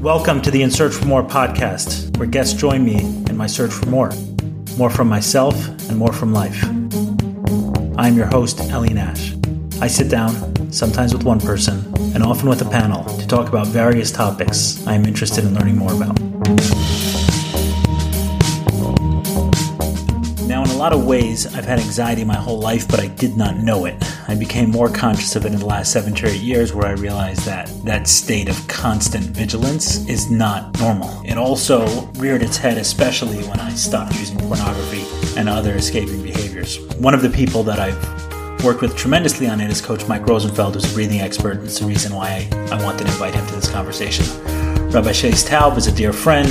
[0.00, 3.70] Welcome to the In Search for More podcast, where guests join me in my search
[3.70, 4.10] for more.
[4.78, 5.54] More from myself
[5.90, 6.64] and more from life.
[7.98, 9.34] I'm your host, Ellie Nash.
[9.82, 11.84] I sit down, sometimes with one person,
[12.14, 15.76] and often with a panel, to talk about various topics I am interested in learning
[15.76, 16.18] more about.
[20.48, 23.36] Now, in a lot of ways, I've had anxiety my whole life, but I did
[23.36, 24.02] not know it.
[24.30, 26.92] I became more conscious of it in the last seven to eight years, where I
[26.92, 31.20] realized that that state of constant vigilance is not normal.
[31.24, 35.04] It also reared its head, especially when I stopped using pornography
[35.36, 36.78] and other escaping behaviors.
[36.98, 40.74] One of the people that I've worked with tremendously on it is Coach Mike Rosenfeld,
[40.74, 41.64] who's a breathing expert.
[41.64, 44.24] It's the reason why I, wanted to invite him to this conversation.
[44.92, 46.46] Rabbi Shais Taub is a dear friend,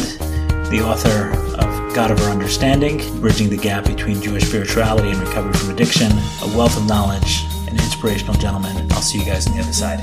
[0.70, 1.30] the author
[1.64, 6.12] of God of Our Understanding, Bridging the Gap Between Jewish Spirituality and Recovery from Addiction,
[6.12, 8.76] a wealth of knowledge, an inspirational gentleman.
[8.92, 10.00] I'll see you guys on the other side.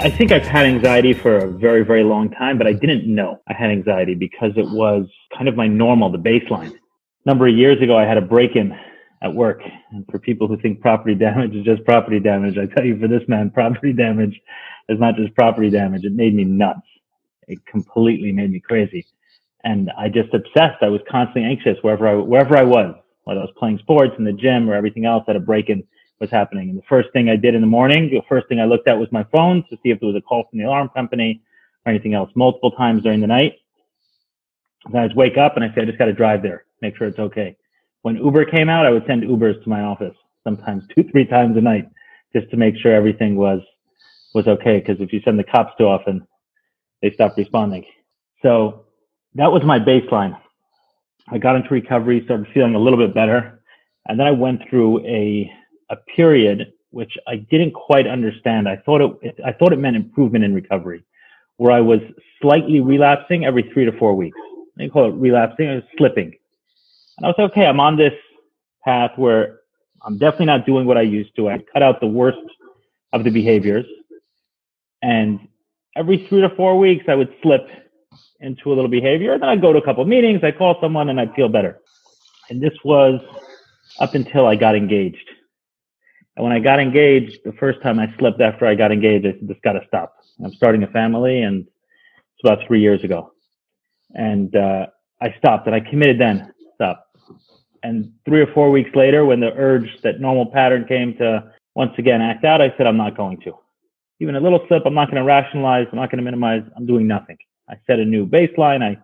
[0.00, 3.40] I think I've had anxiety for a very, very long time, but I didn't know
[3.48, 6.72] I had anxiety because it was kind of my normal, the baseline.
[6.72, 6.78] A
[7.26, 8.78] number of years ago, I had a break in
[9.22, 9.60] at work.
[9.90, 13.08] And for people who think property damage is just property damage, I tell you, for
[13.08, 14.40] this man, property damage
[14.88, 16.04] is not just property damage.
[16.04, 16.86] It made me nuts.
[17.48, 19.04] It completely made me crazy.
[19.68, 20.80] And I just obsessed.
[20.80, 24.24] I was constantly anxious wherever I, wherever I was, whether I was playing sports in
[24.24, 25.84] the gym or everything else that a break in
[26.20, 26.70] was happening.
[26.70, 28.98] And the first thing I did in the morning, the first thing I looked at
[28.98, 31.42] was my phone to see if there was a call from the alarm company
[31.84, 33.56] or anything else multiple times during the night.
[34.90, 37.06] Then I'd wake up and I said, I just got to drive there, make sure
[37.06, 37.54] it's okay.
[38.00, 41.58] When Uber came out, I would send Ubers to my office sometimes two, three times
[41.58, 41.90] a night
[42.34, 43.60] just to make sure everything was,
[44.34, 44.80] was okay.
[44.80, 46.26] Cause if you send the cops too often,
[47.02, 47.84] they stop responding.
[48.40, 48.86] So
[49.34, 50.38] that was my baseline.
[51.30, 53.60] I got into recovery, started feeling a little bit better.
[54.06, 55.50] And then I went through a
[55.90, 58.68] a period which I didn't quite understand.
[58.68, 61.04] I thought it, I thought it meant improvement in recovery,
[61.56, 62.00] where I was
[62.40, 64.38] slightly relapsing every three to four weeks.
[64.76, 66.32] They call it relapsing, was slipping.
[67.18, 68.14] And I was okay, I'm on this
[68.84, 69.60] path where
[70.02, 71.48] I'm definitely not doing what I used to.
[71.50, 72.38] I cut out the worst
[73.12, 73.86] of the behaviors.
[75.02, 75.48] And
[75.96, 77.66] every three to four weeks, I would slip
[78.40, 79.38] into a little behavior.
[79.38, 81.80] Then I'd go to a couple of meetings, I'd call someone, and I'd feel better.
[82.50, 83.20] And this was
[83.98, 85.28] up until I got engaged.
[86.36, 89.32] And when I got engaged, the first time I slipped after I got engaged, I
[89.32, 90.14] said, this got to stop.
[90.42, 93.32] I'm starting a family and it's about three years ago.
[94.14, 94.86] And, uh,
[95.20, 97.06] I stopped and I committed then, stop.
[97.82, 101.92] And three or four weeks later, when the urge, that normal pattern came to once
[101.98, 103.52] again act out, I said, I'm not going to.
[104.20, 105.86] Even a little slip, I'm not going to rationalize.
[105.92, 106.62] I'm not going to minimize.
[106.76, 107.36] I'm doing nothing.
[107.68, 108.82] I set a new baseline.
[108.82, 108.98] I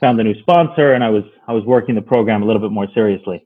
[0.00, 2.70] found a new sponsor and I was, I was working the program a little bit
[2.70, 3.44] more seriously.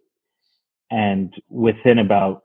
[0.91, 2.45] And within about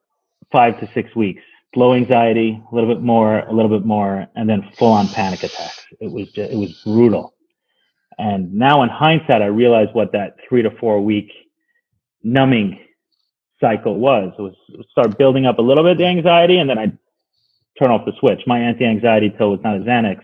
[0.52, 1.44] five to six weeks.
[1.76, 5.44] Low anxiety, a little bit more, a little bit more, and then full on panic
[5.44, 5.86] attacks.
[6.00, 7.36] It was just, it was brutal.
[8.18, 11.30] And now in hindsight, I realize what that three to four week
[12.24, 12.80] numbing
[13.60, 14.34] cycle was.
[14.40, 16.98] It was, it start building up a little bit the anxiety and then I'd
[17.80, 18.42] turn off the switch.
[18.48, 20.22] My anti-anxiety pill was not a Xanax,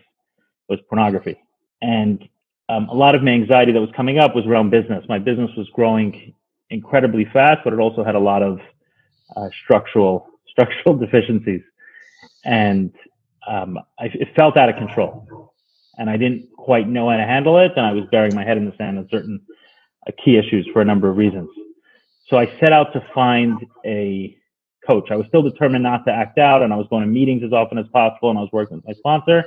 [0.69, 1.42] was pornography.
[1.83, 2.27] And
[2.69, 5.03] um, a lot of my anxiety that was coming up was around business.
[5.09, 6.33] My business was growing
[6.69, 8.59] incredibly fast, but it also had a lot of
[9.35, 11.61] uh, structural structural deficiencies,
[12.45, 12.93] and
[13.47, 15.53] um, I, it felt out of control,
[15.97, 18.57] and I didn't quite know how to handle it, and I was burying my head
[18.57, 19.41] in the sand on certain
[20.07, 21.49] uh, key issues for a number of reasons.
[22.27, 24.37] So I set out to find a
[24.87, 25.09] coach.
[25.11, 27.51] I was still determined not to act out, and I was going to meetings as
[27.51, 29.43] often as possible, and I was working with my sponsor.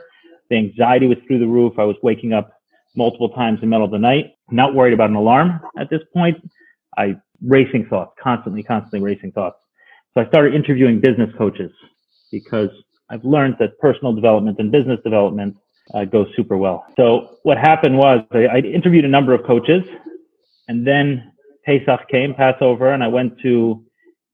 [0.50, 1.74] The anxiety was through the roof.
[1.78, 2.52] I was waking up
[2.94, 6.00] multiple times in the middle of the night, not worried about an alarm at this
[6.12, 6.36] point.
[6.96, 9.56] I racing thoughts, constantly, constantly racing thoughts.
[10.14, 11.70] So I started interviewing business coaches
[12.32, 12.70] because
[13.10, 15.56] I've learned that personal development and business development
[15.94, 16.86] uh, go super well.
[16.96, 19.82] So what happened was I, I, interviewed a number of coaches
[20.68, 21.32] and then
[21.64, 23.84] Pesach came, Passover, and I went to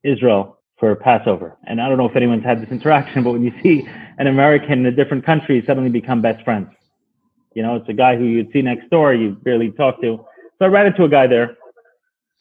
[0.05, 1.56] Israel for Passover.
[1.69, 3.87] And I don't know if anyone's had this interaction, but when you see
[4.19, 6.70] an American in a different country suddenly become best friends,
[7.55, 10.26] you know, it's a guy who you'd see next door, you barely talk to.
[10.58, 11.56] So I ran into a guy there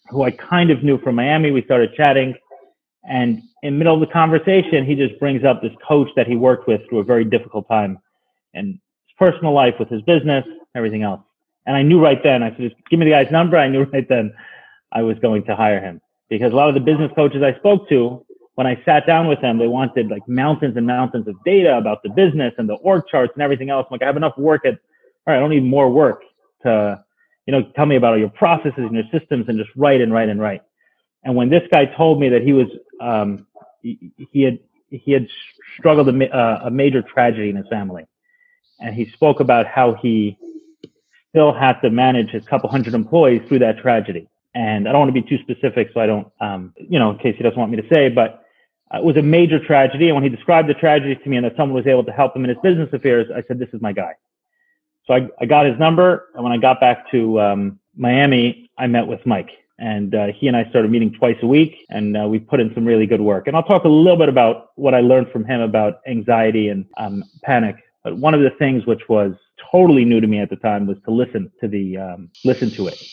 [0.10, 1.52] who I kind of knew from Miami.
[1.52, 2.34] We started chatting
[3.04, 6.68] and in middle of the conversation, he just brings up this coach that he worked
[6.68, 8.00] with through a very difficult time
[8.56, 10.44] in his personal life with his business,
[10.76, 11.22] everything else.
[11.68, 13.56] And I knew right then, I said, just give me the guy's number.
[13.58, 14.34] I knew right then
[14.92, 17.88] I was going to hire him because a lot of the business coaches I spoke
[17.90, 18.26] to,
[18.56, 22.04] when I sat down with them, they wanted like mountains and mountains of data about
[22.04, 23.88] the business and the org charts and everything else.
[23.90, 24.80] I'm like, I have enough work at, all
[25.28, 26.24] right, I don't need more work
[26.64, 27.04] to,
[27.46, 30.14] you know, tell me about all your processes and your systems and just write and
[30.14, 30.62] write and write.
[31.24, 32.68] And when this guy told me that he was,
[33.00, 33.48] um,
[33.82, 34.60] he, he had,
[34.90, 35.28] he had
[35.78, 38.06] struggled a, uh, a major tragedy in his family,
[38.80, 40.38] and he spoke about how he
[41.30, 44.28] still had to manage his couple hundred employees through that tragedy.
[44.54, 47.18] And I don't want to be too specific, so I don't, um, you know, in
[47.20, 48.41] case he doesn't want me to say, but
[48.94, 50.08] uh, it was a major tragedy.
[50.08, 52.36] And when he described the tragedy to me and that someone was able to help
[52.36, 54.14] him in his business affairs, I said, this is my guy.
[55.06, 56.28] So I, I got his number.
[56.36, 59.50] And when I got back to um, Miami, I met with Mike.
[59.80, 62.72] And uh, he and I started meeting twice a week, and uh, we put in
[62.76, 63.48] some really good work.
[63.48, 66.86] And I'll talk a little bit about what I learned from him about anxiety and
[66.98, 67.78] um, panic.
[68.04, 69.34] But one of the things which was
[69.72, 72.90] totally new to me at the time was to listen to the um, listen to
[72.90, 73.04] it.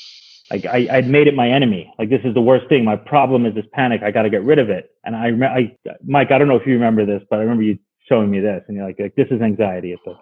[0.50, 1.92] Like I, I'd made it my enemy.
[1.98, 2.84] Like this is the worst thing.
[2.84, 4.02] My problem is this panic.
[4.02, 4.90] I got to get rid of it.
[5.04, 7.78] And I, I, Mike, I don't know if you remember this, but I remember you
[8.08, 9.92] showing me this, and you're like, like this is anxiety.
[9.92, 10.16] It's like,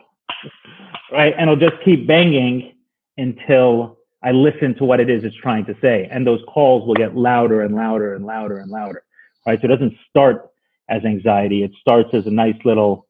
[1.13, 2.75] right, and it'll just keep banging
[3.17, 6.95] until I listen to what it is it's trying to say, and those calls will
[6.95, 9.05] get louder and louder and louder and louder.
[9.47, 10.51] Right, so it doesn't start
[10.89, 11.63] as anxiety.
[11.63, 13.07] It starts as a nice little,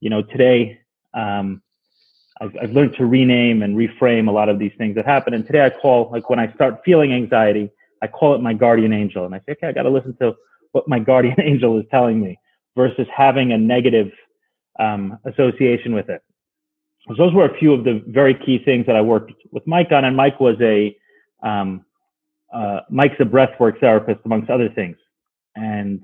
[0.00, 0.78] you know, today.
[1.12, 1.62] Um,
[2.40, 5.34] I've, I've learned to rename and reframe a lot of these things that happen.
[5.34, 7.70] And today I call, like when I start feeling anxiety,
[8.02, 9.24] I call it my guardian angel.
[9.24, 10.34] And I say, okay, I got to listen to
[10.72, 12.38] what my guardian angel is telling me
[12.76, 14.10] versus having a negative
[14.80, 16.22] um, association with it.
[17.06, 19.92] So those were a few of the very key things that I worked with Mike
[19.92, 20.04] on.
[20.04, 20.96] And Mike was a,
[21.42, 21.84] um,
[22.52, 24.96] uh, Mike's a breathwork therapist amongst other things.
[25.54, 26.00] And,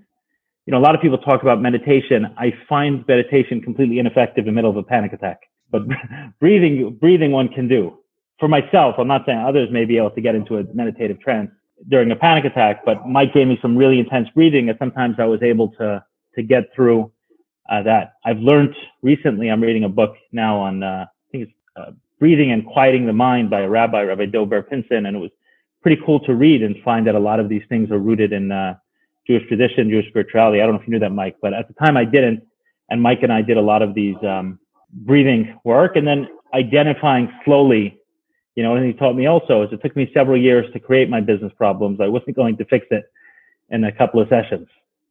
[0.67, 2.27] you know, a lot of people talk about meditation.
[2.37, 5.41] I find meditation completely ineffective in the middle of a panic attack
[5.71, 5.83] but
[6.41, 7.99] breathing, breathing one can do.
[8.39, 11.51] For myself, I'm not saying others may be able to get into a meditative trance
[11.89, 15.25] during a panic attack, but Mike gave me some really intense breathing, and sometimes I
[15.25, 16.05] was able to
[16.37, 17.11] to get through
[17.69, 18.15] uh, that.
[18.25, 19.51] I've learned recently.
[19.51, 23.13] I'm reading a book now on uh, I think it's uh, breathing and quieting the
[23.13, 25.31] mind by a rabbi, Rabbi DovBer Pinson, and it was
[25.83, 28.53] pretty cool to read and find that a lot of these things are rooted in
[28.53, 28.75] uh,
[29.27, 30.61] Jewish tradition, Jewish spirituality.
[30.61, 32.43] I don't know if you knew that, Mike, but at the time I didn't,
[32.91, 34.59] and Mike and I did a lot of these um,
[34.93, 37.97] breathing work and then identifying slowly.
[38.57, 41.09] You know and he taught me also is it took me several years to create
[41.09, 42.01] my business problems.
[42.01, 43.05] I wasn't going to fix it
[43.71, 44.69] in a couple of sessions.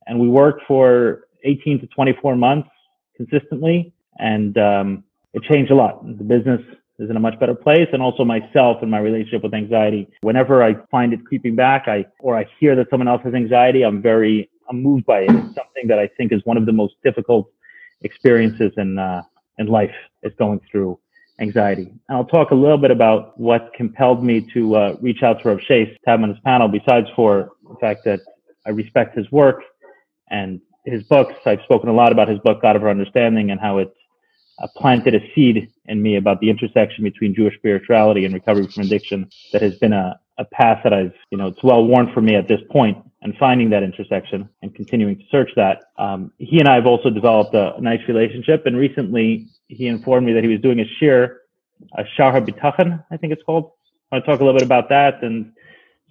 [0.08, 2.70] And we worked for 18 to 24 months
[3.16, 3.94] consistently.
[4.18, 5.04] And um,
[5.34, 6.06] it changed a lot.
[6.06, 6.62] The business
[7.00, 7.88] is in a much better place.
[7.94, 10.08] And also myself and my relationship with anxiety.
[10.22, 13.84] Whenever i find it creeping back i or i hear that someone else has anxiety
[13.84, 15.30] i'm very i'm moved by it.
[15.30, 17.50] It's something that i think is one of the most difficult
[18.02, 19.22] experiences in uh,
[19.60, 20.98] in life is going through
[21.40, 21.94] anxiety.
[22.10, 25.50] And I'll talk a little bit about what compelled me to uh, reach out to
[25.50, 28.20] Rav Shais to have him on this panel, besides for the fact that
[28.66, 29.62] I respect his work
[30.30, 31.36] and his books.
[31.46, 33.94] I've spoken a lot about his book, God of Our Understanding, and how it
[34.60, 38.84] uh, planted a seed in me about the intersection between Jewish spirituality and recovery from
[38.84, 42.22] addiction that has been a, a path that I've, you know, it's well worn for
[42.22, 45.84] me at this point and finding that intersection and continuing to search that.
[45.98, 48.66] Um, he and I have also developed a, nice relationship.
[48.66, 51.36] And recently he informed me that he was doing a shiur,
[51.98, 53.72] a Shar HaBitachon, I think it's called.
[54.12, 55.52] I want to talk a little bit about that and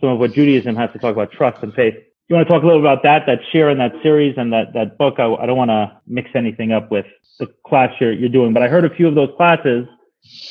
[0.01, 1.95] some of what Judaism has to talk about trust and faith.
[2.29, 4.53] You want to talk a little bit about that, that shiur and that series and
[4.53, 5.15] that, that book?
[5.19, 7.07] I, I don't want to mix anything up with
[7.39, 9.87] the class you're, you're doing, but I heard a few of those classes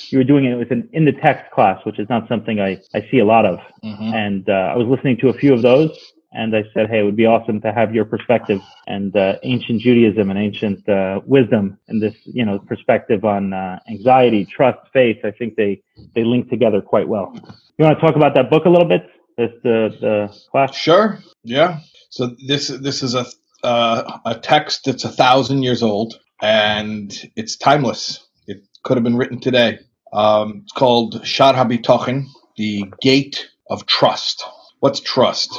[0.09, 2.81] you were doing it with an in the text class, which is not something I,
[2.95, 3.59] I see a lot of.
[3.83, 4.13] Mm-hmm.
[4.13, 5.91] And uh, I was listening to a few of those
[6.33, 9.81] and I said, hey, it would be awesome to have your perspective and uh, ancient
[9.81, 15.17] Judaism and ancient uh, wisdom and this, you know, perspective on uh, anxiety, trust, faith.
[15.23, 15.81] I think they
[16.15, 17.33] they link together quite well.
[17.77, 19.09] You want to talk about that book a little bit?
[19.37, 20.75] This the the class.
[20.75, 21.19] Sure.
[21.43, 21.79] Yeah.
[22.09, 23.25] So this this is a
[23.63, 28.27] uh, a text that's a thousand years old and it's timeless.
[28.47, 29.79] It could have been written today.
[30.13, 34.43] Um, it's called Shar HaBitachon, the Gate of Trust.
[34.79, 35.57] What's trust?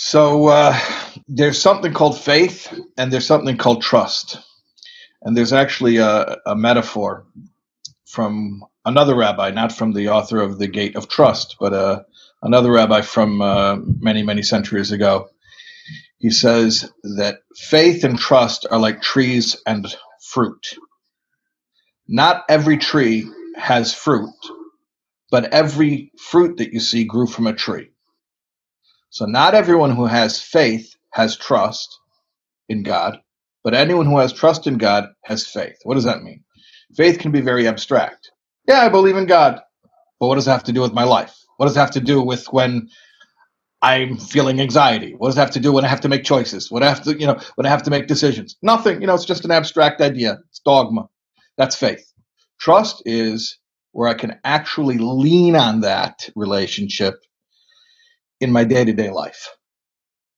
[0.00, 0.78] So uh,
[1.26, 4.38] there's something called faith, and there's something called trust,
[5.22, 7.26] and there's actually a, a metaphor
[8.06, 12.02] from another rabbi, not from the author of the Gate of Trust, but uh,
[12.42, 15.30] another rabbi from uh, many many centuries ago.
[16.18, 19.86] He says that faith and trust are like trees and
[20.22, 20.76] fruit.
[22.08, 24.30] Not every tree has fruit,
[25.30, 27.90] but every fruit that you see grew from a tree.
[29.10, 31.98] So not everyone who has faith has trust
[32.68, 33.18] in God,
[33.64, 35.76] but anyone who has trust in God has faith.
[35.84, 36.44] What does that mean?
[36.96, 38.30] Faith can be very abstract.
[38.66, 39.60] Yeah, I believe in God,
[40.20, 41.34] but what does it have to do with my life?
[41.56, 42.88] What does it have to do with when
[43.80, 45.14] I'm feeling anxiety?
[45.16, 46.70] What does it have to do when I have to make choices?
[46.70, 48.56] What I have to, you know, when I have to make decisions?
[48.62, 49.00] Nothing.
[49.00, 50.38] You know, it's just an abstract idea.
[50.50, 51.08] It's dogma.
[51.56, 52.12] That's faith.
[52.60, 53.58] Trust is
[53.92, 57.14] where I can actually lean on that relationship
[58.40, 59.48] in my day to day life.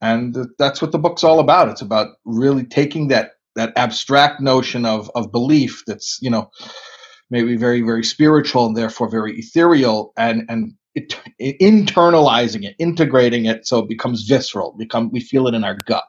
[0.00, 1.69] And that's what the book's all about.
[1.69, 6.50] It's about really taking that that abstract notion of of belief that's you know
[7.30, 11.14] maybe very very spiritual and therefore very ethereal and and it,
[11.61, 14.75] internalizing it, integrating it so it becomes visceral.
[14.78, 16.04] Become we feel it in our gut.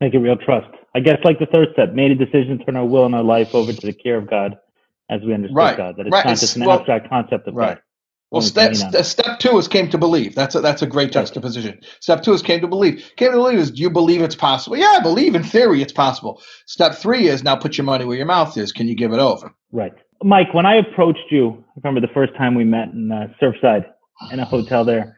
[0.00, 0.68] Make it real trust.
[0.94, 3.22] I guess like the third step, made a decision to turn our will and our
[3.22, 4.56] life over to the care of God
[5.10, 5.76] as we understand right.
[5.76, 5.96] God.
[5.96, 6.24] That it's right.
[6.24, 7.74] not just an well, abstract concept of right.
[7.74, 7.82] God.
[8.30, 10.34] Well, step, step two is came to believe.
[10.34, 11.80] That's a, that's a great juxtaposition.
[12.00, 13.10] Step two is came to believe.
[13.16, 14.76] Came to believe is do you believe it's possible?
[14.76, 16.42] Yeah, I believe in theory it's possible.
[16.66, 18.70] Step three is now put your money where your mouth is.
[18.70, 19.54] Can you give it over?
[19.72, 19.94] Right.
[20.22, 23.86] Mike, when I approached you, I remember the first time we met in uh, Surfside
[24.30, 25.16] in a hotel there.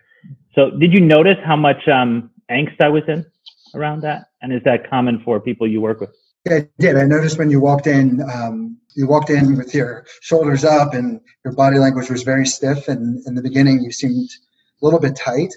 [0.54, 3.26] So did you notice how much um, angst I was in
[3.74, 4.26] around that?
[4.42, 6.10] And is that common for people you work with?
[6.46, 6.96] Yeah, I did.
[6.96, 11.20] I noticed when you walked in, um, you walked in with your shoulders up and
[11.44, 12.88] your body language was very stiff.
[12.88, 14.28] And in the beginning, you seemed
[14.80, 15.52] a little bit tight,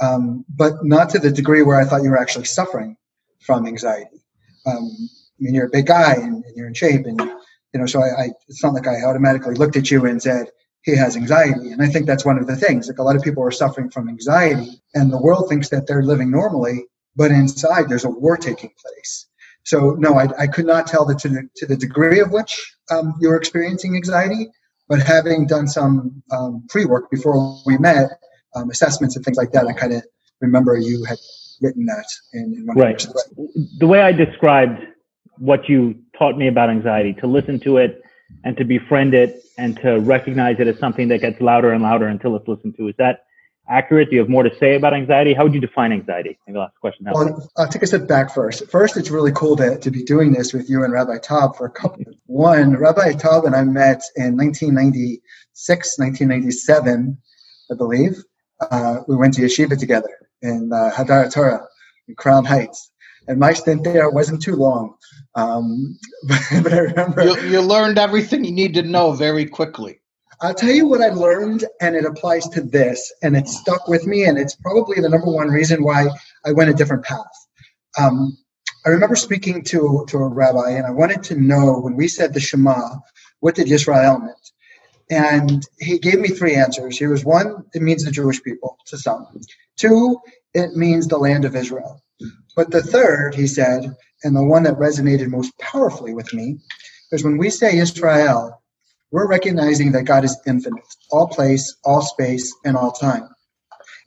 [0.00, 2.96] um, but not to the degree where I thought you were actually suffering
[3.40, 4.22] from anxiety.
[4.66, 7.86] Um, I mean, you're a big guy and, and, you're in shape, and you know,
[7.86, 10.48] so I, I, it's not like I automatically looked at you and said
[10.82, 11.70] he has anxiety.
[11.70, 12.88] And I think that's one of the things.
[12.88, 16.02] Like a lot of people are suffering from anxiety, and the world thinks that they're
[16.02, 19.26] living normally, but inside there's a war taking place.
[19.64, 22.52] So no, I, I could not tell the, to, the, to the degree of which
[22.90, 24.48] um, you're experiencing anxiety,
[24.88, 28.10] but having done some um, pre-work before we met,
[28.54, 30.04] um, assessments and things like that, I kind of
[30.40, 31.18] remember you had
[31.60, 33.06] written that in, in one right.
[33.78, 34.80] The way I described
[35.38, 38.00] what you taught me about anxiety, to listen to it
[38.44, 42.06] and to befriend it and to recognize it as something that gets louder and louder
[42.06, 42.88] until it's listened to.
[42.88, 43.24] Is that
[43.68, 44.10] accurate?
[44.10, 45.34] Do you have more to say about anxiety?
[45.34, 46.38] How would you define anxiety?
[46.46, 47.06] Maybe last question.
[47.12, 48.68] Well, I'll take a step back first.
[48.70, 51.66] First, it's really cool to, to be doing this with you and Rabbi Taub for
[51.66, 52.04] a couple.
[52.26, 57.18] One, Rabbi Taub and I met in 1996, 1997,
[57.70, 58.22] I believe.
[58.70, 60.10] Uh, we went to yeshiva together
[60.42, 61.66] in uh, Hadar Torah
[62.08, 62.90] in Crown Heights.
[63.26, 64.96] And my stint there wasn't too long.
[65.34, 67.24] Um, but, but, I remember.
[67.24, 70.00] You, you learned everything you need to know very quickly.
[70.44, 74.06] I'll tell you what I learned, and it applies to this, and it stuck with
[74.06, 76.06] me, and it's probably the number one reason why
[76.44, 77.46] I went a different path.
[77.98, 78.36] Um,
[78.84, 82.34] I remember speaking to, to a rabbi, and I wanted to know when we said
[82.34, 82.90] the Shema,
[83.40, 84.34] what did Yisrael mean?
[85.10, 86.98] And he gave me three answers.
[86.98, 89.26] Here was one, it means the Jewish people to some.
[89.78, 90.18] Two,
[90.52, 92.02] it means the land of Israel.
[92.54, 96.58] But the third, he said, and the one that resonated most powerfully with me,
[97.12, 98.60] is when we say Israel,
[99.14, 103.28] we're recognizing that God is infinite, all place, all space, and all time.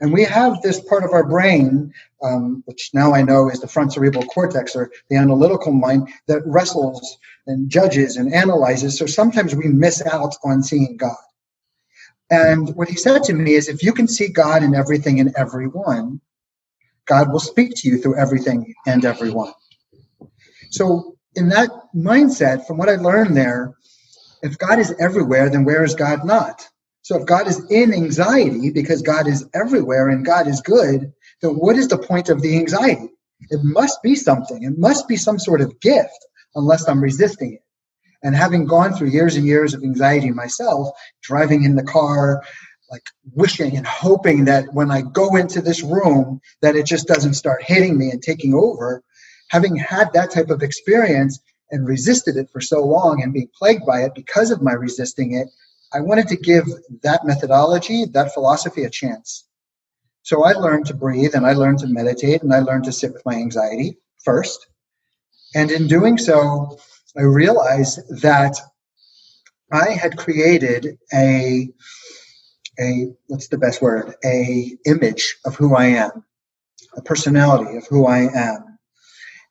[0.02, 3.70] And we have this part of our brain, um, which now I know is the
[3.70, 9.00] front cerebral cortex or the analytical mind, that wrestles and judges and analyzes.
[9.00, 11.16] So sometimes we miss out on seeing God.
[12.30, 15.34] And what he said to me is if you can see God in everything and
[15.38, 16.20] everyone,
[17.06, 19.54] God will speak to you through everything and everyone.
[20.70, 23.74] So, in that mindset, from what I learned there,
[24.42, 26.68] if God is everywhere, then where is God not?
[27.02, 31.52] So, if God is in anxiety because God is everywhere and God is good, then
[31.52, 33.10] what is the point of the anxiety?
[33.50, 34.64] It must be something.
[34.64, 36.26] It must be some sort of gift,
[36.56, 37.62] unless I'm resisting it.
[38.24, 40.90] And having gone through years and years of anxiety myself,
[41.22, 42.44] driving in the car,
[42.90, 43.04] like
[43.34, 47.64] wishing and hoping that when I go into this room that it just doesn't start
[47.64, 49.04] hitting me and taking over.
[49.50, 51.40] Having had that type of experience
[51.72, 55.34] and resisted it for so long and being plagued by it because of my resisting
[55.34, 55.48] it,
[55.94, 56.66] I wanted to give
[57.04, 59.46] that methodology, that philosophy a chance.
[60.24, 63.14] So I learned to breathe and I learned to meditate and I learned to sit
[63.14, 64.68] with my anxiety first.
[65.56, 66.78] And in doing so,
[67.18, 68.58] I realized that
[69.72, 71.70] I had created a
[72.80, 76.24] a what's the best word a image of who i am
[76.96, 78.78] a personality of who i am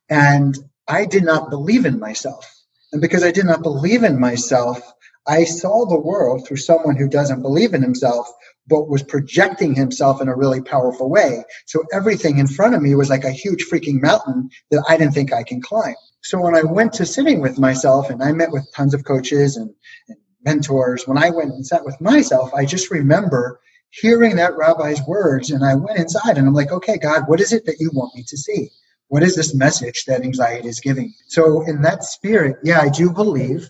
[0.09, 0.57] and
[0.87, 2.45] i did not believe in myself.
[2.91, 4.81] And because i did not believe in myself
[5.27, 8.31] i saw the world through someone who doesn't believe in himself
[8.67, 11.41] but was projecting himself in a really powerful way.
[11.67, 15.13] So everything in front of me was like a huge freaking mountain that i didn't
[15.13, 15.95] think i can climb.
[16.21, 19.57] So when i went to sitting with myself and i met with tons of coaches
[19.57, 19.69] and,
[20.09, 20.17] and
[20.47, 25.51] mentors, when I went and sat with myself, I just remember hearing that rabbi's words
[25.51, 28.15] and I went inside and I'm like, okay, God, what is it that you want
[28.15, 28.69] me to see?
[29.09, 31.13] What is this message that anxiety is giving?
[31.27, 33.69] So in that spirit, yeah, I do believe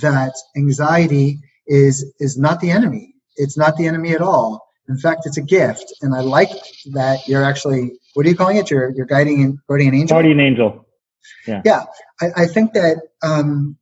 [0.00, 3.14] that anxiety is is not the enemy.
[3.36, 4.66] It's not the enemy at all.
[4.88, 5.92] In fact, it's a gift.
[6.02, 6.50] And I like
[6.92, 8.70] that you're actually what are you calling it?
[8.70, 10.16] You're you're guiding guardian angel.
[10.16, 10.86] Guardian angel.
[11.46, 11.62] Yeah.
[11.64, 11.84] Yeah.
[12.20, 13.76] I, I think that um,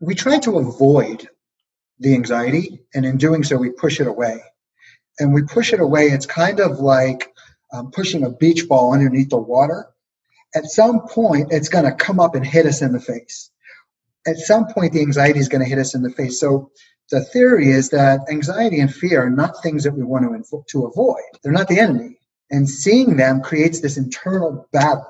[0.00, 1.28] we try to avoid
[1.98, 4.42] the anxiety, and in doing so, we push it away.
[5.18, 6.06] And we push it away.
[6.06, 7.31] It's kind of like
[7.72, 9.86] um, pushing a beach ball underneath the water.
[10.54, 13.50] At some point, it's going to come up and hit us in the face.
[14.26, 16.38] At some point, the anxiety is going to hit us in the face.
[16.38, 16.70] So
[17.10, 20.86] the theory is that anxiety and fear are not things that we want to, to
[20.86, 21.22] avoid.
[21.42, 22.18] They're not the enemy.
[22.50, 25.06] And seeing them creates this internal battle.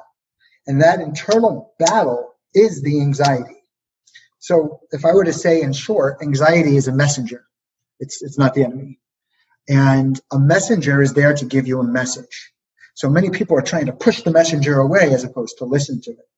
[0.66, 3.62] And that internal battle is the anxiety.
[4.38, 7.44] So if I were to say in short, anxiety is a messenger.
[8.00, 8.98] It's, it's not the enemy.
[9.68, 12.51] And a messenger is there to give you a message.
[12.94, 16.10] So many people are trying to push the messenger away as opposed to listen to
[16.10, 16.28] it.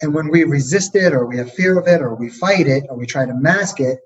[0.00, 2.84] And when we resist it or we have fear of it or we fight it
[2.88, 4.00] or we try to mask it,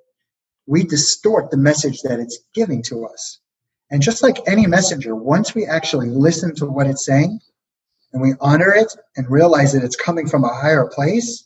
[0.66, 3.38] we distort the message that it's giving to us.
[3.90, 7.40] And just like any messenger, once we actually listen to what it's saying
[8.12, 11.44] and we honor it and realize that it's coming from a higher place,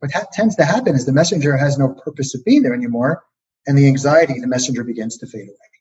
[0.00, 3.22] what ha- tends to happen is the messenger has no purpose of being there anymore,
[3.66, 5.71] and the anxiety, the messenger begins to fade away.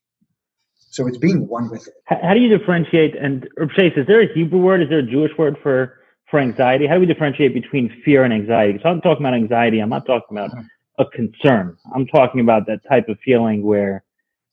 [1.02, 1.94] So it's being one with it.
[2.06, 3.16] How, do you differentiate?
[3.16, 4.82] And Shais, is there a Hebrew word?
[4.82, 5.98] Is there a Jewish word for
[6.30, 6.88] for anxiety?
[6.88, 8.74] How do we differentiate between fear and anxiety?
[8.74, 9.80] Because I'm talking about anxiety.
[9.80, 10.52] I'm not talking about
[10.98, 11.78] a concern.
[11.94, 14.04] I'm talking about that type of feeling where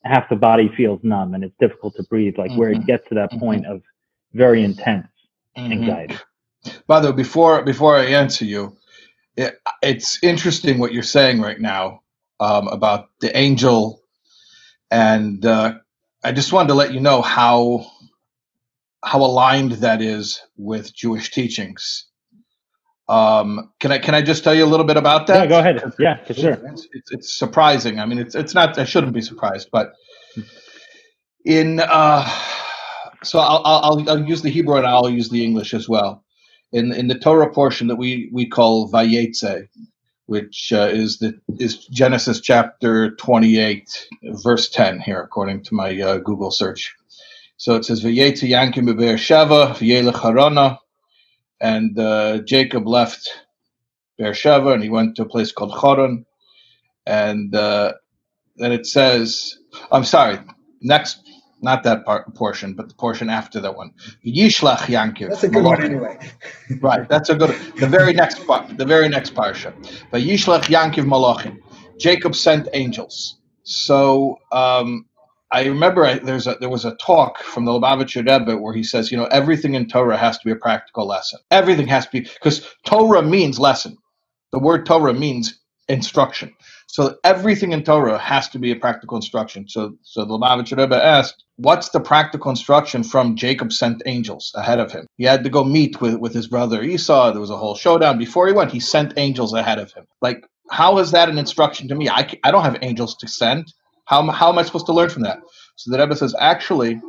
[0.05, 2.59] half the body feels numb and it's difficult to breathe, like mm-hmm.
[2.59, 2.87] where it mm-hmm.
[2.87, 3.41] gets to that mm-hmm.
[3.41, 3.83] point of
[4.33, 5.07] very intense
[5.57, 5.73] mm-hmm.
[5.73, 6.17] anxiety.
[6.87, 8.77] By the way, before before I answer you,
[9.37, 12.03] it, it's interesting what you're saying right now
[12.41, 14.03] um, about the angel,
[14.91, 15.75] and uh,
[16.25, 17.87] I just wanted to let you know how
[19.05, 22.07] how aligned that is with Jewish teachings.
[23.09, 25.37] Um, can I can I just tell you a little bit about that?
[25.37, 25.93] Yeah, go ahead.
[25.99, 26.59] Yeah, for sure.
[26.73, 28.01] It's, it's, it's surprising.
[28.01, 28.79] I mean, it's it's not.
[28.79, 29.93] I shouldn't be surprised, but
[31.45, 32.29] in uh,
[33.23, 36.25] so I'll, I'll I'll use the Hebrew and I'll use the English as well.
[36.73, 39.69] In in the Torah portion that we we call Vayetze,
[40.29, 44.09] which uh, is the is Genesis chapter 28,
[44.45, 46.95] verse 10 here, according to my uh, Google search.
[47.57, 50.79] So it says, "V'yetze Yankim Sheva v'yelech Harana,"
[51.61, 53.29] and uh, Jacob left
[54.19, 56.25] Beersheba and he went to a place called Choron.
[57.07, 57.95] And uh,
[58.57, 59.59] then it says,
[59.91, 60.39] I'm sorry,
[60.83, 61.28] next
[61.61, 63.93] not that part, portion, but the portion after that one.
[64.27, 65.29] Yishlach Yankiv.
[65.31, 66.19] That's a good one anyway.
[66.81, 67.51] right, that's a good.
[67.77, 69.73] The very next part, the very next parsha.
[70.11, 71.59] But Yishlach Yankiv Malachim.
[71.99, 73.39] Jacob sent angels.
[73.65, 75.07] So um,
[75.53, 78.83] I remember I, there's a, there was a talk from the Lubavitcher Rebbe where he
[78.83, 81.41] says, you know, everything in Torah has to be a practical lesson.
[81.51, 83.97] Everything has to be because Torah means lesson.
[84.53, 86.55] The word Torah means instruction.
[86.89, 89.69] So everything in Torah has to be a practical instruction.
[89.69, 94.81] So, so the Lubavitcher Rebbe asked, what's the practical instruction from Jacob sent angels ahead
[94.81, 95.07] of him?
[95.19, 97.33] He had to go meet with, with his brother Esau.
[97.33, 98.19] There was a whole showdown.
[98.19, 100.07] Before he went, he sent angels ahead of him.
[100.23, 102.11] Like, how is that an instruction to me?
[102.11, 103.73] I, I don't have angels to send.
[104.07, 105.41] How, how am I supposed to learn from that?
[105.77, 107.01] So the Rebbe says, actually,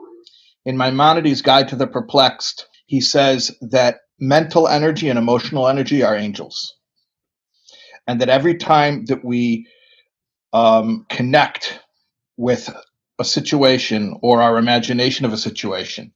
[0.66, 6.16] in Maimonides' Guide to the Perplexed, he says that mental energy and emotional energy are
[6.16, 6.76] angels
[8.10, 9.68] and that every time that we
[10.54, 11.80] um, connect
[12.38, 12.70] with
[13.20, 16.14] a situation or our imagination of a situation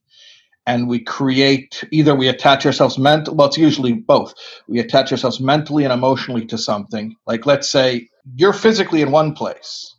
[0.68, 4.34] and we create either we attach ourselves mentally well it's usually both.
[4.68, 7.16] We attach ourselves mentally and emotionally to something.
[7.28, 9.90] Like let's say you're physically in one place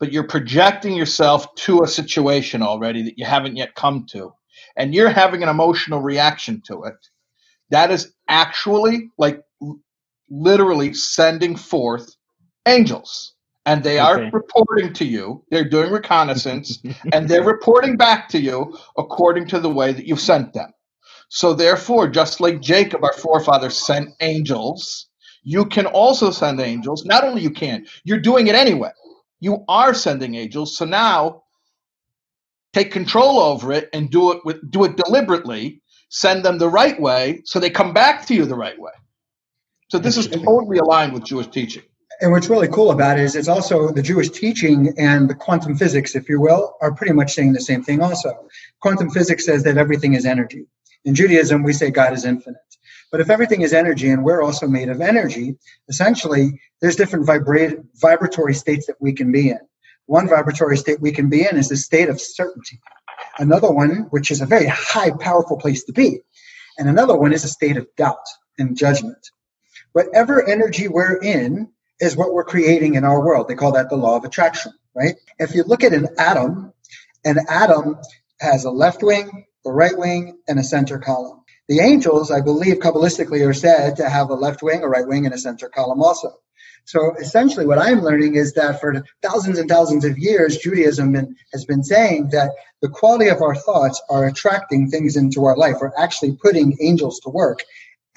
[0.00, 4.32] but you're projecting yourself to a situation already that you haven't yet come to
[4.76, 6.96] and you're having an emotional reaction to it.
[7.70, 9.42] That is actually like
[10.30, 12.14] literally sending forth
[12.66, 13.34] angels.
[13.66, 14.24] And they okay.
[14.26, 15.44] are reporting to you.
[15.50, 20.20] They're doing reconnaissance and they're reporting back to you according to the way that you've
[20.20, 20.72] sent them.
[21.28, 25.10] So, therefore, just like Jacob, our forefather, sent angels,
[25.42, 27.04] you can also send angels.
[27.04, 28.90] Not only you can, you're doing it anyway.
[29.40, 30.76] You are sending angels.
[30.76, 31.42] So now
[32.72, 35.82] take control over it and do it with do it deliberately.
[36.08, 38.92] Send them the right way so they come back to you the right way.
[39.90, 41.82] So this is totally aligned with Jewish teaching.
[42.20, 45.76] And what's really cool about it is it's also the Jewish teaching and the quantum
[45.76, 48.30] physics, if you will, are pretty much saying the same thing also.
[48.80, 50.66] Quantum physics says that everything is energy.
[51.04, 52.60] In Judaism, we say God is infinite.
[53.10, 55.56] But if everything is energy and we're also made of energy,
[55.88, 59.58] essentially there's different vibrate, vibratory states that we can be in.
[60.06, 62.78] One vibratory state we can be in is the state of certainty.
[63.40, 66.20] Another one, which is a very high, powerful place to be.
[66.78, 68.24] And another one is a state of doubt
[68.56, 69.30] and judgment
[69.92, 71.68] whatever energy we're in
[72.00, 73.48] is what we're creating in our world.
[73.48, 75.16] They call that the law of attraction, right?
[75.38, 76.72] If you look at an atom,
[77.24, 77.98] an atom
[78.40, 81.42] has a left wing, a right wing, and a center column.
[81.68, 85.26] The angels, I believe, Kabbalistically are said to have a left wing, a right wing,
[85.26, 86.32] and a center column also.
[86.84, 91.14] So essentially, what I'm learning is that for thousands and thousands of years, Judaism
[91.52, 92.50] has been saying that
[92.80, 95.76] the quality of our thoughts are attracting things into our life.
[95.80, 97.60] We're actually putting angels to work.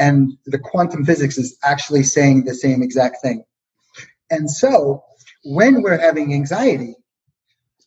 [0.03, 3.45] And the quantum physics is actually saying the same exact thing.
[4.29, 5.01] And so,
[5.45, 6.95] when we're having anxiety,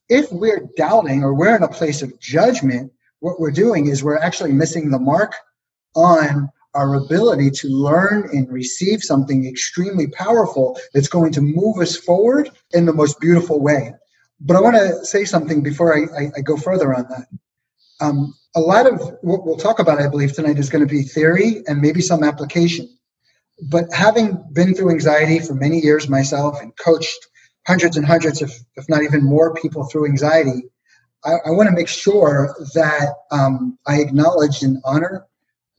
[0.09, 4.27] if we're doubting or we're in a place of judgment, what we're doing is we're
[4.29, 5.35] actually missing the mark
[5.95, 11.97] on our ability to learn and receive something extremely powerful that's going to move us
[11.97, 13.93] forward in the most beautiful way.
[14.41, 17.27] But I want to say something before I, I, I go further on that.
[18.01, 21.03] Um, a lot of what we'll talk about, I believe, tonight is going to be
[21.03, 22.89] theory and maybe some application.
[23.71, 27.27] But having been through anxiety for many years myself and coached
[27.67, 30.65] hundreds and hundreds, if, if not even more people through anxiety,
[31.25, 35.27] I, I want to make sure that um, I acknowledge and honor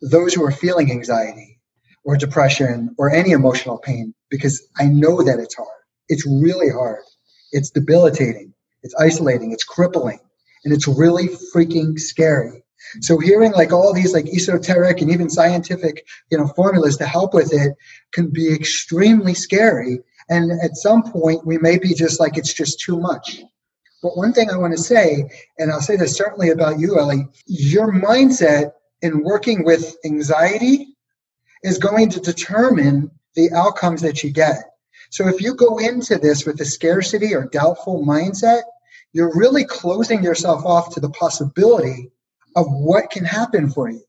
[0.01, 1.59] those who are feeling anxiety
[2.03, 5.69] or depression or any emotional pain because I know that it's hard.
[6.09, 7.03] It's really hard.
[7.51, 8.53] It's debilitating.
[8.83, 9.51] It's isolating.
[9.51, 10.19] It's crippling.
[10.67, 12.61] And it's really freaking scary.
[12.99, 17.33] So hearing like all these like esoteric and even scientific, you know, formulas to help
[17.33, 17.73] with it
[18.11, 19.99] can be extremely scary.
[20.27, 23.43] And at some point we may be just like it's just too much.
[24.03, 27.29] But one thing I want to say, and I'll say this certainly about you, Ellie,
[27.45, 30.97] your mindset in working with anxiety
[31.63, 34.57] is going to determine the outcomes that you get.
[35.11, 38.63] So if you go into this with a scarcity or doubtful mindset,
[39.13, 42.11] you're really closing yourself off to the possibility
[42.55, 44.01] of what can happen for you.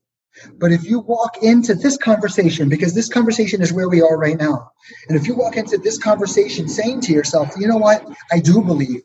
[0.57, 4.37] But if you walk into this conversation, because this conversation is where we are right
[4.37, 4.71] now,
[5.07, 8.61] and if you walk into this conversation saying to yourself, you know what, I do
[8.61, 9.01] believe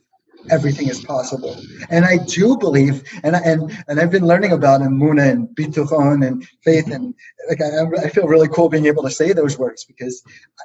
[0.50, 1.57] everything is possible.
[1.90, 6.46] And I do believe, and and and I've been learning about Emunah and Bituchon and
[6.62, 7.14] faith, and
[7.48, 10.22] like I, I, feel really cool being able to say those words because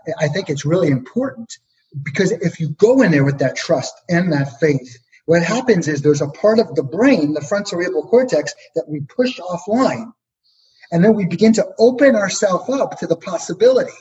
[0.07, 1.57] I, I think it's really important.
[2.03, 4.97] Because if you go in there with that trust and that faith,
[5.29, 9.39] what happens is there's a part of the brain, the frontocerebral cortex, that we push
[9.39, 10.11] offline,
[10.91, 13.93] and then we begin to open ourselves up to the possibility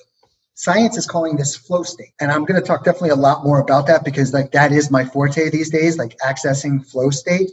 [0.59, 2.13] Science is calling this flow state.
[2.21, 4.91] And I'm going to talk definitely a lot more about that because like that is
[4.91, 7.53] my forte these days, like accessing flow state.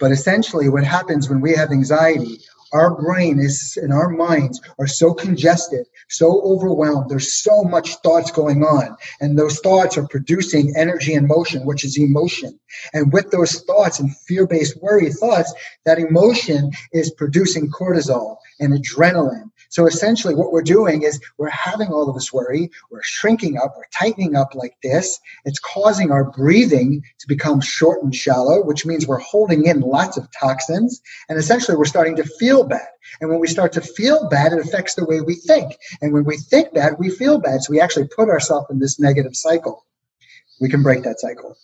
[0.00, 2.40] But essentially what happens when we have anxiety,
[2.72, 7.10] our brain is and our minds are so congested, so overwhelmed.
[7.10, 8.96] There's so much thoughts going on.
[9.20, 12.58] And those thoughts are producing energy and motion, which is emotion.
[12.92, 15.52] And with those thoughts and fear-based worry thoughts,
[15.84, 21.88] that emotion is producing cortisol and adrenaline so essentially, what we're doing is we're having
[21.88, 25.18] all of this worry, we're shrinking up, we're tightening up like this.
[25.44, 30.16] It's causing our breathing to become short and shallow, which means we're holding in lots
[30.16, 31.00] of toxins.
[31.28, 32.88] And essentially, we're starting to feel bad.
[33.20, 35.76] And when we start to feel bad, it affects the way we think.
[36.02, 37.62] And when we think bad, we feel bad.
[37.62, 39.86] So we actually put ourselves in this negative cycle.
[40.60, 41.56] We can break that cycle,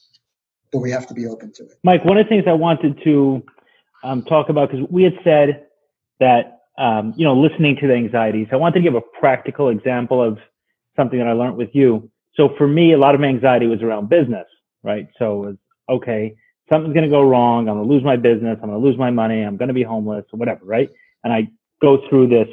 [0.72, 1.72] but we have to be open to it.
[1.82, 3.42] Mike, one of the things I wanted to
[4.04, 5.66] um, talk about, because we had said
[6.20, 8.48] that um, you know, listening to the anxieties.
[8.52, 10.38] I want to give a practical example of
[10.96, 12.10] something that I learned with you.
[12.34, 14.46] So for me, a lot of my anxiety was around business,
[14.82, 15.08] right?
[15.18, 15.56] So it was,
[15.88, 16.36] okay,
[16.70, 17.68] something's going to go wrong.
[17.68, 18.58] I'm going to lose my business.
[18.62, 19.42] I'm going to lose my money.
[19.42, 20.90] I'm going to be homeless or whatever, right?
[21.24, 21.48] And I
[21.80, 22.48] go through this,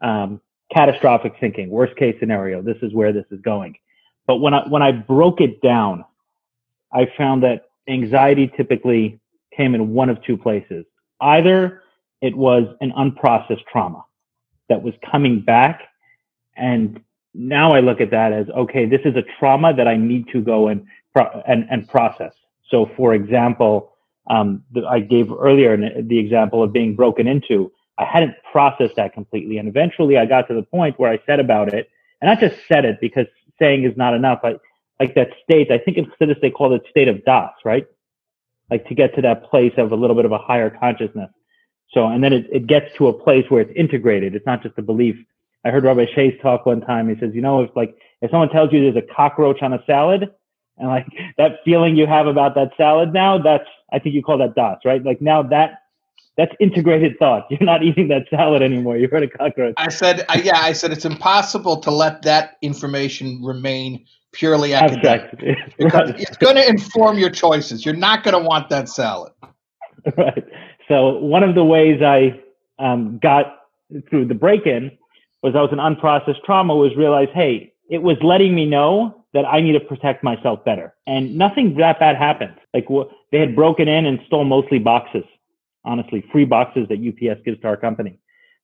[0.00, 0.40] um,
[0.72, 2.60] catastrophic thinking, worst case scenario.
[2.62, 3.76] This is where this is going.
[4.26, 6.04] But when I, when I broke it down,
[6.92, 9.20] I found that anxiety typically
[9.56, 10.84] came in one of two places.
[11.20, 11.82] Either
[12.20, 14.04] it was an unprocessed trauma
[14.68, 15.82] that was coming back.
[16.56, 17.00] And
[17.34, 20.40] now I look at that as, okay, this is a trauma that I need to
[20.40, 20.86] go and,
[21.46, 22.32] and, and process.
[22.70, 23.92] So for example,
[24.28, 27.70] um, I gave earlier the example of being broken into.
[27.98, 29.58] I hadn't processed that completely.
[29.58, 31.88] And eventually I got to the point where I said about it,
[32.20, 33.26] and I just said it because
[33.58, 34.40] saying is not enough.
[34.42, 34.56] I,
[34.98, 37.86] like that state, I think instead of they call it state of das, right?
[38.70, 41.30] Like to get to that place of a little bit of a higher consciousness.
[41.92, 44.34] So, and then it, it gets to a place where it's integrated.
[44.34, 45.16] It's not just a belief.
[45.64, 47.08] I heard Rabbi Shais talk one time.
[47.08, 49.82] He says, you know, if like, if someone tells you there's a cockroach on a
[49.86, 50.30] salad
[50.78, 51.06] and like
[51.38, 54.84] that feeling you have about that salad now, that's, I think you call that dots,
[54.84, 55.02] right?
[55.02, 55.82] Like now that,
[56.36, 57.46] that's integrated thought.
[57.50, 58.96] You're not eating that salad anymore.
[58.96, 59.74] You heard a cockroach.
[59.78, 65.30] I said, yeah, I said it's impossible to let that information remain purely academic
[65.78, 67.86] because it's going to inform your choices.
[67.86, 69.32] You're not going to want that salad.
[70.16, 70.44] Right.
[70.88, 72.40] So one of the ways I
[72.78, 73.60] um, got
[74.08, 74.96] through the break-in
[75.42, 79.44] was I was an unprocessed trauma was realize, hey, it was letting me know that
[79.44, 80.94] I need to protect myself better.
[81.06, 82.54] And nothing that bad happened.
[82.72, 82.86] Like
[83.32, 85.24] they had broken in and stole mostly boxes,
[85.84, 88.18] honestly, free boxes that UPS gives to our company.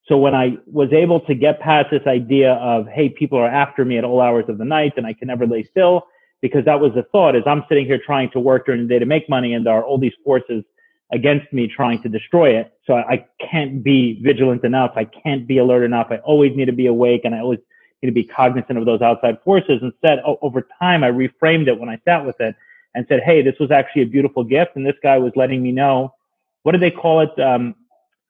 [0.08, 3.84] So when I was able to get past this idea of, hey, people are after
[3.84, 6.08] me at all hours of the night and I can never lay still,
[6.40, 8.98] because that was the thought is I'm sitting here trying to work during the day
[8.98, 10.64] to make money and there are all these forces
[11.12, 12.72] against me trying to destroy it.
[12.86, 14.92] So I can't be vigilant enough.
[14.96, 16.08] I can't be alert enough.
[16.10, 17.60] I always need to be awake and I always
[18.02, 19.80] need to be cognizant of those outside forces.
[19.82, 22.56] Instead, over time, I reframed it when I sat with it
[22.94, 24.72] and said, Hey, this was actually a beautiful gift.
[24.74, 26.14] And this guy was letting me know,
[26.62, 27.38] what do they call it?
[27.38, 27.74] Um,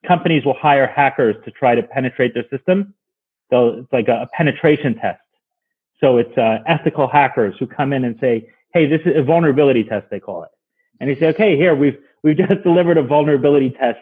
[0.07, 2.95] companies will hire hackers to try to penetrate their system.
[3.51, 5.21] So it's like a, a penetration test.
[6.01, 9.85] So it's uh, ethical hackers who come in and say, "Hey, this is a vulnerability
[9.85, 10.49] test," they call it.
[10.99, 13.99] And he said, "Okay, here we've we've just delivered a vulnerability test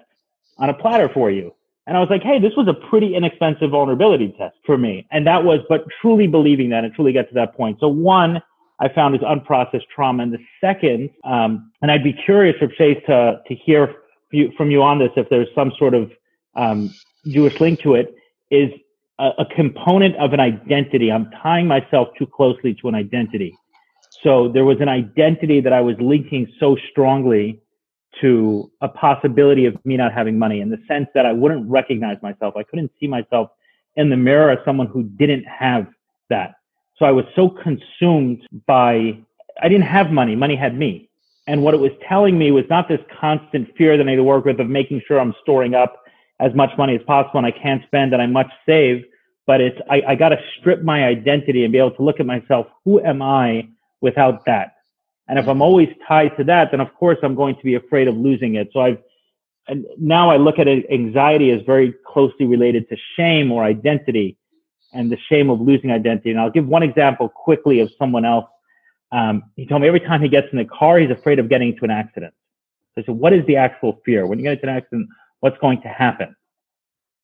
[0.59, 1.55] on a platter for you."
[1.87, 5.27] And I was like, "Hey, this was a pretty inexpensive vulnerability test for me." And
[5.27, 7.79] that was, but truly believing that and truly get to that point.
[7.81, 8.41] So one,
[8.79, 13.05] I found is unprocessed trauma, and the second, um, and I'd be curious for Shais
[13.07, 13.95] to to hear
[14.57, 16.11] from you on this if there's some sort of
[16.55, 16.95] um,
[17.27, 18.15] Jewish link to it,
[18.51, 18.71] is
[19.19, 21.13] a, a component of an identity.
[21.13, 23.55] I'm tying myself too closely to an identity.
[24.23, 27.61] So there was an identity that I was linking so strongly
[28.21, 32.19] to a possibility of me not having money in the sense that I wouldn't recognize
[32.23, 32.55] myself.
[32.57, 33.51] I couldn't see myself
[33.97, 35.87] in the mirror as someone who didn't have
[36.29, 36.55] that.
[36.99, 39.19] So I was so consumed by,
[39.63, 40.37] I didn't have money.
[40.37, 41.09] Money had me.
[41.47, 44.25] And what it was telling me was not this constant fear that I need to
[44.25, 45.97] work with of making sure I'm storing up
[46.39, 49.05] as much money as possible and I can't spend and I must save,
[49.47, 52.27] but it's, I, I got to strip my identity and be able to look at
[52.27, 52.67] myself.
[52.85, 53.69] Who am I
[54.01, 54.75] without that?
[55.31, 58.07] And if I'm always tied to that, then of course I'm going to be afraid
[58.07, 58.69] of losing it.
[58.75, 58.99] So I've,
[59.69, 64.37] and now I look at anxiety as very closely related to shame or identity
[64.93, 66.31] and the shame of losing identity.
[66.31, 68.47] And I'll give one example quickly of someone else
[69.13, 71.71] um, he told me every time he gets in the car, he's afraid of getting
[71.71, 72.33] into an accident.
[72.95, 74.27] So I said, what is the actual fear?
[74.27, 75.09] When you get into an accident,
[75.41, 76.35] what's going to happen?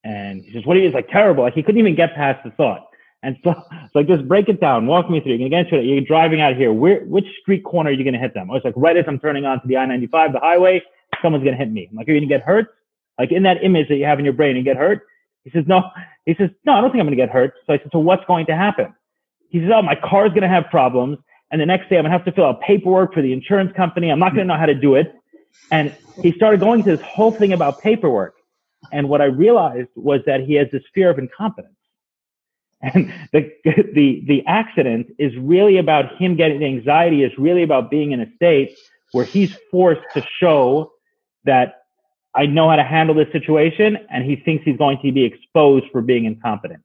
[0.03, 1.43] And he says, what is like terrible?
[1.43, 2.87] Like he couldn't even get past the thought.
[3.23, 4.87] And so it's like, just break it down.
[4.87, 5.33] Walk me through.
[5.33, 5.85] You're to get into it.
[5.85, 6.71] You're driving out here.
[6.71, 8.49] Where, which street corner are you going to hit them?
[8.49, 10.81] Oh, I was like, right as I'm turning onto the I-95, the highway,
[11.21, 11.87] someone's going to hit me.
[11.89, 12.67] I'm like, are you going to get hurt?
[13.19, 15.01] Like in that image that you have in your brain, you get hurt?
[15.43, 15.89] He says, no.
[16.25, 17.53] He says, no, I don't think I'm going to get hurt.
[17.65, 18.93] So I said, so what's going to happen?
[19.49, 21.17] He says, oh, my car's going to have problems.
[21.51, 24.11] And the next day I'm gonna have to fill out paperwork for the insurance company.
[24.11, 25.13] I'm not gonna know how to do it.
[25.71, 28.35] And he started going to this whole thing about paperwork.
[28.91, 31.73] And what I realized was that he has this fear of incompetence.
[32.93, 38.11] And the, the, the accident is really about him getting anxiety is really about being
[38.11, 38.77] in a state
[39.11, 40.91] where he's forced to show
[41.45, 41.83] that
[42.35, 43.97] I know how to handle this situation.
[44.11, 46.83] And he thinks he's going to be exposed for being incompetent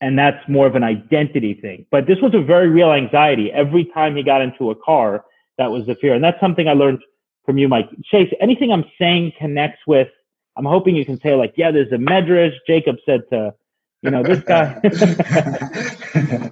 [0.00, 1.86] and that's more of an identity thing.
[1.90, 3.50] But this was a very real anxiety.
[3.52, 5.24] Every time he got into a car,
[5.58, 6.14] that was the fear.
[6.14, 7.00] And that's something I learned
[7.44, 7.88] from you, Mike.
[8.12, 10.08] Shais, anything I'm saying connects with,
[10.56, 12.52] I'm hoping you can say like, yeah, there's a medrash.
[12.66, 13.54] Jacob said to,
[14.06, 14.78] you know, this guy.
[14.84, 16.50] it,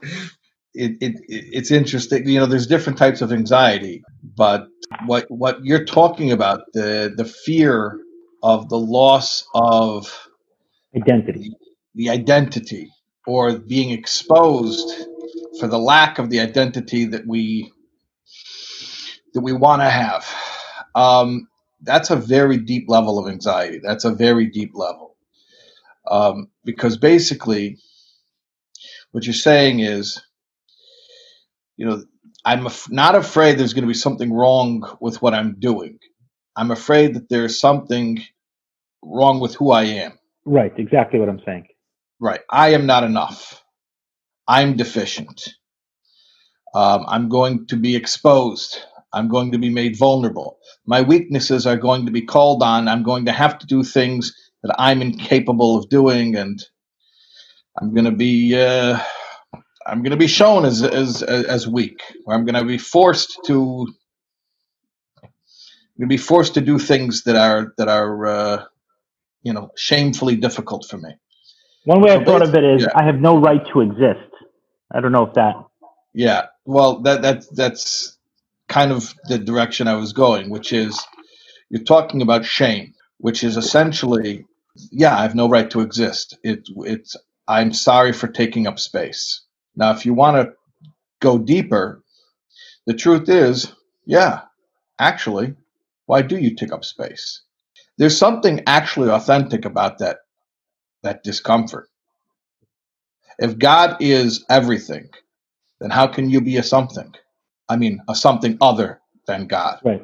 [0.75, 2.29] it, it's interesting.
[2.29, 4.03] You know, there's different types of anxiety,
[4.37, 4.67] but
[5.07, 8.01] what, what you're talking about, the, the fear
[8.43, 10.29] of the loss of
[10.97, 11.53] identity,
[11.95, 12.91] the, the identity
[13.27, 15.07] or being exposed
[15.61, 17.73] for the lack of the identity that we
[19.33, 20.27] that we want to have.
[20.95, 21.49] Um,
[21.83, 23.81] that's a very deep level of anxiety.
[23.83, 25.14] That's a very deep level
[26.11, 27.79] um, because basically,
[29.13, 30.23] what you're saying is,
[31.77, 32.05] you know,
[32.45, 35.99] I'm af- not afraid there's going to be something wrong with what I'm doing.
[36.57, 38.23] I'm afraid that there's something
[39.03, 40.19] wrong with who I am.
[40.45, 41.67] Right, exactly what I'm saying.
[42.21, 42.41] Right.
[42.51, 43.63] I am not enough.
[44.49, 45.49] I'm deficient.
[46.75, 48.79] Um, I'm going to be exposed.
[49.13, 50.59] I'm going to be made vulnerable.
[50.87, 52.89] My weaknesses are going to be called on.
[52.89, 56.61] I'm going to have to do things that I'm incapable of doing, and
[57.81, 58.99] I'm going to be uh,
[59.87, 62.01] I'm going to be shown as as as weak.
[62.27, 63.87] Or I'm going to be forced to
[65.95, 68.65] I'm going to be forced to do things that are that are uh,
[69.43, 71.11] you know shamefully difficult for me.
[71.85, 72.89] One way so I thought of it is yeah.
[72.97, 74.31] I have no right to exist.
[74.93, 75.55] I don't know if that.
[76.15, 78.17] Yeah, well, that that that's
[78.69, 81.05] kind of the direction I was going, which is
[81.69, 84.47] you're talking about shame, which is essentially,
[84.77, 86.39] yeah, I have no right to exist.
[86.43, 89.43] It it's I'm sorry for taking up space.
[89.77, 90.55] Now, if you want to
[91.21, 92.03] go deeper,
[92.87, 93.73] the truth is,
[94.07, 94.43] yeah,
[94.99, 95.55] actually,
[96.07, 97.43] why do you take up space?
[97.99, 100.19] There's something actually authentic about that
[101.03, 101.89] that discomfort.
[103.39, 105.11] If God is everything,
[105.81, 107.15] then how can you be a something?
[107.69, 109.81] I mean, a something other than God.
[109.85, 110.03] Right.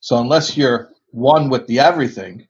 [0.00, 2.48] So unless you're one with the everything,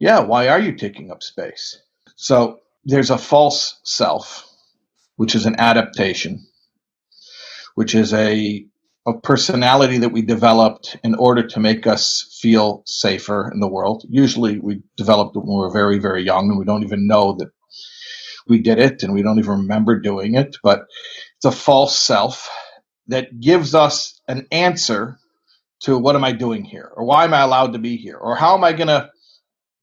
[0.00, 1.80] yeah, why are you taking up space?
[2.16, 4.48] So there's a false self,
[5.16, 6.46] which is an adaptation,
[7.74, 8.66] which is a
[9.06, 14.04] a personality that we developed in order to make us feel safer in the world.
[14.08, 17.34] Usually we developed it when we were very, very young and we don't even know
[17.38, 17.48] that
[18.48, 20.82] we did it and we don't even remember doing it, but
[21.36, 22.50] it's a false self
[23.08, 25.18] that gives us an answer
[25.80, 28.36] to what am I doing here or why am I allowed to be here or
[28.36, 29.10] how am I going to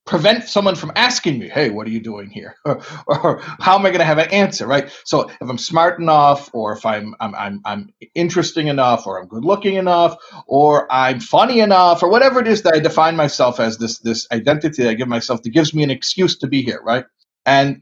[0.05, 3.85] prevent someone from asking me, "Hey, what are you doing here?" or, or how am
[3.85, 4.91] I going to have an answer, right?
[5.05, 9.27] So if I'm smart enough, or if I'm I'm I'm, I'm interesting enough, or I'm
[9.27, 13.59] good looking enough, or I'm funny enough, or whatever it is that I define myself
[13.59, 16.63] as this this identity that I give myself that gives me an excuse to be
[16.63, 17.05] here, right?
[17.45, 17.77] And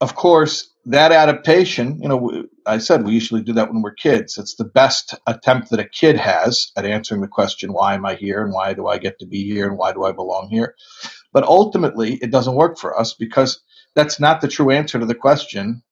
[0.00, 4.38] of course, that adaptation, you know, I said we usually do that when we're kids.
[4.38, 8.16] It's the best attempt that a kid has at answering the question, why am I
[8.16, 10.76] here and why do I get to be here and why do I belong here?
[11.34, 13.62] But ultimately, it doesn't work for us because
[13.96, 15.84] that's not the true answer to the question,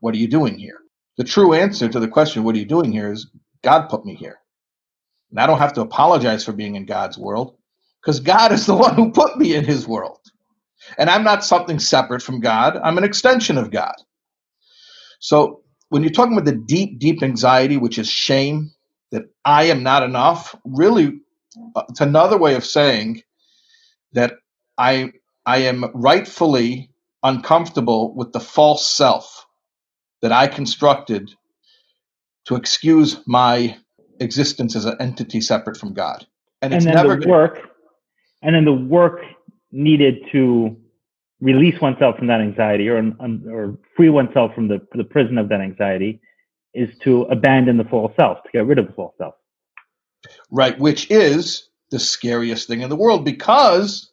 [0.00, 0.78] what are you doing here?
[1.18, 3.28] The true answer to the question, what are you doing here, is
[3.64, 4.38] God put me here.
[5.30, 7.56] And I don't have to apologize for being in God's world
[8.02, 10.20] because God is the one who put me in his world.
[10.98, 13.94] And I'm not something separate from God, I'm an extension of God.
[15.20, 18.72] So when you're talking about the deep, deep anxiety, which is shame
[19.12, 21.20] that I am not enough, really,
[21.76, 23.22] uh, it's another way of saying
[24.14, 24.34] that
[24.80, 25.12] I
[25.44, 26.90] I am rightfully
[27.22, 29.46] uncomfortable with the false self
[30.22, 31.30] that I constructed
[32.46, 33.76] to excuse my
[34.20, 36.26] existence as an entity separate from God.
[36.62, 37.58] And, and then the work,
[38.42, 39.20] and then the work
[39.70, 40.76] needed to
[41.40, 45.50] release oneself from that anxiety or um, or free oneself from the the prison of
[45.50, 46.20] that anxiety
[46.72, 49.34] is to abandon the false self, to get rid of the false self.
[50.50, 54.09] Right, which is the scariest thing in the world because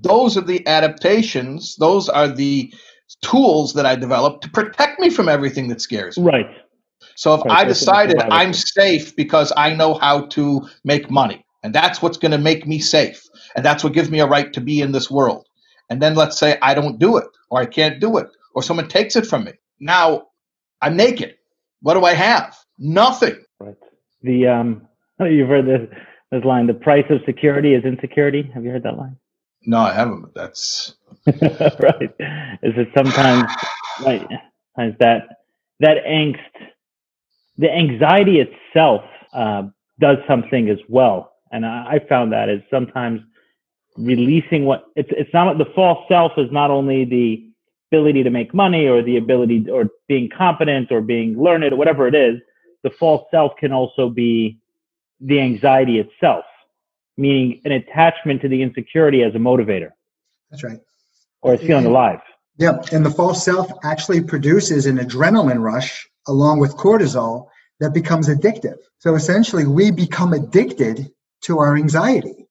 [0.00, 2.72] those are the adaptations, those are the
[3.22, 6.24] tools that I developed to protect me from everything that scares me.
[6.24, 6.46] Right.
[7.16, 7.58] So if right.
[7.58, 12.32] I decided I'm safe because I know how to make money, and that's what's going
[12.32, 13.22] to make me safe,
[13.54, 15.46] and that's what gives me a right to be in this world.
[15.90, 18.88] And then let's say I don't do it, or I can't do it, or someone
[18.88, 19.52] takes it from me.
[19.78, 20.28] Now
[20.80, 21.34] I'm naked.
[21.80, 22.56] What do I have?
[22.78, 23.44] Nothing.
[23.60, 23.76] Right.
[24.22, 24.88] The um,
[25.20, 25.88] you've heard this
[26.30, 29.16] this line: "The price of security is insecurity." Have you heard that line?
[29.66, 30.22] No, I haven't.
[30.22, 30.94] But that's
[31.80, 32.10] right.
[32.62, 33.44] Is it sometimes
[34.04, 34.28] right?
[34.76, 35.28] Sometimes that
[35.80, 36.40] that angst,
[37.58, 39.02] the anxiety itself
[39.34, 39.64] uh,
[40.00, 43.20] does something as well, and I, I found that is sometimes
[43.98, 47.48] releasing what it's it's not the false self is not only the
[47.92, 52.08] ability to make money or the ability or being competent or being learned or whatever
[52.08, 52.40] it is
[52.82, 54.58] the false self can also be
[55.20, 56.44] the anxiety itself
[57.16, 59.90] meaning an attachment to the insecurity as a motivator.
[60.50, 60.78] That's right.
[61.42, 62.20] Or it's feeling alive.
[62.58, 67.46] yeah and the false self actually produces an adrenaline rush along with cortisol
[67.80, 68.76] that becomes addictive.
[68.98, 71.10] So essentially we become addicted
[71.42, 72.46] to our anxiety.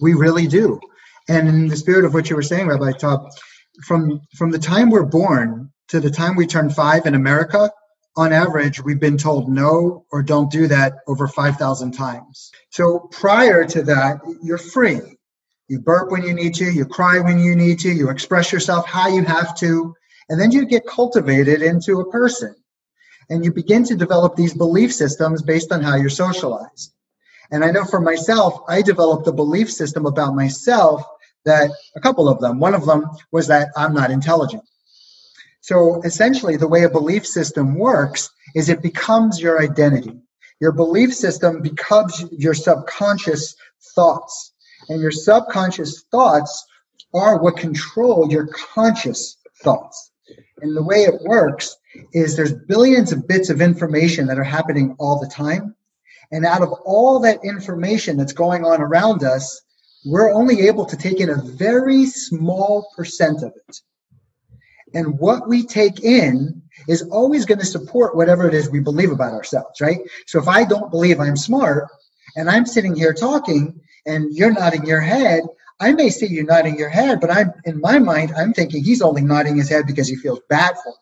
[0.00, 0.78] We really do.
[1.28, 3.28] And in the spirit of what you were saying, Rabbi Taub,
[3.84, 7.70] from from the time we're born to the time we turn five in America,
[8.18, 12.50] on average, we've been told no or don't do that over 5,000 times.
[12.70, 15.00] So prior to that, you're free.
[15.68, 18.86] You burp when you need to, you cry when you need to, you express yourself
[18.86, 19.94] how you have to,
[20.28, 22.56] and then you get cultivated into a person.
[23.30, 26.92] And you begin to develop these belief systems based on how you're socialized.
[27.52, 31.04] And I know for myself, I developed a belief system about myself
[31.44, 34.64] that a couple of them, one of them was that I'm not intelligent.
[35.68, 40.18] So essentially, the way a belief system works is it becomes your identity.
[40.62, 43.54] Your belief system becomes your subconscious
[43.94, 44.54] thoughts.
[44.88, 46.66] And your subconscious thoughts
[47.12, 50.10] are what control your conscious thoughts.
[50.62, 51.76] And the way it works
[52.14, 55.76] is there's billions of bits of information that are happening all the time.
[56.32, 59.60] And out of all that information that's going on around us,
[60.06, 63.82] we're only able to take in a very small percent of it.
[64.94, 69.10] And what we take in is always going to support whatever it is we believe
[69.10, 69.98] about ourselves, right?
[70.26, 71.88] So if I don't believe I'm smart
[72.36, 75.42] and I'm sitting here talking and you're nodding your head,
[75.80, 79.02] I may see you nodding your head, but I'm in my mind, I'm thinking he's
[79.02, 80.94] only nodding his head because he feels bad for me.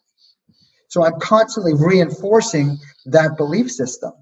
[0.89, 4.13] So I'm constantly reinforcing that belief system.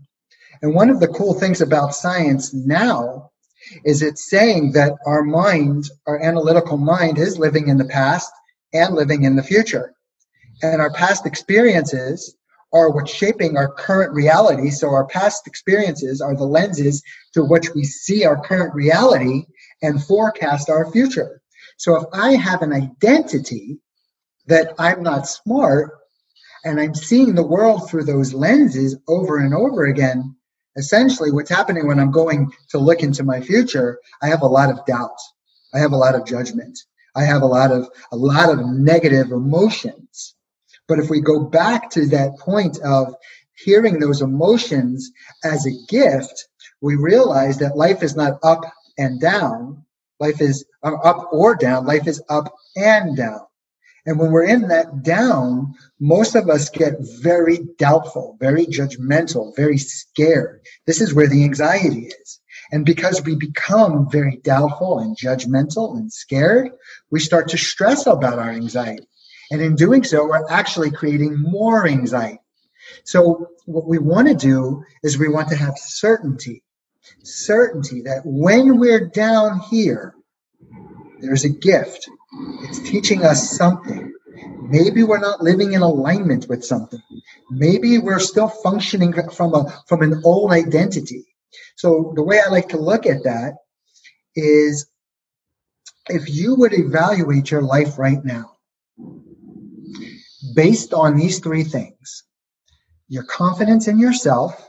[0.63, 3.31] And one of the cool things about science now
[3.85, 8.31] is it's saying that our mind, our analytical mind, is living in the past
[8.75, 9.95] and living in the future.
[10.63, 12.37] And our past experiences
[12.73, 14.71] are what's shaping our current reality.
[14.71, 17.03] So our past experiences are the lenses
[17.33, 19.45] through which we see our current reality
[19.81, 21.41] and forecast our future.
[21.77, 23.79] So if I have an identity
[24.47, 25.93] that I'm not smart
[26.65, 30.35] and I'm seeing the world through those lenses over and over again,
[30.77, 34.71] essentially what's happening when I'm going to look into my future, I have a lot
[34.71, 35.19] of doubt.
[35.73, 36.79] I have a lot of judgment.
[37.15, 40.35] I have a lot of a lot of negative emotions.
[40.87, 43.15] But if we go back to that point of
[43.57, 45.11] hearing those emotions
[45.45, 46.49] as a gift,
[46.81, 48.61] we realize that life is not up
[48.99, 49.85] and down.
[50.21, 51.87] Life is uh, up or down.
[51.87, 53.41] Life is up and down.
[54.07, 59.79] And when we're in that down, most of us get very doubtful, very judgmental, very
[59.79, 60.61] scared.
[60.87, 62.41] This is where the anxiety is.
[62.71, 66.71] And because we become very doubtful and judgmental and scared,
[67.15, 69.07] we start to stress about our anxiety.
[69.53, 72.41] And in doing so, we're actually creating more anxiety.
[73.05, 76.65] So what we want to do is we want to have certainty,
[77.23, 80.17] certainty that when we're down here,
[81.21, 82.11] there's a gift.
[82.65, 84.13] It's teaching us something.
[84.63, 87.03] Maybe we're not living in alignment with something.
[87.49, 91.27] Maybe we're still functioning from a from an old identity.
[91.77, 93.59] So the way I like to look at that
[94.35, 94.89] is
[96.09, 98.53] if you would evaluate your life right now
[100.55, 102.25] based on these three things
[103.09, 104.67] your confidence in yourself,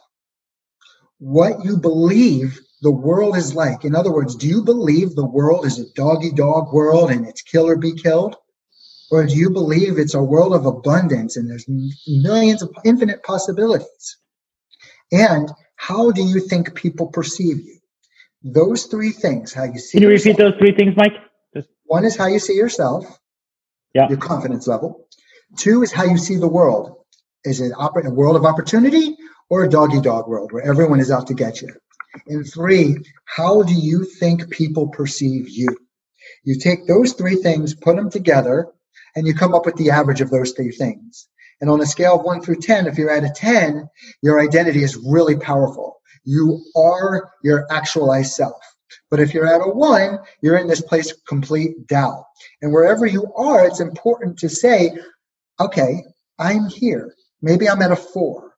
[1.20, 3.86] what you believe the world is like.
[3.86, 7.42] In other words, do you believe the world is a doggy dog world and it's
[7.42, 8.36] kill or be killed?
[9.12, 11.66] Or do you believe it's a world of abundance and there's
[12.08, 14.18] millions of infinite possibilities?
[15.12, 17.75] And how do you think people perceive you?
[18.48, 21.14] Those three things, how you see Can you repeat those three things, Mike?
[21.56, 21.68] Just...
[21.86, 23.04] One is how you see yourself,
[23.96, 24.08] yeah.
[24.08, 25.08] your confidence level.
[25.58, 26.96] Two is how you see the world.
[27.44, 29.18] Is it a world of opportunity
[29.50, 31.74] or a doggy dog world where everyone is out to get you?
[32.28, 35.70] And three, how do you think people perceive you?
[36.44, 38.68] You take those three things, put them together,
[39.16, 41.28] and you come up with the average of those three things.
[41.62, 43.88] And on a scale of one through 10, if you're at a 10,
[44.22, 45.95] your identity is really powerful.
[46.26, 48.58] You are your actualized self.
[49.10, 52.26] But if you're at a one, you're in this place of complete doubt.
[52.62, 54.98] And wherever you are, it's important to say,
[55.60, 56.04] okay,
[56.40, 57.14] I'm here.
[57.42, 58.56] Maybe I'm at a four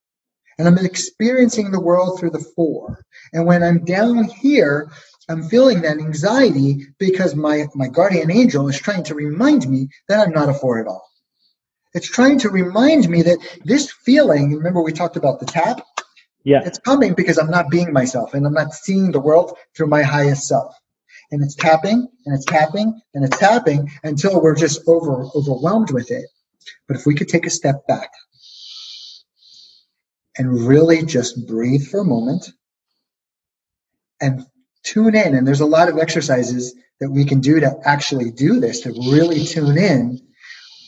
[0.57, 3.03] and I'm experiencing the world through the four.
[3.33, 4.89] And when I'm down here,
[5.29, 10.25] I'm feeling that anxiety because my, my guardian angel is trying to remind me that
[10.25, 11.07] I'm not a four at all.
[11.93, 15.81] It's trying to remind me that this feeling, remember we talked about the tap?
[16.47, 16.61] Yeah.
[16.63, 20.01] It's coming because I'm not being myself and I'm not seeing the world through my
[20.01, 20.73] highest self.
[21.29, 26.09] And it's tapping and it's tapping and it's tapping until we're just over overwhelmed with
[26.09, 26.23] it.
[26.87, 28.11] But if we could take a step back
[30.37, 32.49] and really just breathe for a moment
[34.21, 34.45] and
[34.83, 35.35] tune in.
[35.35, 38.91] And there's a lot of exercises that we can do to actually do this, to
[38.91, 40.21] really tune in.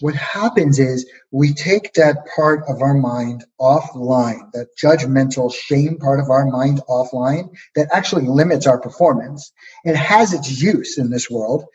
[0.02, 6.20] What happens is we take that part of our mind offline, that judgmental shame part
[6.20, 9.52] of our mind offline that actually limits our performance.
[9.84, 11.66] It has its use in this world,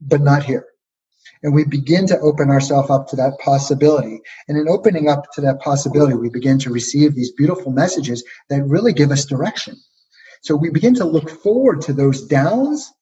[0.00, 0.66] but not here
[1.42, 4.20] and we begin to open ourselves up to that possibility.
[4.48, 8.64] And in opening up to that possibility, we begin to receive these beautiful messages that
[8.64, 9.76] really give us direction.
[10.42, 12.92] So we begin to look forward to those downs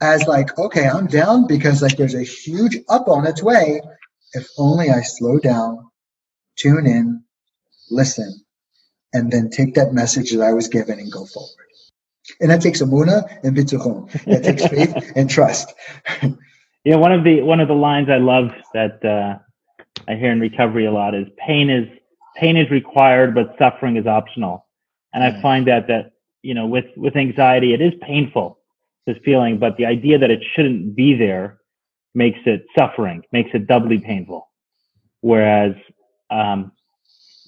[0.00, 3.80] as like, okay, I'm down because like there's a huge up on its way.
[4.32, 5.90] If only I slow down,
[6.56, 7.22] tune in,
[7.90, 8.32] listen,
[9.12, 11.54] and then take that message that I was given and go forward.
[12.40, 14.10] And that takes emunah and bitachon.
[14.24, 15.72] That takes faith and trust.
[16.22, 19.38] You know, one of the one of the lines I love that uh,
[20.06, 21.88] I hear in recovery a lot is pain is
[22.36, 24.66] pain is required, but suffering is optional.
[25.12, 25.42] And I mm.
[25.42, 26.12] find that that
[26.42, 28.58] you know with with anxiety, it is painful
[29.06, 31.58] this feeling, but the idea that it shouldn't be there
[32.14, 34.48] makes it suffering, makes it doubly painful.
[35.20, 35.74] Whereas
[36.30, 36.72] um,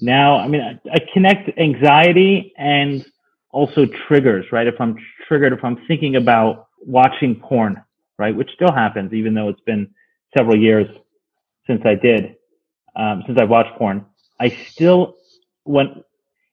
[0.00, 3.04] now, I mean, I, I connect anxiety and
[3.52, 4.66] also triggers, right?
[4.66, 4.96] If I'm
[5.28, 7.82] triggered, if I'm thinking about watching porn,
[8.18, 8.34] right?
[8.34, 9.90] Which still happens, even though it's been
[10.36, 10.86] several years
[11.66, 12.36] since I did,
[12.96, 14.06] um, since I watched porn.
[14.40, 15.16] I still,
[15.64, 16.02] when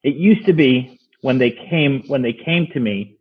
[0.03, 3.17] it used to be when they came, when they came to me,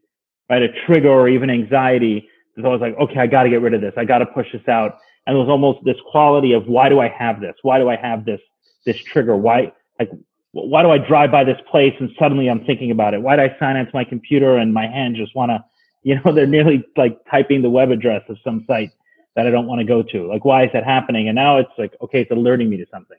[0.51, 3.61] right, a trigger or even anxiety, it was always like, okay, I got to get
[3.61, 3.95] rid of this.
[3.97, 4.99] I got to push this out.
[5.27, 7.55] And it was almost this quality of why do I have this?
[7.63, 8.41] Why do I have this,
[8.85, 9.37] this trigger?
[9.37, 10.11] Why, like,
[10.53, 13.21] why do I drive by this place and suddenly I'm thinking about it?
[13.21, 15.65] Why do I sign into my computer and my hand just want to
[16.07, 18.93] you know, they're nearly like typing the web address of some site
[19.35, 20.29] that I don't want to go to.
[20.29, 21.27] Like, why is that happening?
[21.27, 23.19] And now it's like, okay, it's alerting me to something.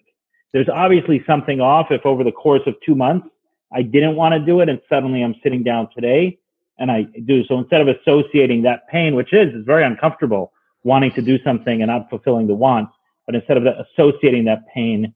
[0.54, 3.28] There's obviously something off if over the course of two months
[3.74, 6.40] I didn't want to do it and suddenly I'm sitting down today
[6.80, 7.44] and I do.
[7.46, 10.52] So instead of associating that pain, which is, is very uncomfortable,
[10.84, 12.90] wanting to do something and not fulfilling the want,
[13.26, 15.14] but instead of the, associating that pain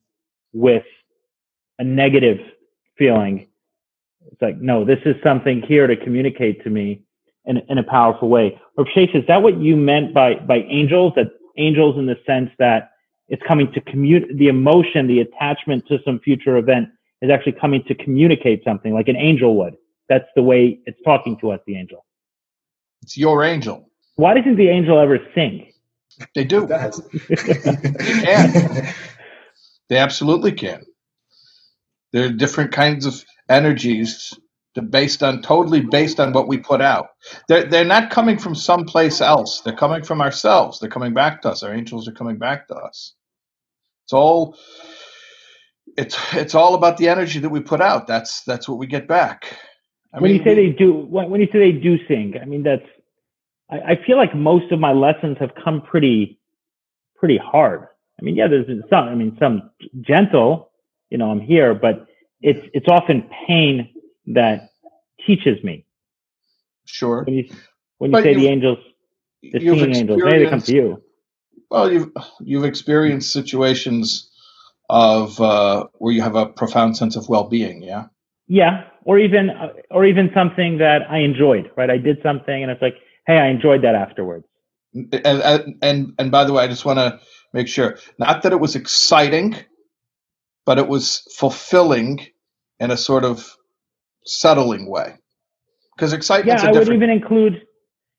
[0.54, 0.84] with
[1.80, 2.40] a negative
[2.98, 3.48] feeling,
[4.32, 7.02] it's like, no, this is something here to communicate to me
[7.46, 8.60] in, in a powerful way.
[8.78, 11.14] Or Shais, is that what you meant by, by angels?
[11.16, 12.92] That angels in the sense that
[13.30, 16.90] it's coming to commute the emotion, the attachment to some future event
[17.22, 19.76] is actually coming to communicate something like an angel would.
[20.12, 22.06] That's the way it's talking to us, the angel.
[23.02, 23.90] It's your angel.
[24.18, 25.72] Why doesn't the angel ever sing?
[26.36, 26.68] They do.
[26.68, 26.92] they can.
[29.88, 30.84] They absolutely can.
[32.12, 34.38] There are different kinds of energies
[34.90, 37.12] based on totally based on what we put out.
[37.48, 39.62] They're they're not coming from someplace else.
[39.62, 40.82] They're coming from ourselves.
[40.82, 41.64] They're coming back to us.
[41.64, 43.14] Our angels are coming back to us.
[44.04, 44.58] It's all
[45.96, 48.08] it's it's all about the energy that we put out.
[48.08, 49.58] That's that's what we get back.
[50.14, 52.64] I when mean, you say they do, when you say they do sing, I mean
[52.64, 52.86] that's.
[53.70, 56.40] I, I feel like most of my lessons have come pretty,
[57.16, 57.88] pretty hard.
[58.20, 59.08] I mean, yeah, there's some.
[59.08, 60.72] I mean, some gentle.
[61.10, 62.08] You know, I'm here, but
[62.42, 63.90] it's it's often pain
[64.28, 64.70] that
[65.26, 65.86] teaches me.
[66.86, 67.24] Sure.
[67.24, 67.50] When you
[67.98, 68.80] when you say the angels,
[69.42, 71.04] the singing angels, they come to you.
[71.70, 74.30] Well, you've you've experienced situations
[74.90, 77.82] of uh, where you have a profound sense of well-being.
[77.82, 78.08] Yeah.
[78.48, 81.72] Yeah, or even uh, or even something that I enjoyed.
[81.76, 82.96] Right, I did something, and it's like,
[83.28, 84.46] hey, I enjoyed that afterwards.
[84.94, 87.20] And and and, by the way, I just want to
[87.54, 89.56] make sure, not that it was exciting,
[90.66, 92.26] but it was fulfilling
[92.80, 93.56] in a sort of
[94.26, 95.16] settling way.
[95.96, 96.62] Because excitement.
[96.62, 97.62] Yeah, I would even include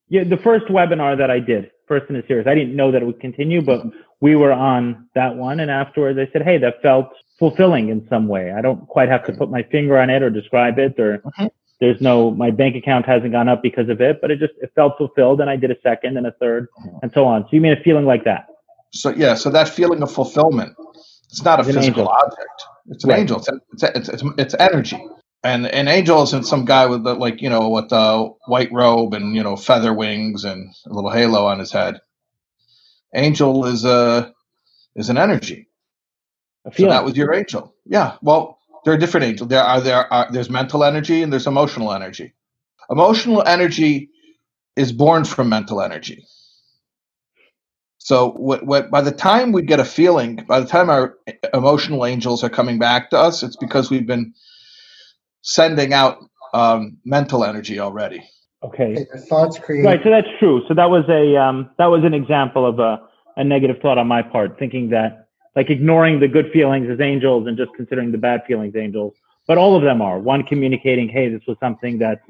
[0.09, 2.47] yeah, the first webinar that I did, first in the series.
[2.47, 3.83] I didn't know that it would continue, but
[4.21, 7.09] we were on that one, and afterwards I said, "Hey, that felt
[7.43, 8.53] fulfilling in some way.
[8.53, 11.47] I don't quite have to put my finger on it or describe it, or mm-hmm.
[11.81, 14.71] there's no my bank account hasn't gone up because of it, but it just it
[14.77, 16.99] felt fulfilled, and I did a second and a third, mm-hmm.
[17.03, 17.43] and so on.
[17.43, 18.47] So you mean a feeling like that?
[18.93, 20.77] So yeah, so that feeling of fulfillment,
[21.31, 22.63] it's not a it's physical object.
[22.91, 23.19] It's an right.
[23.19, 23.39] angel.
[23.39, 25.03] It's, it's, it's, it's energy
[25.45, 29.15] and an angel isn't some guy with the, like you know with a white robe
[29.15, 32.01] and you know feather wings and a little halo on his head.
[33.15, 34.33] Angel is a
[34.95, 35.67] is an energy.
[36.75, 37.75] So that was your angel.
[37.87, 38.17] Yeah.
[38.23, 39.49] Well, there are different angels.
[39.49, 42.35] There are there are there's mental energy and there's emotional energy.
[42.91, 44.11] Emotional energy
[44.77, 46.25] is born from mental energy.
[47.99, 51.17] So what, what, by the time we get a feeling, by the time our
[51.55, 54.35] emotional angels are coming back to us, it's because we've been
[55.43, 56.19] sending out
[56.53, 58.29] um, mental energy already.
[58.65, 59.07] Okay.
[59.29, 59.85] Thoughts create.
[59.85, 60.01] Right.
[60.03, 60.63] So that's true.
[60.67, 62.99] So that was a um, that was an example of a,
[63.37, 65.22] a negative thought on my part, thinking that
[65.55, 69.15] like ignoring the good feelings as angels and just considering the bad feelings angels.
[69.47, 72.21] But all of them are one communicating, hey, this was something that,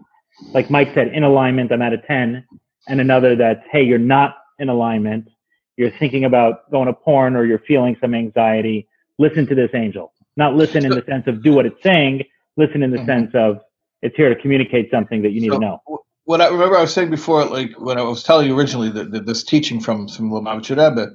[0.52, 1.70] like Mike said, in alignment.
[1.72, 2.44] I'm at a ten,
[2.88, 5.28] and another that's, hey, you're not in alignment.
[5.76, 8.88] You're thinking about going to porn or you're feeling some anxiety.
[9.18, 10.12] Listen to this angel.
[10.36, 12.24] Not listen in the sense of do what it's saying,
[12.56, 13.06] listen in the mm-hmm.
[13.06, 13.60] sense of
[14.00, 15.82] it's here to communicate something that you need so, to know.
[16.24, 19.10] What I remember I was saying before, like when I was telling you originally that,
[19.12, 21.10] that this teaching from from Lubavitcher Rebbe,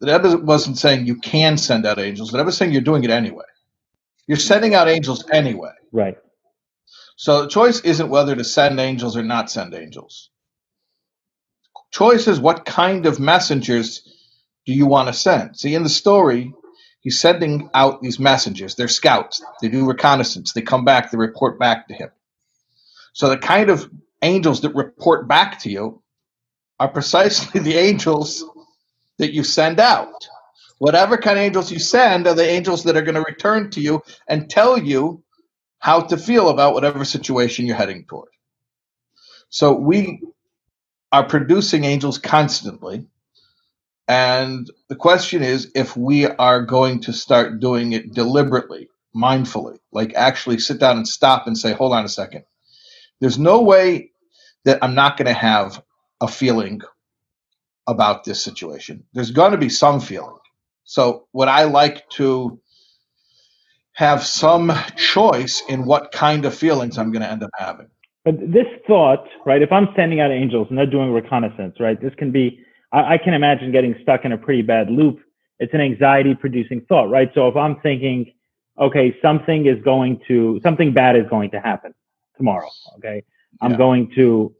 [0.00, 2.30] the Rebbe wasn't saying you can send out angels.
[2.30, 3.44] The Rebbe was saying you're doing it anyway.
[4.26, 5.72] You're sending out angels anyway.
[5.92, 6.16] Right.
[7.16, 10.30] So the choice isn't whether to send angels or not send angels.
[11.92, 14.02] Choice is what kind of messengers
[14.64, 15.58] do you want to send.
[15.58, 16.54] See, in the story,
[17.00, 18.74] he's sending out these messengers.
[18.74, 19.44] They're scouts.
[19.60, 20.52] They do reconnaissance.
[20.52, 21.10] They come back.
[21.10, 22.10] They report back to him.
[23.12, 23.90] So the kind of
[24.22, 26.02] angels that report back to you
[26.78, 28.44] are precisely the angels
[29.20, 30.28] that you send out.
[30.78, 33.80] Whatever kind of angels you send are the angels that are going to return to
[33.80, 35.24] you and tell you
[35.78, 38.30] how to feel about whatever situation you're heading toward.
[39.50, 40.22] So we
[41.12, 43.06] are producing angels constantly
[44.08, 50.14] and the question is if we are going to start doing it deliberately, mindfully, like
[50.14, 52.44] actually sit down and stop and say, hold on a second.
[53.20, 54.12] There's no way
[54.64, 55.82] that I'm not going to have
[56.20, 56.82] a feeling
[57.90, 59.04] about this situation.
[59.12, 60.38] There's going to be some feeling.
[60.84, 62.60] So, would I like to
[63.92, 67.88] have some choice in what kind of feelings I'm going to end up having?
[68.24, 69.62] But this thought, right?
[69.62, 72.00] If I'm sending out angels and they're doing reconnaissance, right?
[72.00, 75.20] This can be I, I can imagine getting stuck in a pretty bad loop.
[75.58, 77.30] It's an anxiety producing thought, right?
[77.34, 78.32] So if I'm thinking,
[78.78, 81.94] okay, something is going to, something bad is going to happen
[82.36, 82.68] tomorrow.
[82.96, 83.22] Okay.
[83.60, 83.76] I'm yeah.
[83.76, 84.54] going to,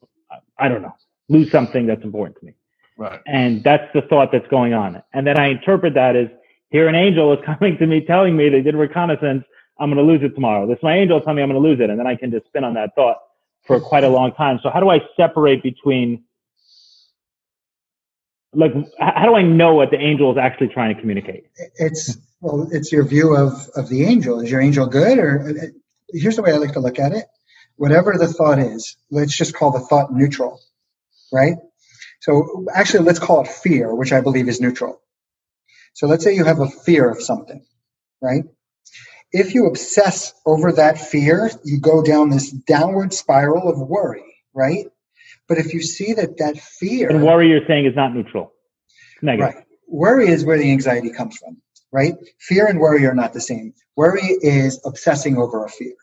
[0.59, 0.95] I don't know,
[1.29, 2.55] lose something that's important to me.
[3.01, 3.21] Right.
[3.27, 5.03] And that's the thought that's going on.
[5.15, 6.29] And then I interpret that as
[6.71, 9.45] here an angel is coming to me telling me they did reconnaissance.
[9.81, 10.69] I'm going to lose it tomorrow.
[10.69, 11.91] This my angel telling me I'm going to lose it.
[11.91, 13.19] And then I can just spin on that thought
[13.67, 14.61] for quite a long time.
[14.63, 16.25] So how do I separate between
[18.55, 21.47] like how do I know what the angel is actually trying to communicate?
[21.77, 24.41] It's well, it's your view of of the angel.
[24.41, 25.69] Is your angel good or uh, uh,
[26.13, 27.27] here's the way I like to look at it.
[27.77, 30.61] Whatever the thought is, let's just call the thought neutral,
[31.33, 31.57] right?
[32.21, 35.01] So actually, let's call it fear, which I believe is neutral.
[35.95, 37.65] So let's say you have a fear of something,
[38.23, 38.45] right?
[39.33, 44.87] If you obsess over that fear, you go down this downward spiral of worry, right?
[45.49, 48.53] But if you see that that fear and worry, you're saying is not neutral,
[49.23, 49.55] negative.
[49.55, 49.65] Right.
[49.89, 51.57] Worry is where the anxiety comes from,
[51.93, 52.15] right?
[52.39, 53.75] Fear and worry are not the same.
[53.97, 55.95] Worry is obsessing over a fear.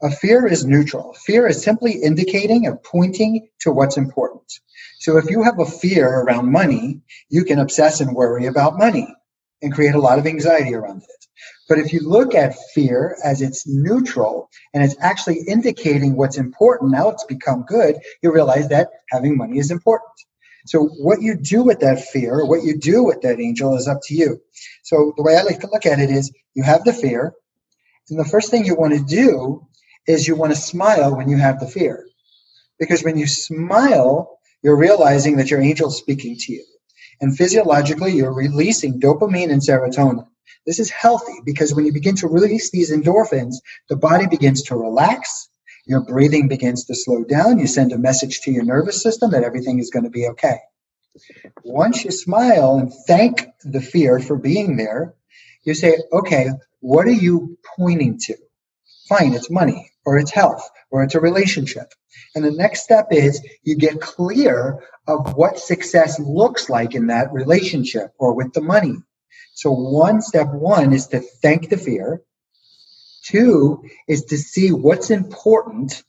[0.00, 1.14] A fear is neutral.
[1.26, 4.60] Fear is simply indicating or pointing to what's important.
[5.00, 9.08] So if you have a fear around money, you can obsess and worry about money
[9.60, 11.26] and create a lot of anxiety around it.
[11.68, 16.92] But if you look at fear as it's neutral and it's actually indicating what's important,
[16.92, 20.12] now it's become good, you realize that having money is important.
[20.66, 23.98] So what you do with that fear, what you do with that angel is up
[24.04, 24.40] to you.
[24.84, 27.32] So the way I like to look at it is you have the fear,
[28.10, 29.66] and the first thing you want to do
[30.08, 32.06] is you want to smile when you have the fear.
[32.78, 36.64] Because when you smile, you're realizing that your angel's speaking to you.
[37.20, 40.26] And physiologically, you're releasing dopamine and serotonin.
[40.66, 43.56] This is healthy because when you begin to release these endorphins,
[43.88, 45.48] the body begins to relax,
[45.86, 49.44] your breathing begins to slow down, you send a message to your nervous system that
[49.44, 50.58] everything is going to be okay.
[51.64, 55.14] Once you smile and thank the fear for being there,
[55.64, 56.48] you say, okay,
[56.80, 58.36] what are you pointing to?
[59.08, 61.92] Fine, it's money or it's health or it's a relationship.
[62.34, 67.30] And the next step is you get clear of what success looks like in that
[67.30, 68.96] relationship or with the money.
[69.52, 72.22] So one step one is to thank the fear.
[73.26, 76.02] Two is to see what's important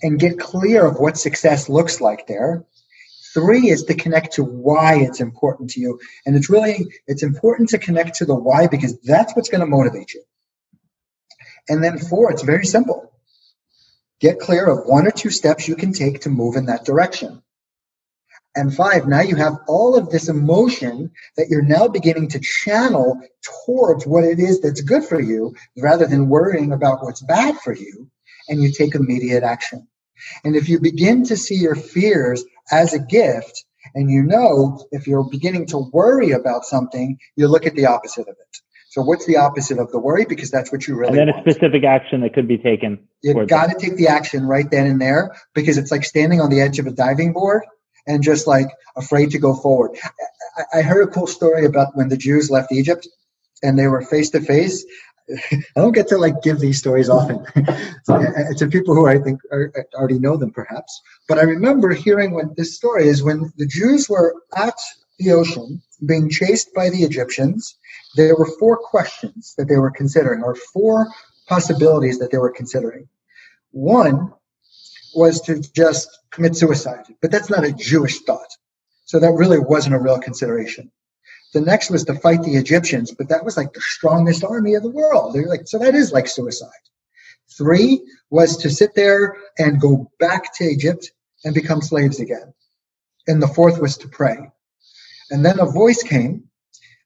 [0.00, 2.64] and get clear of what success looks like there.
[3.34, 6.00] Three is to connect to why it's important to you.
[6.24, 9.66] And it's really, it's important to connect to the why because that's what's going to
[9.66, 10.22] motivate you.
[11.68, 13.12] And then four, it's very simple.
[14.20, 17.42] Get clear of one or two steps you can take to move in that direction.
[18.56, 23.20] And five, now you have all of this emotion that you're now beginning to channel
[23.64, 27.72] towards what it is that's good for you rather than worrying about what's bad for
[27.72, 28.10] you.
[28.48, 29.86] And you take immediate action.
[30.44, 35.06] And if you begin to see your fears as a gift, and you know if
[35.06, 38.58] you're beginning to worry about something, you look at the opposite of it.
[38.90, 40.24] So what's the opposite of the worry?
[40.24, 41.46] Because that's what you really And then want.
[41.46, 42.98] a specific action that could be taken.
[43.22, 46.50] You got to take the action right then and there because it's like standing on
[46.50, 47.62] the edge of a diving board
[48.08, 48.66] and just like
[48.96, 49.96] afraid to go forward.
[50.56, 53.06] I, I heard a cool story about when the Jews left Egypt
[53.62, 54.84] and they were face to face.
[55.52, 57.46] I don't get to like give these stories often
[58.08, 61.00] uh, to people who I think are, uh, already know them, perhaps.
[61.28, 64.74] But I remember hearing when this story is when the Jews were at
[65.20, 67.76] the ocean being chased by the Egyptians
[68.16, 71.08] there were four questions that they were considering, or four
[71.48, 73.08] possibilities that they were considering.
[73.72, 74.32] One
[75.14, 78.56] was to just commit suicide, but that's not a Jewish thought.
[79.04, 80.90] So that really wasn't a real consideration.
[81.52, 84.84] The next was to fight the Egyptians, but that was like the strongest army of
[84.84, 85.34] the world.
[85.34, 86.68] They're like, so that is like suicide.
[87.58, 88.00] Three
[88.30, 91.10] was to sit there and go back to Egypt
[91.44, 92.54] and become slaves again.
[93.26, 94.50] And the fourth was to pray.
[95.30, 96.44] And then a voice came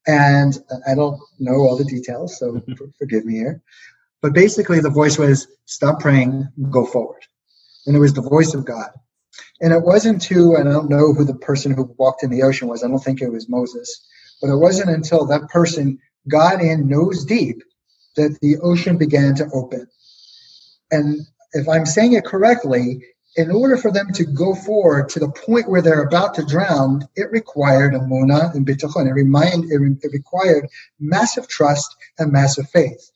[0.07, 2.61] and I don't know all the details, so
[2.99, 3.63] forgive me here.
[4.21, 7.23] But basically, the voice was stop praying, go forward.
[7.87, 8.89] And it was the voice of God.
[9.61, 12.43] And it wasn't to, and I don't know who the person who walked in the
[12.43, 14.07] ocean was, I don't think it was Moses,
[14.41, 15.99] but it wasn't until that person
[16.29, 17.63] got in nose deep
[18.17, 19.87] that the ocean began to open.
[20.91, 21.21] And
[21.53, 23.05] if I'm saying it correctly,
[23.37, 27.09] in order for them to go forward to the point where they're about to drown,
[27.17, 29.09] it required emunah and bitachon.
[29.09, 30.69] It, remind, it, it required
[31.01, 33.11] massive trust and massive faith.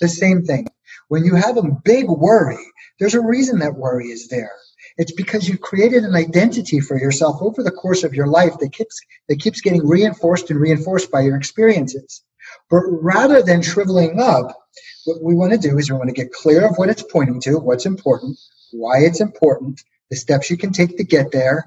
[0.00, 0.68] The same thing.
[1.08, 2.64] When you have a big worry,
[2.98, 4.52] there's a reason that worry is there.
[4.96, 8.72] It's because you've created an identity for yourself over the course of your life that
[8.72, 12.22] keeps that keeps getting reinforced and reinforced by your experiences.
[12.70, 14.56] But rather than shriveling up,
[15.04, 17.40] what we want to do is we want to get clear of what it's pointing
[17.42, 18.38] to, what's important,
[18.72, 21.64] why it's important, the steps you can take to get there,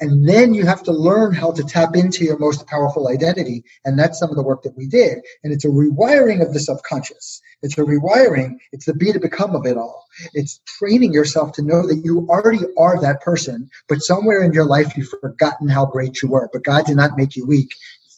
[0.00, 3.64] and then you have to learn how to tap into your most powerful identity.
[3.84, 5.18] And that's some of the work that we did.
[5.42, 7.40] And it's a rewiring of the subconscious.
[7.62, 8.56] It's a rewiring.
[8.72, 10.04] It's the be to become of it all.
[10.32, 14.66] It's training yourself to know that you already are that person, but somewhere in your
[14.66, 16.48] life you've forgotten how great you were.
[16.52, 17.74] But God did not make you weak.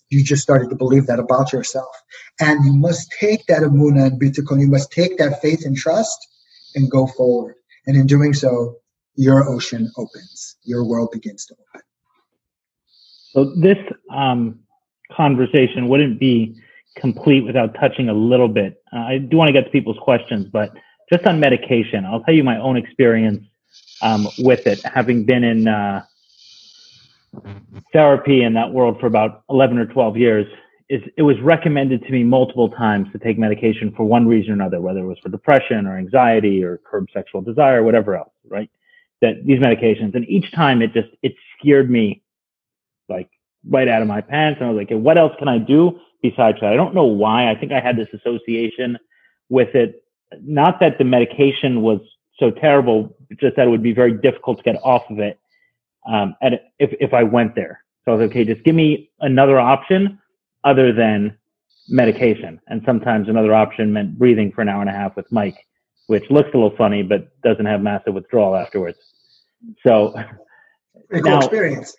[0.09, 1.95] You just started to believe that about yourself.
[2.41, 4.61] And you must take that emunah and bitachon.
[4.61, 6.17] You must take that faith and trust
[6.75, 7.57] and go forward.
[7.87, 8.77] And in doing so,
[9.15, 10.57] your ocean opens.
[10.65, 11.83] Your world begins to open.
[13.33, 13.79] So this
[14.15, 14.61] um,
[15.13, 16.61] conversation wouldn't be
[16.97, 18.83] complete without touching a little bit.
[18.93, 20.71] Uh, I do want to get to people's questions, but
[21.13, 23.45] just on medication, I'll tell you my own experience
[24.03, 26.03] um, with it, having been in uh,
[27.93, 30.47] therapy in that world for about 11 or 12 years.
[30.89, 34.55] Is it was recommended to me multiple times to take medication for one reason or
[34.55, 38.71] another, whether it was for depression or anxiety or curb sexual desire, whatever else, right?
[39.21, 42.23] That these medications, and each time it just it scared me
[43.09, 43.29] like
[43.69, 45.99] right out of my pants, and I was like, okay, what else can I do
[46.23, 46.73] besides that?
[46.73, 47.51] I don't know why.
[47.51, 48.97] I think I had this association
[49.49, 50.05] with it.
[50.41, 52.01] Not that the medication was
[52.39, 55.39] so terrible, just that it would be very difficult to get off of it
[56.07, 56.37] um,
[56.79, 57.83] if, if I went there.
[58.05, 60.21] So I was like, okay, just give me another option
[60.67, 61.39] other than
[61.89, 62.61] medication.
[62.67, 65.57] And sometimes another option meant breathing for an hour and a half with Mike,
[66.09, 68.99] which looks a little funny, but doesn't have massive withdrawal afterwards.
[69.83, 70.15] So
[71.13, 71.95] cool now, experience.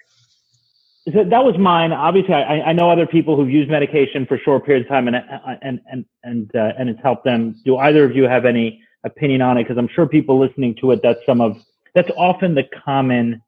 [1.13, 1.93] So that was mine.
[1.93, 5.15] Obviously, I, I know other people who've used medication for short periods of time, and
[5.61, 7.55] and and and uh, and it's helped them.
[7.63, 9.63] Do either of you have any opinion on it?
[9.63, 11.55] Because I'm sure people listening to it, that's some of
[11.95, 13.41] that's often the common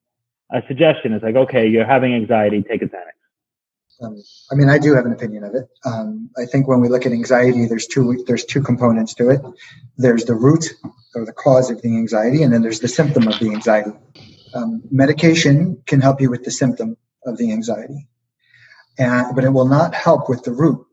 [0.52, 3.19] a suggestion is like, okay, you're having anxiety, take a Xanax.
[4.02, 4.22] Um,
[4.52, 5.68] I mean, I do have an opinion of it.
[5.86, 9.42] Um, I think when we look at anxiety, there's two there's two components to it.
[9.98, 10.74] There's the root
[11.16, 13.92] or the cause of the anxiety, and then there's the symptom of the anxiety.
[14.54, 18.08] Um, medication can help you with the symptom of the anxiety,
[18.98, 20.86] and, but it will not help with the root,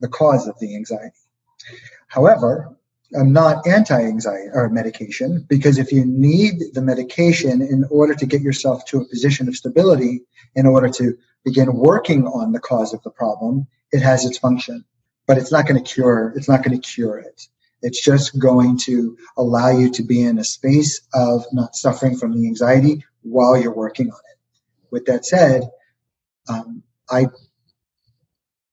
[0.00, 1.16] the cause of the anxiety.
[2.08, 2.76] However,
[3.18, 8.42] I'm not anti-anxiety or medication because if you need the medication in order to get
[8.42, 10.22] yourself to a position of stability,
[10.54, 14.84] in order to begin working on the cause of the problem, it has its function.
[15.26, 16.32] But it's not going to cure.
[16.36, 17.46] It's not going to cure it.
[17.82, 22.32] It's just going to allow you to be in a space of not suffering from
[22.32, 24.38] the anxiety while you're working on it.
[24.90, 25.68] With that said,
[26.48, 27.26] um, I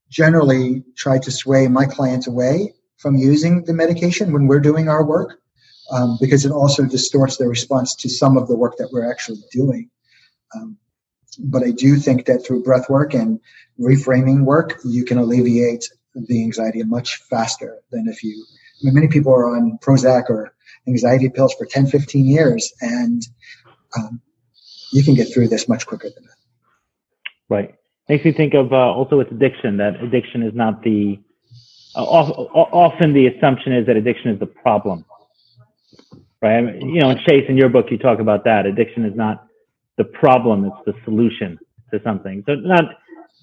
[0.10, 5.04] generally try to sway my clients away from using the medication when we're doing our
[5.04, 5.40] work
[5.92, 9.42] um, because it also distorts their response to some of the work that we're actually
[9.52, 9.90] doing.
[10.56, 10.78] Um,
[11.40, 13.40] but I do think that through breath work and
[13.80, 18.46] reframing work, you can alleviate the anxiety much faster than if you.
[18.82, 20.54] I mean, many people are on Prozac or
[20.88, 23.22] anxiety pills for 10, 15 years, and
[23.98, 24.22] um,
[24.92, 26.36] you can get through this much quicker than that.
[27.50, 27.76] Right.
[28.10, 31.20] Makes me think of uh, also with addiction that addiction is not the
[31.96, 35.06] often the assumption is that addiction is the problem,
[36.42, 36.82] right?
[36.82, 38.66] You know, Shais, in your book, you talk about that.
[38.66, 39.48] Addiction is not
[39.98, 41.60] the problem; it's the solution
[41.92, 42.44] to something.
[42.46, 42.86] So, not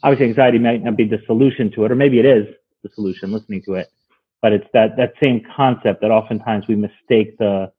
[0.02, 2.46] obviously, anxiety might not be the solution to it, or maybe it is
[2.82, 3.32] the solution.
[3.32, 3.88] Listening to it,
[4.42, 7.70] but it's that that same concept that oftentimes we mistake the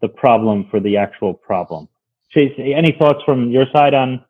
[0.00, 1.88] the problem for the actual problem.
[2.34, 4.24] Shais, any thoughts from your side on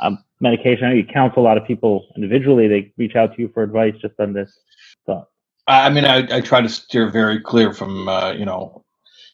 [0.00, 0.84] um, medication?
[0.84, 2.68] I know you counsel a lot of people individually.
[2.68, 4.52] They reach out to you for advice just on this.
[5.80, 8.84] I mean, I, I try to steer very clear from, uh, you know,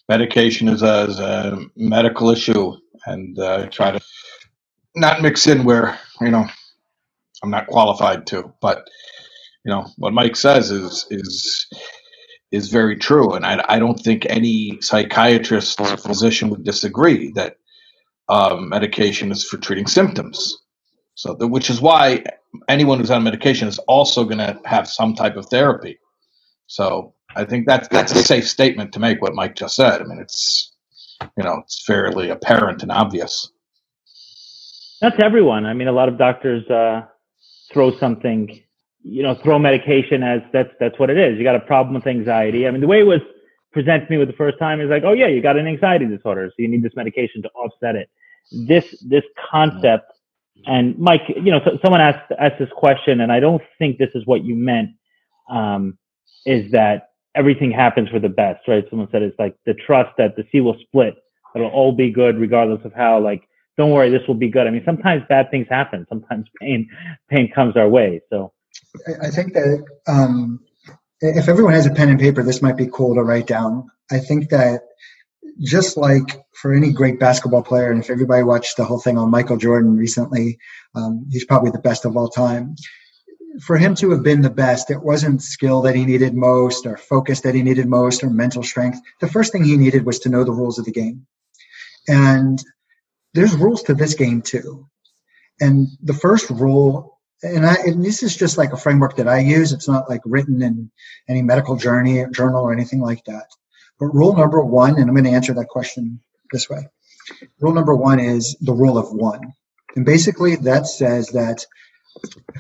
[0.08, 2.74] medication is a, is a medical issue
[3.06, 4.00] and uh, try to
[4.96, 6.46] not mix in where, you know,
[7.42, 8.52] I'm not qualified to.
[8.60, 8.88] But,
[9.64, 11.66] you know, what Mike says is, is,
[12.52, 13.34] is very true.
[13.34, 17.56] And I, I don't think any psychiatrist or physician would disagree that
[18.28, 20.58] um, medication is for treating symptoms.
[21.14, 22.24] So, the, which is why
[22.68, 25.98] anyone who's on medication is also going to have some type of therapy.
[26.68, 29.20] So, I think that's that's a safe statement to make.
[29.20, 30.00] What Mike just said.
[30.00, 30.72] I mean, it's
[31.36, 33.50] you know, it's fairly apparent and obvious.
[35.00, 35.66] That's everyone.
[35.66, 37.02] I mean, a lot of doctors uh,
[37.72, 38.62] throw something,
[39.02, 41.38] you know, throw medication as that's that's what it is.
[41.38, 42.66] You got a problem with anxiety.
[42.66, 43.20] I mean, the way it was
[43.72, 46.06] presented to me with the first time is like, oh yeah, you got an anxiety
[46.06, 48.08] disorder, so you need this medication to offset it.
[48.50, 50.12] This this concept
[50.66, 54.10] and Mike, you know, so, someone asked asked this question, and I don't think this
[54.14, 54.90] is what you meant.
[55.50, 55.98] Um,
[56.46, 58.84] is that everything happens for the best, right?
[58.90, 61.14] Someone said it's like the trust that the sea will split.
[61.54, 63.20] It'll all be good, regardless of how.
[63.20, 63.42] Like,
[63.76, 64.66] don't worry, this will be good.
[64.66, 66.06] I mean, sometimes bad things happen.
[66.08, 66.88] Sometimes pain
[67.28, 68.20] pain comes our way.
[68.30, 68.52] So,
[69.22, 70.60] I think that um,
[71.20, 73.88] if everyone has a pen and paper, this might be cool to write down.
[74.10, 74.82] I think that
[75.60, 79.30] just like for any great basketball player, and if everybody watched the whole thing on
[79.30, 80.58] Michael Jordan recently,
[80.94, 82.76] um, he's probably the best of all time.
[83.62, 86.96] For him to have been the best, it wasn't skill that he needed most, or
[86.96, 89.00] focus that he needed most, or mental strength.
[89.20, 91.26] The first thing he needed was to know the rules of the game.
[92.06, 92.62] And
[93.34, 94.86] there's rules to this game too.
[95.60, 99.40] And the first rule, and, I, and this is just like a framework that I
[99.40, 99.72] use.
[99.72, 100.90] It's not like written in
[101.28, 103.46] any medical journey, journal or anything like that.
[103.98, 106.20] But rule number one, and I'm going to answer that question
[106.52, 106.86] this way.
[107.60, 109.52] Rule number one is the rule of one.
[109.96, 111.64] And basically, that says that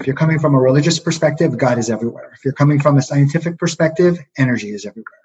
[0.00, 2.32] if you're coming from a religious perspective, God is everywhere.
[2.34, 5.20] If you're coming from a scientific perspective, energy is everywhere,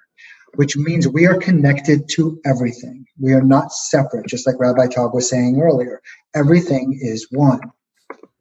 [0.56, 3.06] which means we are connected to everything.
[3.20, 6.02] We are not separate, just like Rabbi Taub was saying earlier.
[6.36, 7.62] Everything is one.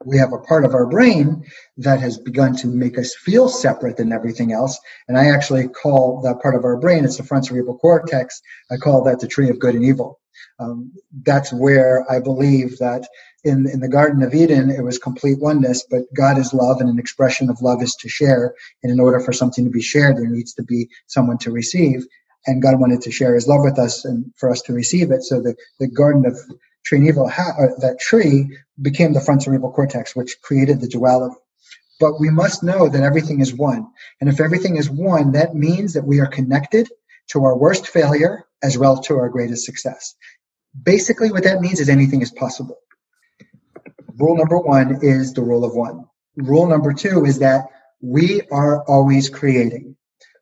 [0.04, 1.44] We have a part of our brain
[1.76, 4.78] that has begun to make us feel separate than everything else.
[5.06, 8.76] And I actually call that part of our brain, it's the front cerebral cortex, I
[8.78, 10.18] call that the tree of good and evil.
[10.58, 10.92] Um,
[11.24, 13.06] that's where I believe that
[13.44, 16.88] in, in the Garden of Eden, it was complete oneness, but God is love, and
[16.88, 18.54] an expression of love is to share.
[18.82, 22.06] And in order for something to be shared, there needs to be someone to receive.
[22.46, 25.22] And God wanted to share his love with us and for us to receive it.
[25.22, 26.36] So the, the Garden of
[26.92, 31.36] Evil, ha- that tree became the front cerebral cortex, which created the duality.
[32.00, 33.86] But we must know that everything is one.
[34.20, 36.88] And if everything is one, that means that we are connected
[37.28, 40.14] to our worst failure as well to our greatest success.
[40.82, 42.78] Basically, what that means is anything is possible.
[44.22, 46.06] Rule number one is the rule of one.
[46.36, 47.64] Rule number two is that
[48.00, 49.96] we are always creating.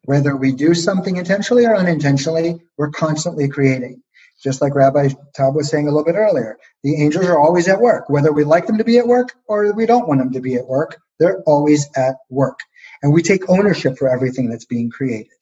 [0.04, 4.02] Whether we do something intentionally or unintentionally, we're constantly creating.
[4.44, 7.80] Just like Rabbi Taub was saying a little bit earlier, the angels are always at
[7.80, 8.10] work.
[8.10, 10.56] Whether we like them to be at work or we don't want them to be
[10.56, 12.58] at work, they're always at work.
[13.02, 15.32] And we take ownership for everything that's being created.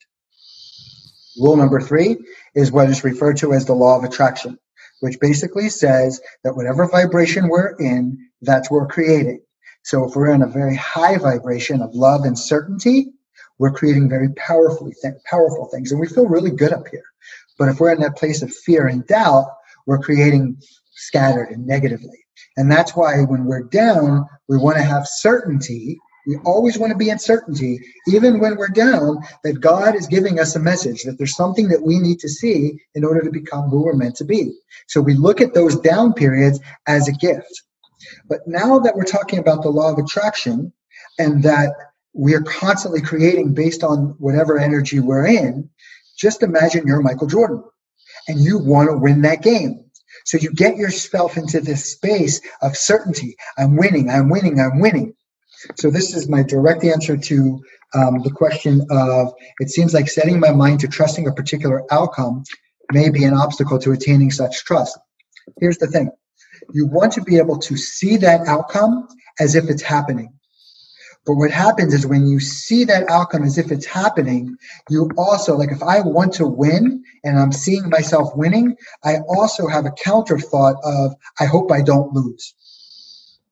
[1.37, 2.15] Rule number three
[2.55, 4.57] is what is referred to as the law of attraction
[4.99, 9.41] which basically says that whatever vibration we're in, that's what we're creating.
[9.83, 13.11] So if we're in a very high vibration of love and certainty,
[13.57, 17.03] we're creating very powerfully th- powerful things, and we feel really good up here.
[17.57, 19.47] But if we're in that place of fear and doubt,
[19.85, 20.57] we're creating
[20.93, 22.25] scattered and negatively.
[22.55, 26.97] And that's why when we're down, we want to have certainty we always want to
[26.97, 31.17] be in certainty, even when we're down, that God is giving us a message, that
[31.17, 34.25] there's something that we need to see in order to become who we're meant to
[34.25, 34.53] be.
[34.87, 37.63] So we look at those down periods as a gift.
[38.27, 40.73] But now that we're talking about the law of attraction
[41.17, 41.73] and that
[42.13, 45.69] we are constantly creating based on whatever energy we're in,
[46.17, 47.63] just imagine you're Michael Jordan
[48.27, 49.85] and you want to win that game.
[50.25, 53.35] So you get yourself into this space of certainty.
[53.57, 55.15] I'm winning, I'm winning, I'm winning.
[55.77, 60.39] So this is my direct answer to um, the question of it seems like setting
[60.39, 62.43] my mind to trusting a particular outcome
[62.91, 64.97] may be an obstacle to attaining such trust.
[65.59, 66.11] Here's the thing.
[66.73, 69.07] You want to be able to see that outcome
[69.39, 70.33] as if it's happening.
[71.25, 74.57] But what happens is when you see that outcome as if it's happening,
[74.89, 79.67] you also, like if I want to win and I'm seeing myself winning, I also
[79.67, 82.55] have a counter thought of, I hope I don't lose.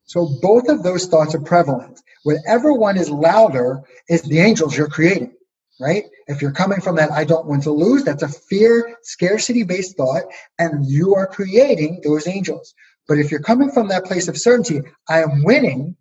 [0.06, 2.02] So both of those thoughts are prevalent.
[2.24, 5.34] Whatever one is louder is the angels you're creating,
[5.80, 6.06] right?
[6.28, 9.98] If you're coming from that, I don't want to lose, that's a fear, scarcity based
[9.98, 10.24] thought,
[10.58, 12.74] and you are creating those angels.
[13.08, 15.96] But if you're coming from that place of certainty, I am winning,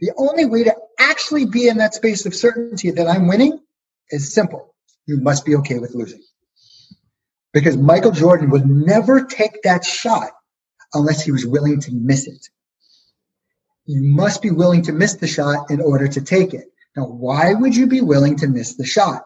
[0.00, 3.60] the only way to actually be in that space of certainty that I'm winning
[4.10, 4.74] is simple.
[5.06, 6.22] You must be okay with losing.
[7.52, 10.30] Because Michael Jordan would never take that shot
[10.92, 12.48] unless he was willing to miss it
[13.86, 16.66] you must be willing to miss the shot in order to take it.
[16.96, 19.24] Now, why would you be willing to miss the shot?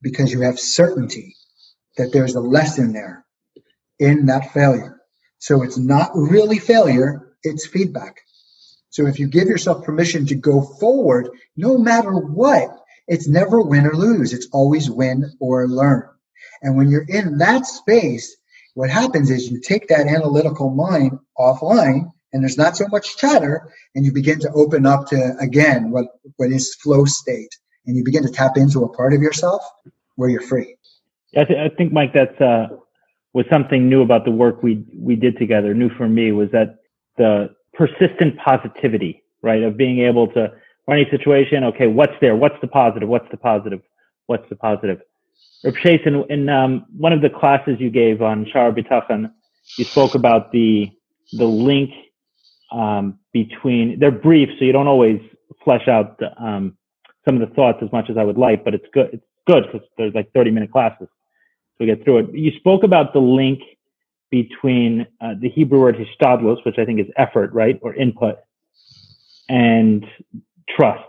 [0.00, 1.36] Because you have certainty
[1.96, 3.24] that there's a lesson there
[3.98, 5.00] in that failure.
[5.42, 8.20] So it's not really failure, it's feedback.
[8.90, 12.70] So if you give yourself permission to go forward, no matter what,
[13.08, 14.32] it's never win or lose.
[14.32, 16.08] It's always win or learn.
[16.62, 18.36] And when you're in that space,
[18.74, 23.68] what happens is you take that analytical mind offline and there's not so much chatter
[23.96, 28.04] and you begin to open up to again what what is flow state and you
[28.04, 29.60] begin to tap into a part of yourself
[30.14, 30.76] where you're free
[31.36, 32.68] i, th- I think mike that's uh,
[33.34, 36.76] was something new about the work we we did together new for me was that
[37.16, 40.52] the persistent positivity right of being able to
[40.84, 42.36] for any situation okay what's there?
[42.36, 43.08] What's the positive?
[43.08, 43.80] What's the positive?
[44.26, 45.00] What's the positive?
[45.64, 49.30] Reb Shais, in, in um, one of the classes you gave on Sha'ar HaBitachon,
[49.78, 50.90] you spoke about the
[51.32, 51.90] the link
[52.72, 55.20] um, between they're brief, so you don't always
[55.64, 56.76] flesh out the, um,
[57.24, 59.10] some of the thoughts as much as I would like, but it's good.
[59.12, 61.08] It's good because there's like 30 minute classes,
[61.82, 62.34] so we get through it.
[62.34, 63.60] You spoke about the link
[64.30, 68.36] between uh, the Hebrew word hishtadlos, which I think is effort, right, or input,
[69.48, 70.06] and
[70.68, 71.08] trust,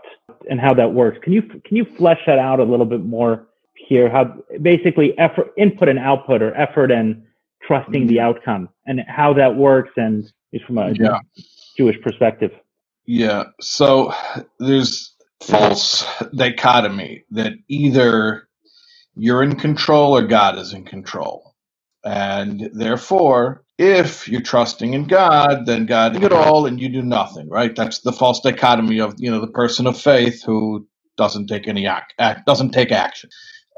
[0.50, 1.18] and how that works.
[1.22, 4.10] Can you can you flesh that out a little bit more here?
[4.10, 7.22] How basically effort, input and output, or effort and
[7.62, 11.18] trusting the outcome, and how that works, and is from a yeah.
[11.76, 12.52] Jewish perspective.
[13.06, 13.44] Yeah.
[13.60, 14.12] So
[14.58, 16.04] there's false
[16.34, 18.48] dichotomy that either
[19.16, 21.54] you're in control or God is in control.
[22.04, 27.02] And therefore, if you're trusting in God, then God does it all and you do
[27.02, 27.74] nothing, right?
[27.76, 31.86] That's the false dichotomy of, you know, the person of faith who doesn't take any
[31.86, 33.30] act, act doesn't take action.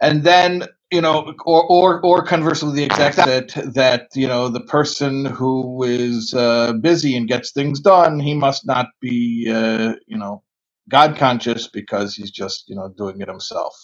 [0.03, 4.61] And then, you know, or, or, or conversely, the exact opposite that, you know, the
[4.63, 10.19] person who is uh, busy and gets things done, he must not be, uh, you
[10.19, 10.43] know,
[10.89, 13.75] God conscious because he's just, you know, doing it himself.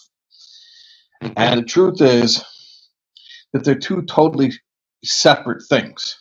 [1.23, 1.33] Mm-hmm.
[1.37, 2.43] And the truth is
[3.53, 4.53] that they're two totally
[5.03, 6.17] separate things.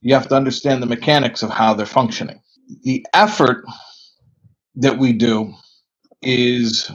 [0.00, 2.40] You have to understand the mechanics of how they're functioning.
[2.84, 3.64] The effort
[4.76, 5.54] that we do
[6.22, 6.90] is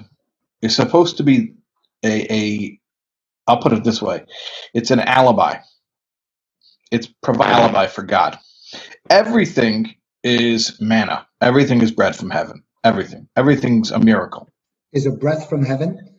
[0.61, 1.53] is supposed to be
[2.03, 2.79] a, a
[3.47, 4.25] I'll put it this way.
[4.73, 5.57] It's an alibi.
[6.91, 8.39] It's provide alibi for God.
[9.09, 11.27] Everything is manna.
[11.41, 12.63] Everything is bread from heaven.
[12.83, 13.27] Everything.
[13.35, 14.49] Everything's a miracle.
[14.93, 16.14] Is a breath from heaven?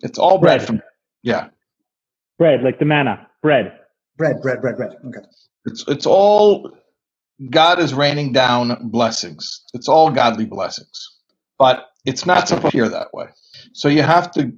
[0.00, 0.66] It's all bread, Bread.
[0.66, 0.82] from
[1.22, 1.48] yeah.
[2.38, 3.72] Bread, like the manna, bread.
[4.18, 4.92] Bread, bread, bread, bread.
[5.06, 5.26] Okay.
[5.66, 6.70] It's it's all
[7.50, 9.62] God is raining down blessings.
[9.74, 11.16] It's all godly blessings.
[11.58, 13.26] But it's not supposed to appear that way.
[13.74, 14.52] So you have to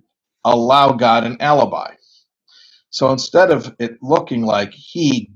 [0.44, 1.94] allow God an alibi.
[2.90, 5.32] So instead of it looking like he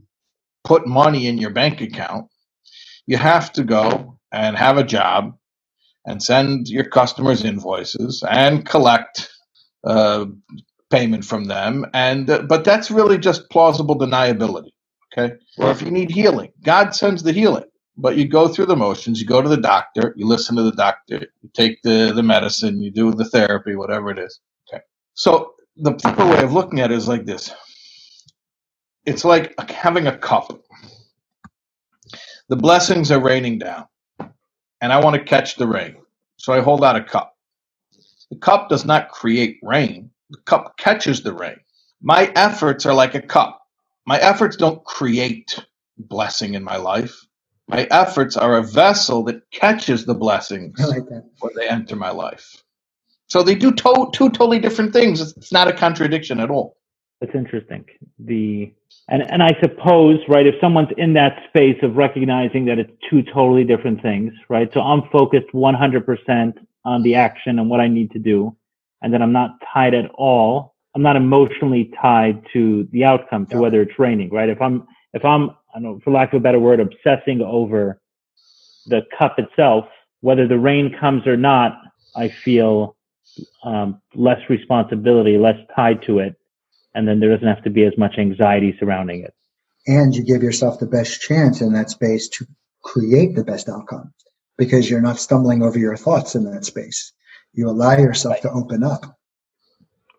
[0.64, 2.28] put money in your bank account,
[3.06, 5.36] you have to go and have a job
[6.06, 9.30] and send your customers invoices and collect
[9.84, 10.26] uh,
[10.90, 11.86] payment from them.
[11.94, 14.70] And uh, but that's really just plausible deniability.
[15.16, 15.34] Okay.
[15.58, 17.64] Or if you need healing, God sends the healing,
[17.96, 19.20] but you go through the motions.
[19.20, 22.82] You go to the doctor, you listen to the doctor, you take the the medicine,
[22.82, 24.40] you do the therapy, whatever it is.
[24.72, 24.82] Okay.
[25.14, 27.52] So the proper way of looking at it is like this.
[29.06, 30.60] It's like having a cup.
[32.48, 33.86] The blessings are raining down,
[34.80, 35.96] and I want to catch the rain.
[36.38, 37.31] So I hold out a cup.
[38.32, 41.58] The cup does not create rain, the cup catches the rain.
[42.02, 43.62] My efforts are like a cup.
[44.06, 45.60] My efforts don't create
[45.98, 47.14] blessing in my life.
[47.68, 51.08] My efforts are a vessel that catches the blessings I like
[51.40, 52.56] when they enter my life.
[53.28, 55.20] So they do to- two totally different things.
[55.22, 56.76] It's it's not a contradiction at all.
[57.20, 57.84] That's interesting.
[58.20, 58.72] The
[59.08, 63.22] and and I suppose right if someone's in that space of recognizing that it's two
[63.34, 64.70] totally different things, right?
[64.74, 66.54] So I'm focused 100%
[66.84, 68.56] on the action and what I need to do,
[69.02, 70.74] and then I'm not tied at all.
[70.94, 73.60] I'm not emotionally tied to the outcome, to Yeah.
[73.60, 74.48] whether it's raining, right?
[74.50, 78.00] If I'm if I'm I don't know, for lack of a better word, obsessing over
[78.86, 79.86] the cup itself,
[80.20, 81.72] whether the rain comes or not,
[82.16, 82.96] I feel
[83.64, 86.34] um, less responsibility, less tied to it
[86.94, 89.34] and then there doesn't have to be as much anxiety surrounding it.
[89.86, 92.46] And you give yourself the best chance in that space to
[92.84, 94.12] create the best outcome
[94.64, 97.12] because you're not stumbling over your thoughts in that space.
[97.52, 99.18] You allow yourself to open up.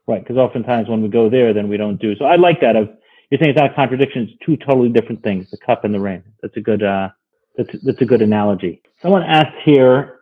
[0.05, 0.21] Right.
[0.21, 2.15] Because oftentimes when we go there, then we don't do.
[2.17, 2.75] So I like that.
[2.75, 2.89] Of
[3.29, 4.23] you're saying it's not a contradiction.
[4.23, 6.23] It's two totally different things: the cup and the rain.
[6.41, 6.83] That's a good.
[6.83, 7.09] Uh,
[7.55, 8.81] that's that's a good analogy.
[9.01, 10.19] Someone asked here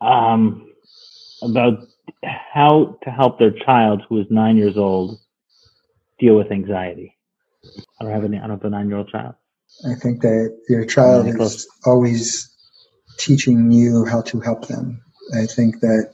[0.00, 0.72] um,
[1.42, 1.78] about
[2.24, 5.18] how to help their child who is nine years old
[6.18, 7.16] deal with anxiety.
[8.00, 8.38] I don't have any.
[8.38, 9.34] I don't have a nine-year-old child.
[9.88, 12.49] I think that your child is always
[13.20, 15.00] teaching you how to help them.
[15.38, 16.12] I think that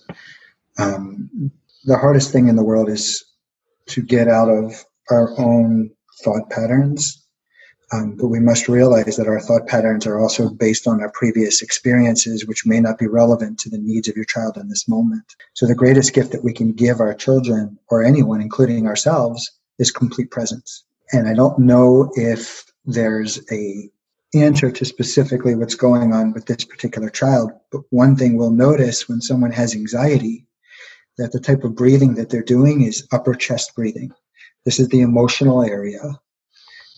[0.78, 1.50] um,
[1.84, 3.24] the hardest thing in the world is
[3.86, 5.90] to get out of our own
[6.22, 7.22] thought patterns.
[7.92, 11.62] Um, but we must realize that our thought patterns are also based on our previous
[11.62, 15.36] experiences, which may not be relevant to the needs of your child in this moment.
[15.54, 19.48] So the greatest gift that we can give our children or anyone, including ourselves,
[19.78, 20.84] is complete presence.
[21.12, 23.88] And I don't know if there's a
[24.42, 27.52] answer to specifically what's going on with this particular child.
[27.70, 30.46] But one thing we'll notice when someone has anxiety,
[31.18, 34.12] that the type of breathing that they're doing is upper chest breathing.
[34.64, 36.00] This is the emotional area.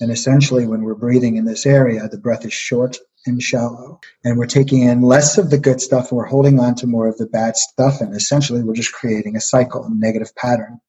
[0.01, 4.01] And essentially, when we're breathing in this area, the breath is short and shallow.
[4.24, 7.09] And we're taking in less of the good stuff and we're holding on to more
[7.09, 8.01] of the bad stuff.
[8.01, 10.80] And essentially, we're just creating a cycle, a negative pattern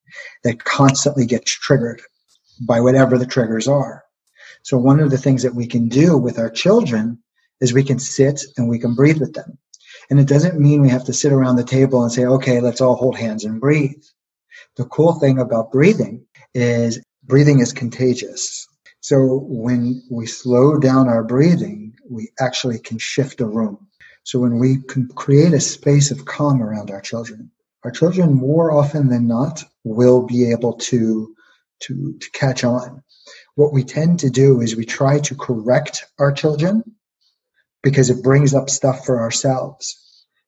[0.44, 2.02] that constantly gets triggered
[2.68, 4.04] by whatever the triggers are.
[4.64, 7.20] So one of the things that we can do with our children
[7.62, 9.58] is we can sit and we can breathe with them.
[10.10, 12.82] And it doesn't mean we have to sit around the table and say, okay, let's
[12.82, 14.02] all hold hands and breathe.
[14.76, 18.68] The cool thing about breathing is breathing is contagious.
[19.02, 23.88] So when we slow down our breathing, we actually can shift a room.
[24.24, 27.52] So when we can create a space of calm around our children,
[27.84, 31.36] our children more often than not will be able to,
[31.82, 33.02] to, to catch on
[33.60, 36.82] what we tend to do is we try to correct our children
[37.84, 39.98] because it brings up stuff for ourselves.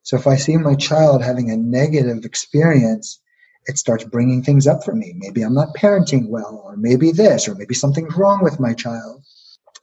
[0.04, 3.20] So if I see my child having a negative experience,
[3.66, 5.14] it starts bringing things up for me.
[5.18, 9.22] Maybe I'm not parenting well, or maybe this, or maybe something's wrong with my child.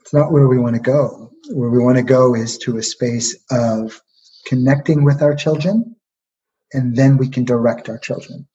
[0.00, 1.30] It's not where we want to go.
[1.50, 4.00] Where we want to go is to a space of
[4.46, 5.96] connecting with our children,
[6.72, 8.48] and then we can direct our children.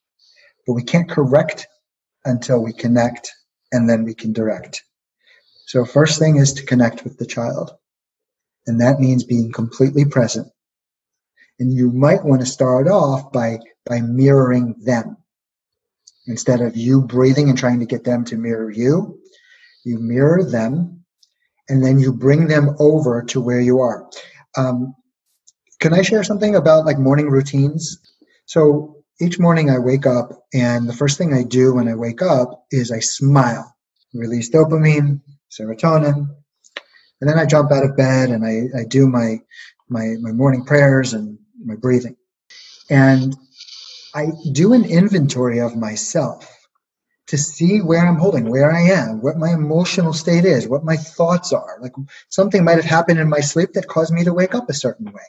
[0.66, 1.68] But we can't correct
[2.26, 3.32] until we connect,
[3.74, 4.84] and then we can direct.
[5.66, 7.72] So, first thing is to connect with the child.
[8.68, 10.48] And that means being completely present.
[11.60, 15.18] And you might want to start off by, by mirroring them.
[16.28, 19.20] Instead of you breathing and trying to get them to mirror you,
[19.84, 21.04] you mirror them
[21.68, 24.10] and then you bring them over to where you are.
[24.56, 24.96] Um,
[25.80, 28.00] can I share something about like morning routines?
[28.46, 32.22] So each morning I wake up and the first thing I do when I wake
[32.22, 33.76] up is I smile,
[34.14, 36.28] release dopamine, serotonin,
[37.22, 39.40] and then I jump out of bed and I, I do my,
[39.88, 42.18] my, my morning prayers and my breathing.
[42.90, 43.36] And
[44.14, 46.50] I do an inventory of myself
[47.28, 50.98] to see where I'm holding, where I am, what my emotional state is, what my
[50.98, 51.78] thoughts are.
[51.82, 51.94] Like
[52.30, 55.06] something might have happened in my sleep that caused me to wake up a certain
[55.06, 55.24] way.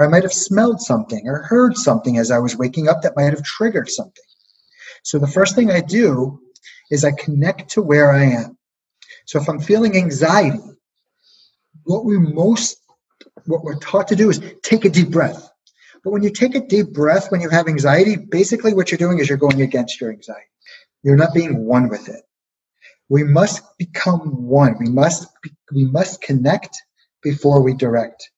[0.00, 3.12] Or I might have smelled something or heard something as I was waking up that
[3.16, 4.24] might have triggered something.
[5.02, 6.40] So the first thing I do
[6.90, 8.56] is I connect to where I am.
[9.26, 10.58] So if I'm feeling anxiety,
[11.84, 12.78] what we most
[13.44, 15.50] what we're taught to do is take a deep breath.
[16.02, 19.18] But when you take a deep breath when you have anxiety, basically what you're doing
[19.18, 20.48] is you're going against your anxiety.
[21.02, 22.22] You're not being one with it.
[23.10, 24.76] We must become one.
[24.80, 25.26] We must
[25.74, 26.74] we must connect
[27.22, 28.30] before we direct.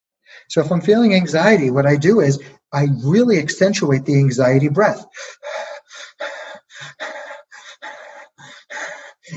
[0.53, 2.39] So if I'm feeling anxiety, what I do is
[2.75, 5.03] I really accentuate the anxiety breath.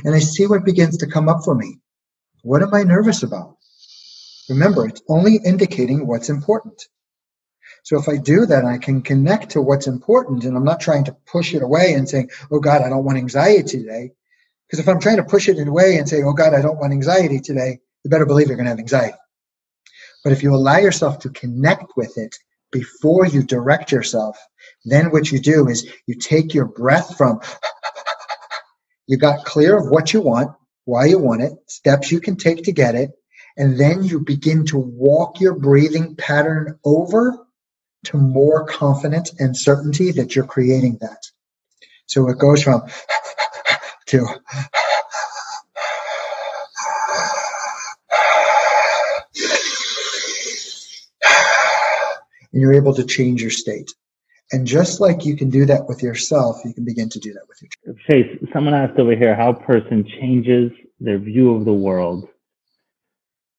[0.04, 1.80] And I see what begins to come up for me.
[2.42, 3.56] What am I nervous about?
[4.50, 6.86] Remember, it's only indicating what's important.
[7.86, 11.06] So if I do that, I can connect to what's important and I'm not trying
[11.06, 14.12] to push it away and saying, oh God, I don't want anxiety today.
[14.68, 16.92] Because if I'm trying to push it away and say, oh God, I don't want
[16.92, 19.16] anxiety today, you better believe you're going to have anxiety.
[20.26, 22.36] But if you allow yourself to connect with it
[22.72, 24.36] before you direct yourself,
[24.84, 27.42] then what you do is you take your breath from,
[29.08, 30.50] you got clear of what you want,
[30.86, 33.12] why you want it, steps you can take to get it,
[33.56, 37.46] and then you begin to walk your breathing pattern over
[38.06, 41.22] to more confidence and certainty that you're creating that.
[42.08, 42.82] So it goes from
[44.08, 44.26] to
[52.56, 53.94] and you're able to change your state.
[54.54, 57.42] And just like you can do that with yourself, you can begin to do that
[57.50, 58.00] with your child.
[58.08, 62.30] Shais, someone asked over here how a person changes their view of the world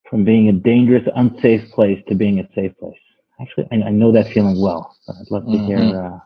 [0.08, 2.98] from being a dangerous, unsafe place to being a safe place.
[3.38, 4.96] Actually, I, I know that feeling well.
[5.08, 5.66] I'd love to mm-hmm.
[5.66, 6.02] hear.
[6.02, 6.18] Uh,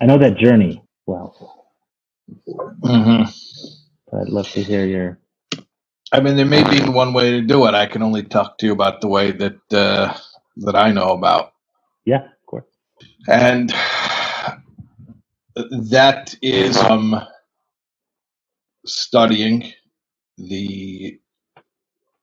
[0.00, 1.66] I know that journey well.
[2.48, 4.16] Mm-hmm.
[4.16, 5.18] I'd love to hear your.
[6.12, 7.74] I mean, there may be one way to do it.
[7.74, 10.14] I can only talk to you about the way that uh,
[10.60, 11.52] that I know about.
[12.06, 12.66] Yeah, of course.
[13.28, 13.72] And
[15.90, 17.20] that is um,
[18.86, 19.72] studying
[20.38, 21.18] the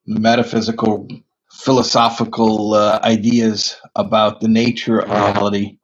[0.08, 1.08] metaphysical,
[1.52, 5.78] philosophical uh, ideas about the nature of reality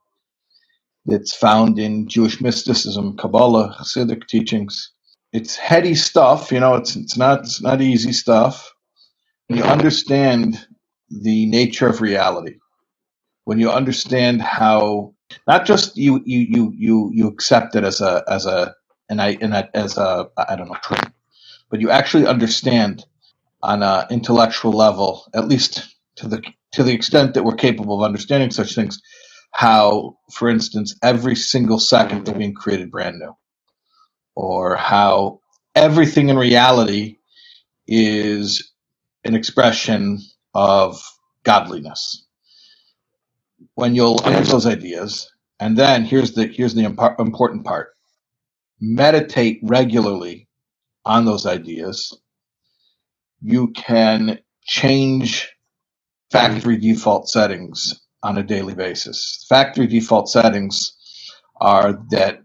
[1.06, 4.92] that's found in Jewish mysticism, Kabbalah, Hasidic teachings.
[5.32, 6.74] It's heady stuff, you know.
[6.76, 8.72] It's it's not it's not easy stuff.
[9.48, 10.66] You understand
[11.22, 12.56] the nature of reality,
[13.44, 15.14] when you understand how
[15.46, 18.74] not just you you you you you accept it as a as a
[19.10, 20.74] and I and as a I don't know
[21.70, 23.04] but you actually understand
[23.62, 28.04] on an intellectual level, at least to the to the extent that we're capable of
[28.06, 29.00] understanding such things,
[29.52, 33.34] how, for instance, every single second is being created brand new,
[34.36, 35.40] or how
[35.74, 37.18] everything in reality
[37.86, 38.72] is
[39.24, 40.20] an expression
[40.54, 41.02] of
[41.44, 42.26] godliness.
[43.76, 47.90] When you'll understand those ideas, and then here's the here's the imp- important part:
[48.80, 50.48] meditate regularly
[51.06, 52.12] on those ideas
[53.42, 55.50] you can change
[56.32, 59.46] factory default settings on a daily basis.
[59.48, 60.94] Factory default settings
[61.60, 62.40] are that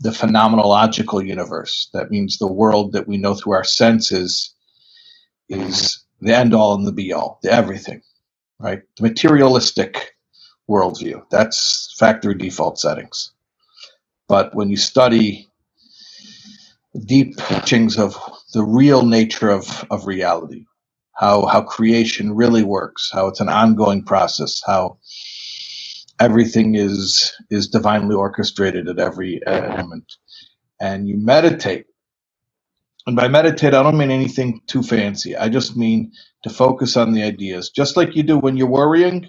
[0.00, 1.90] the phenomenological universe.
[1.94, 4.54] That means the world that we know through our senses
[5.48, 8.02] is the end all and the be all, the everything,
[8.62, 8.82] right?
[8.96, 10.14] The materialistic
[10.70, 11.24] worldview.
[11.30, 13.32] That's factory default settings.
[14.28, 15.50] But when you study
[17.06, 18.16] deep teachings of
[18.54, 20.66] the real nature of, of reality,
[21.14, 24.98] how how creation really works, how it's an ongoing process, how
[26.20, 30.16] everything is is divinely orchestrated at every moment,
[30.80, 31.86] and you meditate.
[33.06, 35.36] And by meditate, I don't mean anything too fancy.
[35.36, 36.12] I just mean
[36.44, 39.28] to focus on the ideas, just like you do when you're worrying,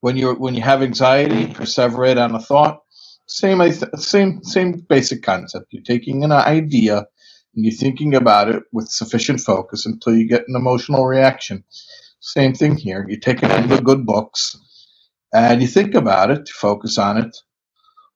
[0.00, 2.80] when you when you have anxiety, perseverate on a thought.
[3.28, 3.62] Same
[3.96, 5.66] same same basic concept.
[5.70, 7.06] You're taking an idea
[7.54, 11.64] and you're thinking about it with sufficient focus until you get an emotional reaction.
[12.20, 13.06] Same thing here.
[13.08, 14.56] You take one of the good books
[15.32, 17.36] and you think about it, focus on it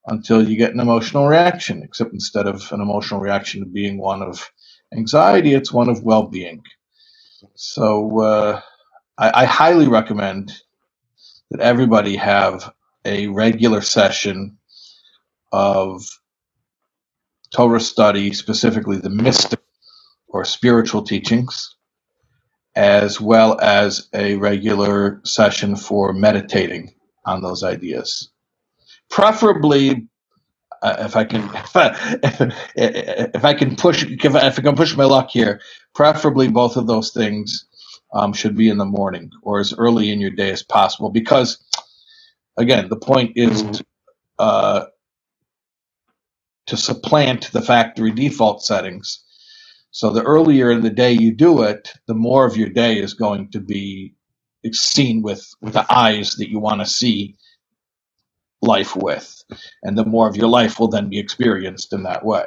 [0.08, 1.82] until you get an emotional reaction.
[1.84, 4.50] Except instead of an emotional reaction being one of
[4.94, 6.62] anxiety, it's one of well-being.
[7.56, 8.60] So uh,
[9.18, 10.52] I, I highly recommend
[11.50, 12.72] that everybody have
[13.04, 14.58] a regular session
[15.52, 16.02] of
[17.54, 19.60] Torah study, specifically the mystic
[20.28, 21.76] or spiritual teachings,
[22.76, 26.94] as well as a regular session for meditating
[27.26, 28.30] on those ideas.
[29.10, 30.08] Preferably,
[30.82, 34.76] uh, if I can, if I, if I can push, if I, if I can
[34.76, 35.60] push my luck here,
[35.94, 37.66] preferably both of those things
[38.14, 41.10] um, should be in the morning or as early in your day as possible.
[41.10, 41.64] Because,
[42.58, 43.84] again, the point is to,
[44.38, 44.86] uh,
[46.66, 49.24] to supplant the factory default settings.
[49.92, 53.14] So the earlier in the day you do it, the more of your day is
[53.14, 54.14] going to be
[54.72, 57.36] seen with, with the eyes that you want to see
[58.62, 59.44] life with,
[59.82, 62.46] and the more of your life will then be experienced in that way.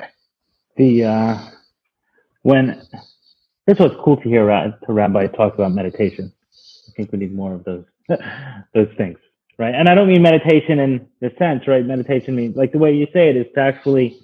[0.78, 1.40] The uh,
[2.44, 2.82] when
[3.68, 6.34] this was cool to hear to Rabbi talk about meditation.
[6.88, 7.86] I think we need more of those
[8.74, 9.18] those things,
[9.58, 9.74] right?
[9.74, 11.86] And I don't mean meditation in the sense, right?
[11.86, 14.20] Meditation means like the way you say it is to actually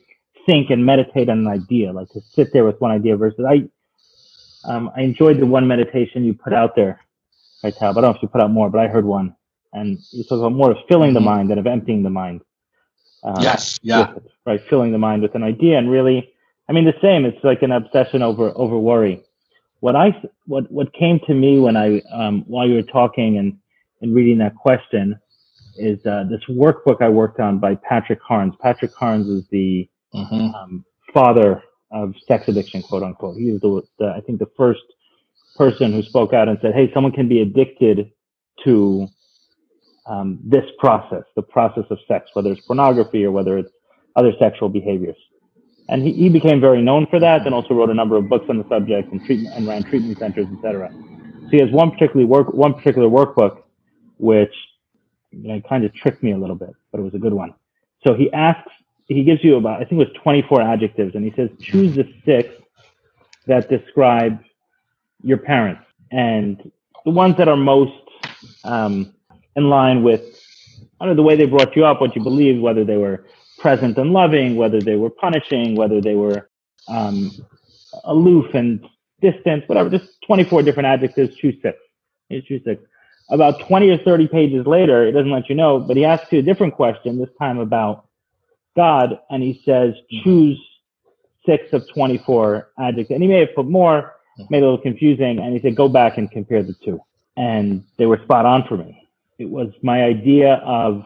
[0.45, 3.69] think and meditate on an idea, like to sit there with one idea versus I.
[4.65, 6.99] Um, I enjoyed the one meditation you put out there,
[7.63, 7.91] right, Tal?
[7.91, 9.36] I don't know if you put out more, but I heard one,
[9.73, 11.29] and you talk about more of filling the mm-hmm.
[11.29, 12.41] mind than of emptying the mind.
[13.23, 14.13] Uh, yes, yeah,
[14.45, 14.61] right.
[14.69, 16.31] Filling the mind with an idea, and really,
[16.69, 17.25] I mean, the same.
[17.25, 19.23] It's like an obsession over over worry
[19.79, 20.09] what I
[20.45, 23.57] what what came to me when I um, while you were talking and
[24.01, 25.19] and reading that question
[25.77, 28.53] is uh, this workbook I worked on by Patrick Carnes.
[28.61, 30.55] Patrick Carnes is the mm-hmm.
[30.55, 31.61] um, father
[31.91, 33.37] of sex addiction, quote unquote.
[33.37, 34.81] He was the, the, I think the first
[35.55, 38.11] person who spoke out and said, "Hey, someone can be addicted
[38.63, 39.07] to
[40.07, 43.71] um, this process, the process of sex, whether it's pornography or whether it's
[44.15, 45.17] other sexual behaviors."
[45.89, 48.45] and he, he became very known for that and also wrote a number of books
[48.49, 52.25] on the subject and treatment and ran treatment centers etc so he has one particular
[52.25, 53.63] work one particular workbook
[54.17, 54.53] which
[55.31, 57.53] you know, kind of tricked me a little bit but it was a good one
[58.05, 58.71] so he asks
[59.07, 62.11] he gives you about i think it was 24 adjectives and he says choose the
[62.25, 62.49] six
[63.45, 64.39] that describe
[65.23, 66.71] your parents and
[67.05, 67.93] the ones that are most
[68.63, 69.13] um,
[69.57, 70.21] in line with
[70.99, 73.25] I don't know, the way they brought you up, what you believe, whether they were
[73.59, 76.49] present and loving, whether they were punishing, whether they were
[76.87, 77.31] um,
[78.05, 78.83] aloof and
[79.21, 81.77] distant, whatever, just 24 different adjectives, choose six.
[82.29, 82.81] You choose six.
[83.29, 86.39] About 20 or 30 pages later, it doesn't let you know, but he asks you
[86.39, 88.07] a different question, this time about
[88.75, 89.93] God, and he says,
[90.23, 90.59] choose
[91.45, 93.11] six of 24 adjectives.
[93.11, 94.15] And he may have put more,
[94.49, 96.99] made it a little confusing, and he said, go back and compare the two.
[97.35, 99.06] And they were spot on for me.
[99.39, 101.03] It was my idea of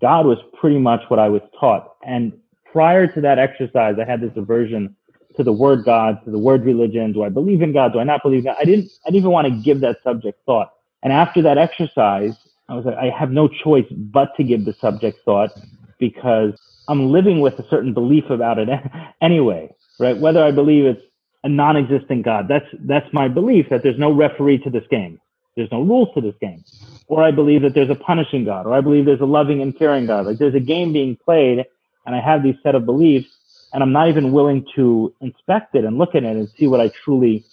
[0.00, 1.94] God was pretty much what I was taught.
[2.04, 2.32] And
[2.72, 4.96] prior to that exercise, I had this aversion
[5.36, 7.12] to the word God, to the word religion.
[7.12, 7.92] Do I believe in God?
[7.92, 8.56] Do I not believe in God?
[8.58, 10.72] I didn't, I didn't even want to give that subject thought.
[11.02, 12.34] And after that exercise,
[12.68, 15.50] I was like, I have no choice but to give the subject thought
[15.98, 16.52] because
[16.88, 18.68] I'm living with a certain belief about it
[19.20, 20.18] anyway, right?
[20.18, 21.02] Whether I believe it's
[21.44, 25.20] a non-existent God, that's, that's my belief that there's no referee to this game.
[25.56, 26.64] There's no rules to this game.
[27.10, 29.76] Or I believe that there's a punishing God, or I believe there's a loving and
[29.76, 30.26] caring God.
[30.26, 31.66] Like there's a game being played,
[32.06, 33.28] and I have these set of beliefs,
[33.72, 36.80] and I'm not even willing to inspect it and look at it and see what
[36.80, 37.44] I truly,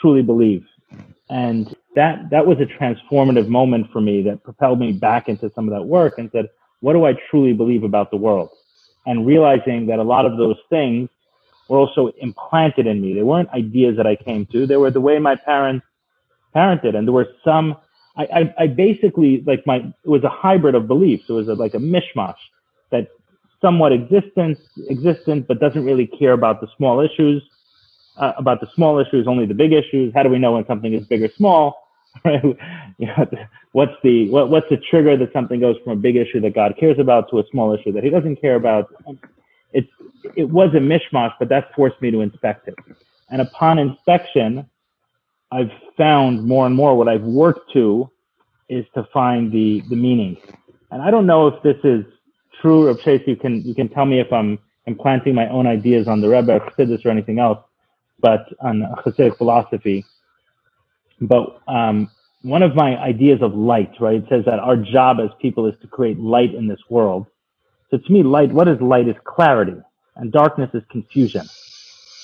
[0.00, 0.66] truly believe.
[1.30, 5.68] And that that was a transformative moment for me that propelled me back into some
[5.68, 6.46] of that work and said,
[6.80, 8.50] what do I truly believe about the world?
[9.06, 11.08] And realizing that a lot of those things
[11.68, 13.14] were also implanted in me.
[13.14, 14.66] They weren't ideas that I came to.
[14.66, 15.86] They were the way my parents
[16.54, 16.96] parented.
[16.96, 17.76] And there were some,
[18.16, 21.24] I, I, I basically, like my, it was a hybrid of beliefs.
[21.28, 22.36] It was a, like a mishmash
[22.90, 23.08] that
[23.60, 27.42] somewhat existent, existent, but doesn't really care about the small issues,
[28.16, 30.12] uh, about the small issues, only the big issues.
[30.14, 31.82] How do we know when something is big or small?
[32.24, 36.74] What's the what, what's the trigger that something goes from a big issue that God
[36.80, 38.88] cares about to a small issue that He doesn't care about?
[39.74, 39.90] It's
[40.34, 42.74] it was a mishmash, but that forced me to inspect it.
[43.28, 44.66] And upon inspection,
[45.56, 48.10] I've found more and more what I've worked to
[48.70, 50.38] is to find the the meaning
[50.92, 52.04] And I don't know if this is
[52.62, 56.08] true, or Shais, you can you can tell me if I'm implanting my own ideas
[56.08, 57.60] on the Rebbe, Chassidus, or anything else,
[58.20, 60.04] but on Hasidic philosophy.
[61.20, 62.10] But um,
[62.42, 64.16] one of my ideas of light, right?
[64.22, 67.26] It says that our job as people is to create light in this world.
[67.90, 69.76] So to me, light, what is light is clarity
[70.16, 71.46] and darkness is confusion.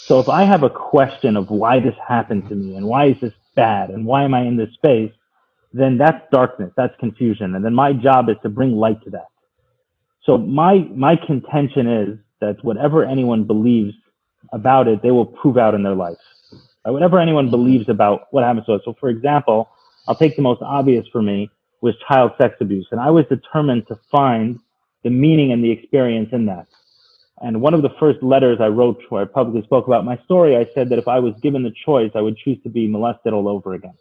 [0.07, 3.21] So if I have a question of why this happened to me and why is
[3.21, 5.13] this bad and why am I in this space,
[5.73, 7.55] then that's darkness, that's confusion.
[7.55, 9.29] And then my job is to bring light to that.
[10.25, 13.95] So my, my contention is that whatever anyone believes
[14.53, 16.19] about it, they will prove out in their life.
[16.85, 16.91] Right?
[16.91, 18.83] Whatever anyone believes about what happens to us.
[18.85, 19.69] So for example,
[20.09, 21.49] I'll take the most obvious for me
[21.81, 22.89] was child sex abuse.
[22.91, 24.59] And I was determined to find
[25.05, 26.67] the meaning and the experience in that.
[27.43, 30.57] And one of the first letters I wrote where I publicly spoke about my story,
[30.57, 33.33] I said that if I was given the choice, I would choose to be molested
[33.33, 33.95] all over again.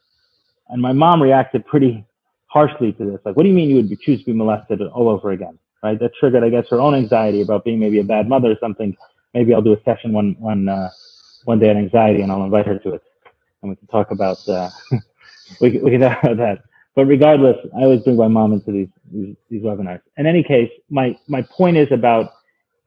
[0.69, 2.05] And my mom reacted pretty
[2.45, 3.19] harshly to this.
[3.25, 5.57] Like, what do you mean you would choose to be molested all over again?
[5.81, 5.99] Right?
[5.99, 8.95] That triggered, I guess, her own anxiety about being maybe a bad mother or something.
[9.33, 10.89] Maybe I'll do a session one, one, uh,
[11.45, 13.03] one day on anxiety and I'll invite her to it.
[13.63, 14.69] And we can talk about, uh,
[15.61, 16.63] we, we can talk about that.
[16.93, 20.01] But regardless, I always bring my mom into these, these, these webinars.
[20.17, 22.33] In any case, my, my point is about,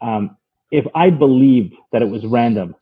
[0.00, 0.36] um,
[0.70, 2.74] if I believed that it was random,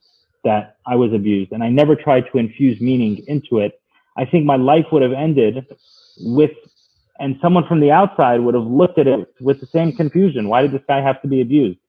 [0.43, 3.79] that I was abused, and I never tried to infuse meaning into it,
[4.17, 5.65] I think my life would have ended
[6.19, 6.51] with,
[7.19, 10.49] and someone from the outside would have looked at it with the same confusion.
[10.49, 11.79] Why did this guy have to be abused?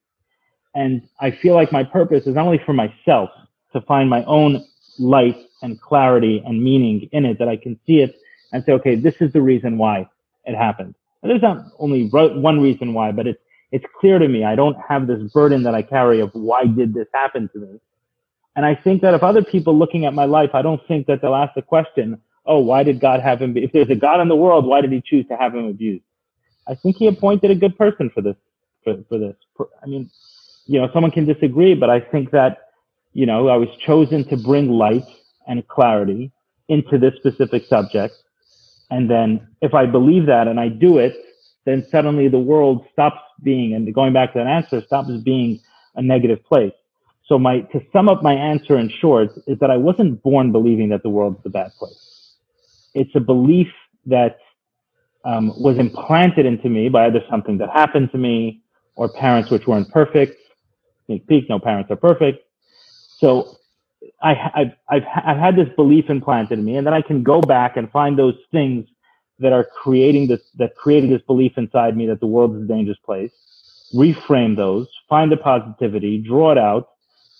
[0.75, 3.31] And I feel like my purpose is not only for myself
[3.73, 4.65] to find my own
[4.99, 8.16] light and clarity and meaning in it, that I can see it
[8.53, 10.09] and say, okay, this is the reason why
[10.45, 10.95] it happened.
[11.23, 13.41] And there's not only one reason why, but it's,
[13.75, 14.45] it's clear to me.
[14.45, 17.81] I don't have this burden that I carry of why did this happen to me?
[18.55, 21.21] And I think that if other people looking at my life, I don't think that
[21.21, 23.53] they'll ask the question, oh, why did God have him?
[23.53, 25.65] Be, if there's a God in the world, why did he choose to have him
[25.65, 26.05] abused?
[26.69, 28.37] I think he appointed a good person for this,
[28.85, 29.35] for, for this.
[29.83, 30.09] I mean,
[30.67, 32.69] you know, someone can disagree, but I think that,
[33.13, 35.09] you know, I was chosen to bring light
[35.49, 36.31] and clarity
[36.69, 38.15] into this specific subject.
[38.93, 41.17] And then if I believe that and I do it,
[41.65, 45.61] then suddenly the world stops being, and going back to that answer, stops being
[45.95, 46.73] a negative place.
[47.27, 50.91] So my, to sum up my answer in short is that I wasn't born believing
[50.91, 52.35] that the world's the bad place.
[52.95, 53.69] It's a belief
[54.07, 54.39] that
[55.24, 58.62] um, was implanted into me by either something that happened to me
[58.97, 60.39] or parents which weren't perfect.
[61.07, 62.45] Sneak peek, no parents are perfect.
[63.19, 63.57] So
[64.23, 67.41] I, have I've, I've had this belief implanted in me, and then I can go
[67.41, 68.86] back and find those things
[69.39, 72.66] that are creating this, that created this belief inside me that the world is a
[72.66, 73.32] dangerous place,
[73.94, 76.90] reframe those, find the positivity, draw it out,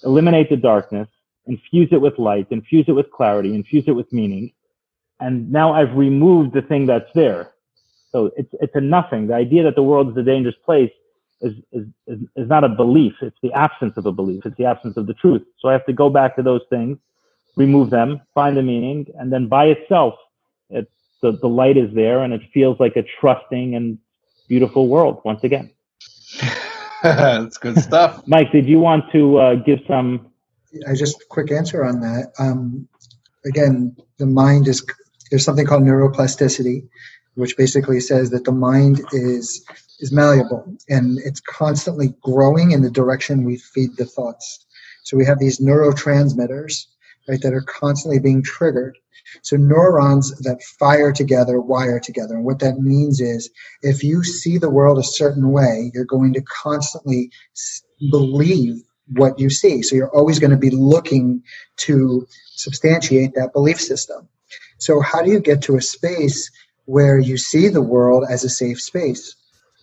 [0.03, 1.09] eliminate the darkness,
[1.47, 4.53] infuse it with light, infuse it with clarity, infuse it with meaning.
[5.21, 7.53] And now I've removed the thing that's there.
[8.11, 9.27] So it's, it's a nothing.
[9.27, 10.91] The idea that the world is a dangerous place
[11.41, 13.15] is, is, is, not a belief.
[13.21, 14.47] It's the absence of a belief.
[14.47, 15.43] It's the absence of the truth.
[15.59, 16.99] So I have to go back to those things,
[17.57, 20.15] remove them, find the meaning, and then by itself,
[20.71, 20.91] it,
[21.23, 23.99] the, the light is there and it feels like a trusting and
[24.49, 25.71] beautiful world once again.
[27.03, 28.23] That's good stuff.
[28.27, 30.31] Mike, did you want to uh, give some?
[30.89, 32.33] I just quick answer on that.
[32.39, 32.89] Um,
[33.45, 34.85] again, the mind is
[35.31, 36.89] there's something called neuroplasticity,
[37.35, 39.65] which basically says that the mind is
[40.01, 44.67] is malleable and it's constantly growing in the direction we feed the thoughts.
[45.05, 46.87] So we have these neurotransmitters,
[47.29, 48.99] right, that are constantly being triggered.
[49.43, 52.35] So neurons that fire together wire together.
[52.35, 53.51] And what that means is
[53.83, 57.31] if you see the world a certain way, you're going to constantly
[58.11, 59.83] believe what you see.
[59.83, 61.43] So you're always going to be looking
[61.79, 64.29] to substantiate that belief system.
[64.79, 66.51] So how do you get to a space
[66.87, 69.35] where you see the world as a safe space?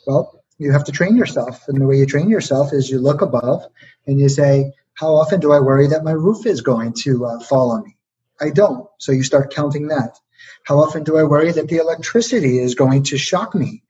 [0.05, 1.67] Well, you have to train yourself.
[1.67, 3.65] And the way you train yourself is you look above
[4.05, 4.71] and you say,
[5.01, 7.97] how often do I worry that my roof is going to uh, fall on me?
[8.39, 8.87] I don't.
[8.99, 10.15] So you start counting that.
[10.63, 13.81] How often do I worry that the electricity is going to shock me?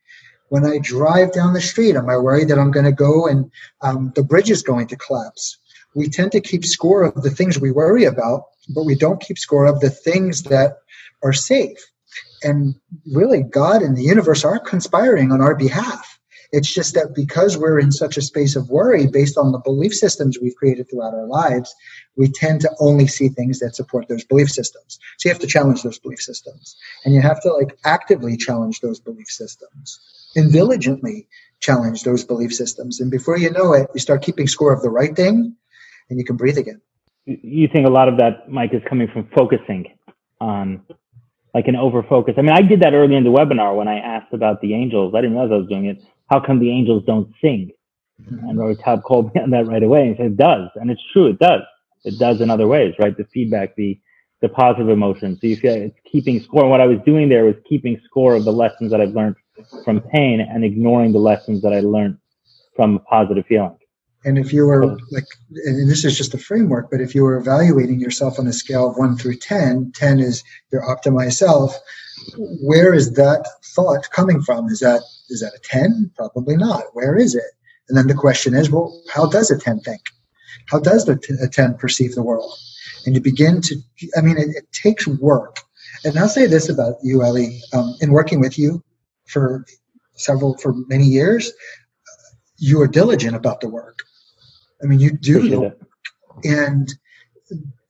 [0.48, 3.52] When I drive down the street, am I worried that I'm going to go and
[3.82, 5.58] um, the bridge is going to collapse?
[5.96, 8.44] We tend to keep score of the things we worry about,
[8.74, 10.78] but we don't keep score of the things that
[11.24, 11.78] are safe.
[12.42, 12.74] And
[13.12, 16.11] really, God and the universe are conspiring on our behalf.
[16.52, 19.94] It's just that because we're in such a space of worry based on the belief
[19.94, 21.74] systems we've created throughout our lives,
[22.18, 25.00] we tend to only see things that support those belief systems.
[25.18, 26.76] So you have to challenge those belief systems.
[27.06, 30.00] And you have to like actively challenge those belief systems
[30.36, 31.28] and diligently
[31.62, 33.00] challenge those belief systems.
[33.00, 35.56] And before you know it, you start keeping score of the right thing
[36.10, 36.82] and you can breathe again.
[37.26, 39.86] You think a lot of that, Mike, is coming from focusing
[40.42, 40.84] on
[41.54, 42.36] like an over focus.
[42.38, 45.14] I mean, I did that early in the webinar when I asked about the angels.
[45.16, 46.02] I didn't realize I was doing it.
[46.30, 47.72] How come the angels don't sing?
[48.28, 50.70] And Rabbi Taub called me on that right away and said, it does.
[50.76, 51.62] And it's true, it does.
[52.04, 53.16] It does in other ways, right?
[53.16, 54.00] The feedback, the,
[54.42, 55.38] the positive emotion.
[55.40, 56.62] So you feel it's keeping score.
[56.62, 59.36] And what I was doing there was keeping score of the lessons that I've learned
[59.84, 62.18] from pain and ignoring the lessons that I learned
[62.76, 63.78] from positive feeling.
[64.24, 65.26] And if you were like,
[65.66, 68.90] and this is just a framework, but if you were evaluating yourself on a scale
[68.90, 71.76] of one through 10, 10 is your optimized self,
[72.38, 74.68] where is that thought coming from?
[74.68, 76.12] Is that, is that a 10?
[76.16, 76.84] Probably not.
[76.94, 77.52] Where is it?
[77.90, 80.02] And then the question is, well, how does a 10 think?
[80.68, 82.54] How does the t- a 10 perceive the world?
[83.08, 83.76] And you begin to,
[84.16, 85.58] I mean, it, it takes work.
[86.06, 88.84] And I'll say this about you, Ellie, um, in working with you
[89.26, 89.66] for
[90.14, 91.52] several, for many years,
[92.58, 94.04] you are diligent about the work
[94.84, 95.80] I mean, you do the work.
[96.44, 96.94] And,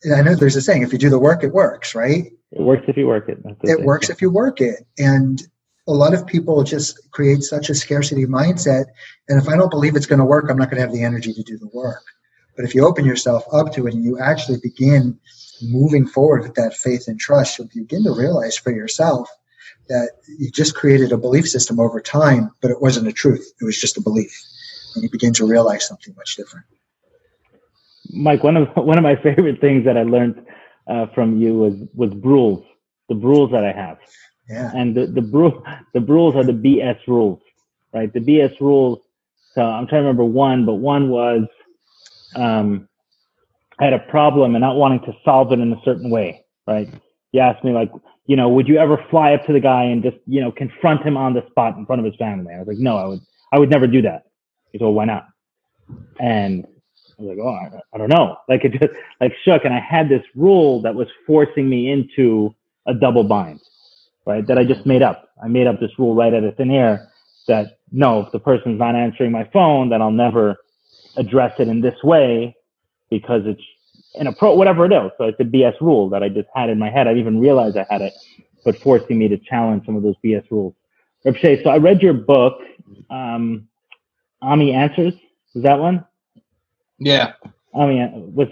[0.04, 2.32] and I know there's a saying, if you do the work, it works, right?
[2.52, 3.40] It works if you work it.
[3.46, 3.86] It thing.
[3.86, 4.86] works if you work it.
[4.98, 5.42] And
[5.88, 8.86] a lot of people just create such a scarcity mindset.
[9.30, 11.04] And if I don't believe it's going to work, I'm not going to have the
[11.04, 12.04] energy to do the work.
[12.56, 15.18] But if you open yourself up to it and you actually begin
[15.62, 19.30] moving forward with that faith and trust, you'll begin to realize for yourself
[19.88, 23.52] that you just created a belief system over time, but it wasn't a truth.
[23.62, 24.34] It was just a belief.
[24.96, 26.66] And you begin to realize something much different.
[28.14, 30.46] Mike, one of one of my favorite things that I learned
[30.88, 32.66] uh, from you was was rules,
[33.10, 33.98] the rules that I have.
[34.50, 34.72] Yeah.
[34.76, 35.22] And the the
[35.94, 37.42] the rules are the BS rules,
[37.94, 38.12] right?
[38.12, 39.00] The BS rules.
[39.56, 41.46] So I'm trying to remember one, but one was
[42.36, 42.88] um,
[43.80, 46.88] I had a problem and not wanting to solve it in a certain way, right?
[47.32, 47.92] You asked me like,
[48.28, 51.04] you know, would you ever fly up to the guy and just, you know, confront
[51.04, 52.54] him on the spot in front of his family?
[52.54, 53.20] I was like, no, I would,
[53.52, 54.26] I would never do that.
[54.72, 55.28] He said, well, why not?
[56.20, 56.66] And
[57.22, 58.38] I was like, oh, I, I don't know.
[58.50, 59.66] Like it just like shook.
[59.66, 62.56] And I had this rule that was forcing me into
[62.88, 63.62] a double bind,
[64.26, 64.46] right?
[64.48, 65.30] That I just made up.
[65.44, 67.10] I made up this rule right out of thin air
[67.48, 70.58] that no, if the person's not answering my phone, then I'll never
[71.18, 72.56] address it in this way
[73.10, 73.62] because it's
[74.16, 75.12] in a pro, whatever it is.
[75.18, 77.08] So it's a BS rule that I just had in my head.
[77.08, 78.14] I didn't even realize I had it,
[78.64, 80.74] but forcing me to challenge some of those BS rules.
[81.24, 82.60] so I read your book,
[83.10, 83.68] um,
[84.42, 85.14] Ami Answers.
[85.54, 86.06] Was that one?
[87.02, 87.34] Yeah.
[87.76, 88.50] I mean, with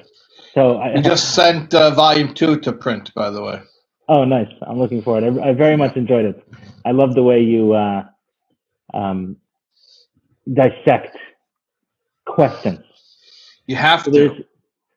[0.54, 3.62] so I you just sent uh, volume two to print, by the way.
[4.08, 4.52] Oh, nice!
[4.64, 5.24] I'm looking forward.
[5.24, 6.44] I, I very much enjoyed it.
[6.84, 8.06] I love the way you uh,
[8.94, 9.38] um,
[10.52, 11.16] dissect
[12.26, 12.84] questions.
[13.68, 14.44] You have to.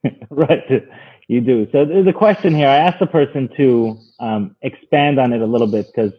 [0.30, 0.88] right,
[1.28, 1.68] you do.
[1.72, 2.68] So there's a question here.
[2.68, 6.12] I asked the person to um, expand on it a little bit because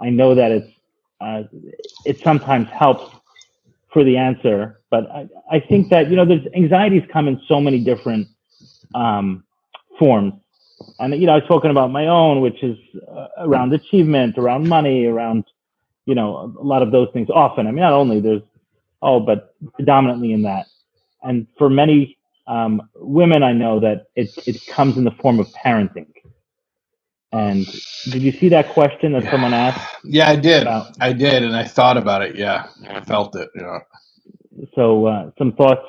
[0.00, 0.72] I know that it's
[1.20, 1.42] uh,
[2.06, 3.14] it sometimes helps
[3.92, 4.80] for the answer.
[4.90, 8.28] But I, I think that, you know, there's anxieties come in so many different
[8.94, 9.44] um,
[9.98, 10.34] forms.
[10.98, 12.76] And, you know, I've spoken about my own, which is
[13.08, 15.44] uh, around achievement, around money, around,
[16.06, 17.66] you know, a lot of those things often.
[17.66, 18.42] I mean, not only there's,
[19.00, 20.66] oh, but predominantly in that.
[21.22, 25.46] And for many um, women, I know that it, it comes in the form of
[25.52, 26.08] parenting.
[27.32, 27.66] And
[28.10, 29.96] did you see that question that someone asked?
[30.04, 30.62] Yeah, I did.
[30.62, 30.94] About?
[31.00, 32.36] I did, and I thought about it.
[32.36, 33.48] Yeah, I felt it.
[33.54, 33.78] Yeah.
[34.74, 35.86] So uh, some thoughts,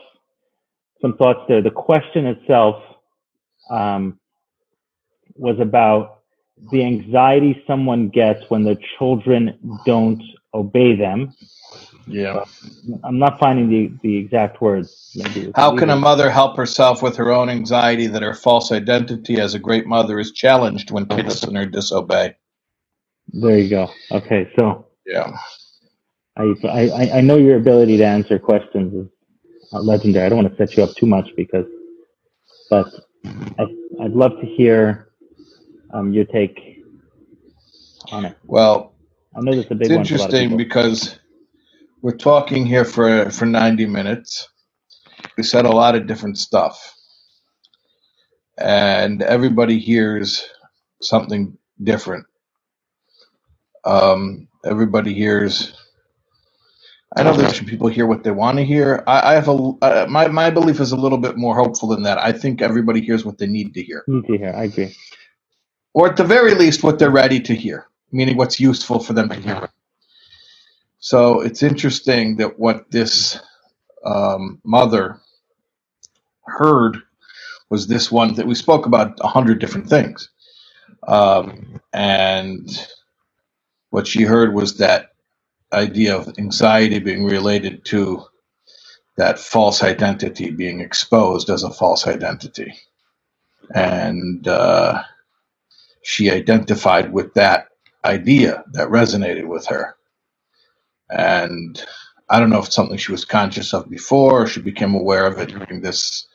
[1.02, 1.61] some thoughts there.
[1.61, 2.82] The question itself
[3.70, 4.20] um,
[5.36, 6.22] was about
[6.72, 11.34] the anxiety someone gets when their children don't obey them
[12.08, 12.44] yeah.
[13.04, 15.18] I'm not finding the, the exact words.
[15.56, 19.54] How can a mother help herself with her own anxiety that her false identity as
[19.54, 22.36] a great mother is challenged when kids listen or disobey?
[23.30, 23.90] There you go.
[24.12, 25.36] Okay, so yeah,
[26.38, 29.08] I, I I know your ability to answer questions is
[29.72, 30.26] legendary.
[30.26, 31.66] I don't want to set you up too much because,
[32.70, 32.88] but
[33.58, 33.64] I,
[34.02, 35.10] I'd love to hear
[35.94, 36.84] um, your take
[38.12, 38.38] on it.
[38.46, 38.94] Well,
[39.36, 41.18] I know that's a big it's interesting because
[42.04, 44.50] we're talking here for for 90 minutes.
[45.38, 46.96] We said a lot of different stuff.
[48.58, 50.48] And everybody hears
[51.02, 52.26] something different.
[53.86, 55.74] Um, everybody hears.
[57.16, 59.04] I know that people hear what they want to hear.
[59.08, 62.04] I, I have a uh, my my belief is a little bit more hopeful than
[62.04, 62.18] that.
[62.20, 64.04] I think everybody hears what they need to hear.
[64.08, 64.54] Need to hear.
[64.56, 64.96] I agree.
[65.94, 69.30] Or at the very least, what they're ready to hear, meaning what's useful for them
[69.30, 69.70] to hear.
[71.04, 73.38] So it's interesting that what this
[74.06, 75.20] um, mother
[76.46, 76.98] heard
[77.70, 80.30] was this one that we spoke about a hundred different things.
[81.06, 82.70] Um, and
[83.90, 85.12] what she heard was that
[85.74, 88.24] idea of anxiety being related to
[89.18, 92.74] that false identity being exposed as a false identity.
[93.76, 95.04] And uh,
[96.04, 97.68] she identified with that
[98.06, 99.98] idea that resonated with her.
[101.14, 101.84] And
[102.30, 105.27] I don't know if it's something she was conscious of before or she became aware
[105.27, 106.27] of it during this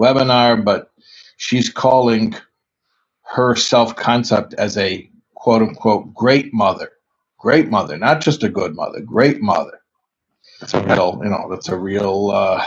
[0.00, 0.90] webinar, but
[1.36, 2.34] she's calling
[3.24, 6.92] her self concept as a quote unquote great mother.
[7.38, 9.80] Great mother, not just a good mother, great mother.
[10.60, 12.64] That's a real, you know, that's a real uh,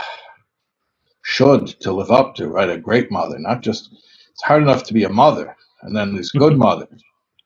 [1.22, 2.70] should to live up to, right?
[2.70, 3.90] A great mother, not just,
[4.32, 5.56] it's hard enough to be a mother.
[5.82, 6.88] And then there's good mother,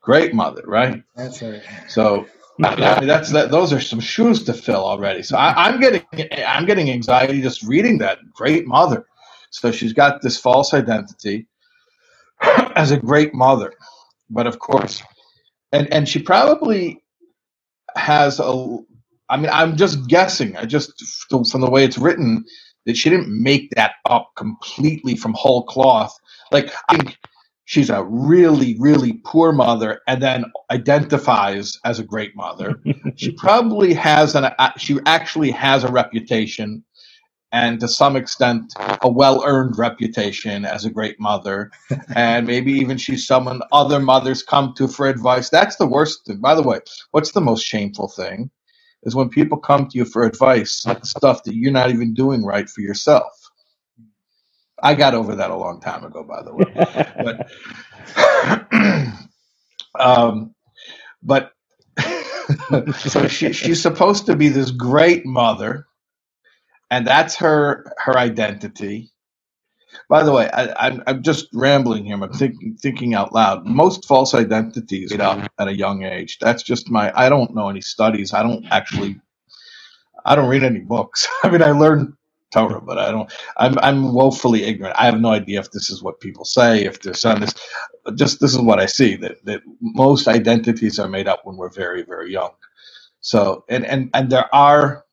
[0.01, 1.03] great mother, right?
[1.15, 1.63] That's right.
[1.87, 2.27] So
[2.63, 3.51] I mean, that's that.
[3.51, 5.23] Those are some shoes to fill already.
[5.23, 6.03] So I, I'm getting
[6.45, 8.19] I'm getting anxiety just reading that.
[8.33, 9.05] Great mother.
[9.51, 11.47] So she's got this false identity
[12.41, 13.73] as a great mother,
[14.29, 15.03] but of course,
[15.71, 17.03] and and she probably
[17.95, 18.77] has a.
[19.29, 20.55] I mean, I'm just guessing.
[20.57, 20.93] I just
[21.29, 22.45] from the way it's written
[22.85, 26.15] that she didn't make that up completely from whole cloth.
[26.51, 27.15] Like I
[27.65, 32.75] she's a really, really poor mother and then identifies as a great mother.
[33.15, 34.47] she probably has an,
[34.77, 36.83] she actually has a reputation
[37.53, 38.73] and to some extent
[39.03, 41.71] a well-earned reputation as a great mother.
[42.15, 45.49] And maybe even she's someone other mothers come to for advice.
[45.49, 46.39] That's the worst thing.
[46.39, 46.79] By the way
[47.11, 48.51] what's the most shameful thing
[49.03, 52.69] is when people come to you for advice stuff that you're not even doing right
[52.69, 53.44] for yourself
[54.81, 56.65] I got over that a long time ago, by the way.
[58.15, 59.13] but,
[59.99, 60.55] um,
[61.23, 61.53] but
[62.97, 65.87] so she, she's supposed to be this great mother,
[66.91, 69.11] and that's her her identity.
[70.09, 72.21] By the way, I, am I'm just rambling here.
[72.21, 73.65] I'm thinking thinking out loud.
[73.65, 76.37] Most false identities made up at a young age.
[76.39, 77.11] That's just my.
[77.17, 78.33] I don't know any studies.
[78.33, 79.19] I don't actually.
[80.25, 81.27] I don't read any books.
[81.43, 82.13] I mean, I learned
[82.51, 83.31] Torah, but I don't.
[83.57, 84.97] I'm I'm woefully ignorant.
[84.99, 87.55] I have no idea if this is what people say, if there's on uh, this.
[88.15, 91.69] Just this is what I see that that most identities are made up when we're
[91.69, 92.51] very very young.
[93.21, 95.05] So and and and there are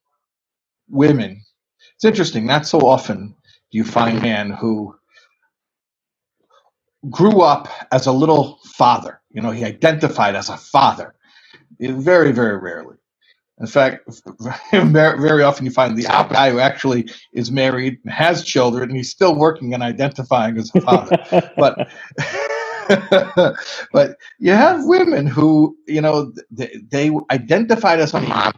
[0.88, 1.42] women.
[1.96, 2.46] It's interesting.
[2.46, 3.36] Not so often
[3.72, 4.96] do you find men who
[7.10, 9.20] grew up as a little father.
[9.30, 11.14] You know, he identified as a father.
[11.80, 12.96] Very very rarely.
[13.62, 14.10] In fact,
[14.72, 19.10] very often you find the guy who actually is married and has children, and he's
[19.10, 21.16] still working and identifying as a father.
[21.58, 21.78] but
[23.92, 28.54] but you have women who you know they, they identified as a mom.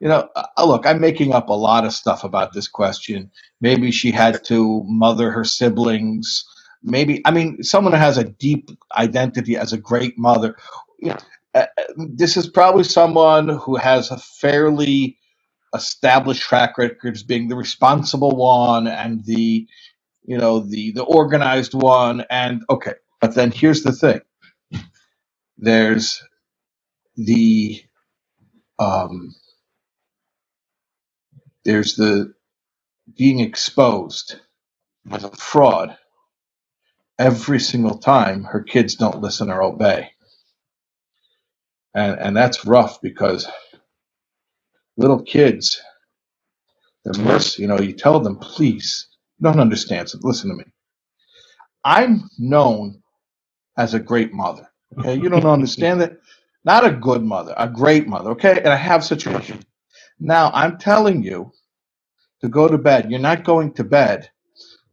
[0.00, 3.30] You know, uh, look, I'm making up a lot of stuff about this question.
[3.60, 6.44] Maybe she had to mother her siblings.
[6.82, 10.56] Maybe I mean someone who has a deep identity as a great mother.
[11.02, 11.18] Know,
[11.54, 11.66] uh,
[11.98, 15.18] this is probably someone who has a fairly
[15.74, 19.66] established track record as being the responsible one and the
[20.24, 24.20] you know the the organized one and okay but then here's the thing.
[25.58, 26.22] There's
[27.16, 27.82] the
[28.78, 29.34] um
[31.64, 32.34] there's the
[33.18, 34.36] being exposed
[35.10, 35.96] as a fraud
[37.18, 40.10] every single time her kids don't listen or obey
[41.94, 43.48] and and that's rough because
[44.96, 45.80] little kids,
[47.04, 47.62] they're mercy.
[47.62, 49.08] You know, you tell them, please,
[49.42, 50.10] don't understand.
[50.10, 50.64] So listen to me.
[51.84, 53.02] I'm known
[53.78, 54.68] as a great mother.
[54.98, 56.18] Okay, you don't understand that.
[56.64, 58.30] Not a good mother, a great mother.
[58.32, 59.60] Okay, and I have situation.
[60.20, 61.52] Now I'm telling you
[62.42, 63.10] to go to bed.
[63.10, 64.30] You're not going to bed.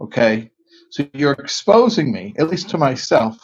[0.02, 0.52] Okay,
[0.92, 3.38] so you're exposing me, at least to myself,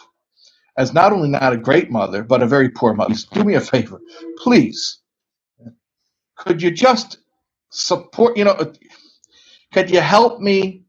[0.77, 3.15] as not only not a great mother, but a very poor mother.
[3.33, 4.01] Do me a favor,
[4.37, 4.99] please.
[6.37, 7.19] Could you just
[7.69, 8.73] support, you know,
[9.73, 10.83] could you help me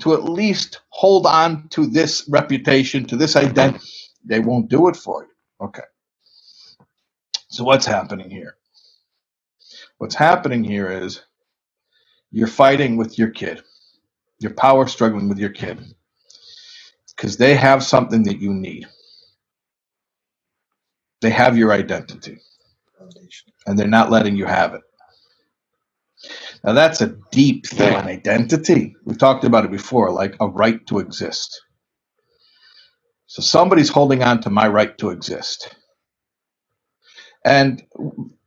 [0.00, 3.84] to at least hold on to this reputation, to this identity?
[4.24, 5.66] They won't do it for you.
[5.66, 5.82] Okay.
[7.48, 8.56] So what's happening here?
[9.98, 11.22] What's happening here is
[12.30, 13.62] you're fighting with your kid.
[14.40, 15.80] You're power struggling with your kid
[17.16, 18.86] because they have something that you need.
[21.22, 22.38] They have your identity,
[23.66, 24.82] and they're not letting you have it.
[26.64, 28.96] Now, that's a deep thing, identity.
[29.04, 31.62] We've talked about it before, like a right to exist.
[33.26, 35.74] So somebody's holding on to my right to exist.
[37.44, 37.82] And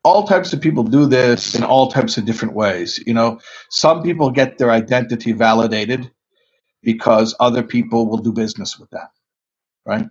[0.04, 3.00] all types of people do this in all types of different ways.
[3.08, 3.40] You know,
[3.72, 6.12] some people get their identity validated
[6.84, 9.10] because other people will do business with that,
[9.86, 10.08] right?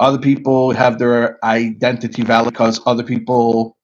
[0.00, 3.78] Other people have their identity valid because other people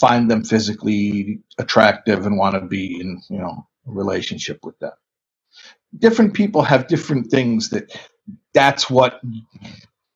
[0.00, 4.92] find them physically attractive and want to be in, you know, a relationship with them.
[5.98, 7.92] Different people have different things that
[8.54, 9.20] that's what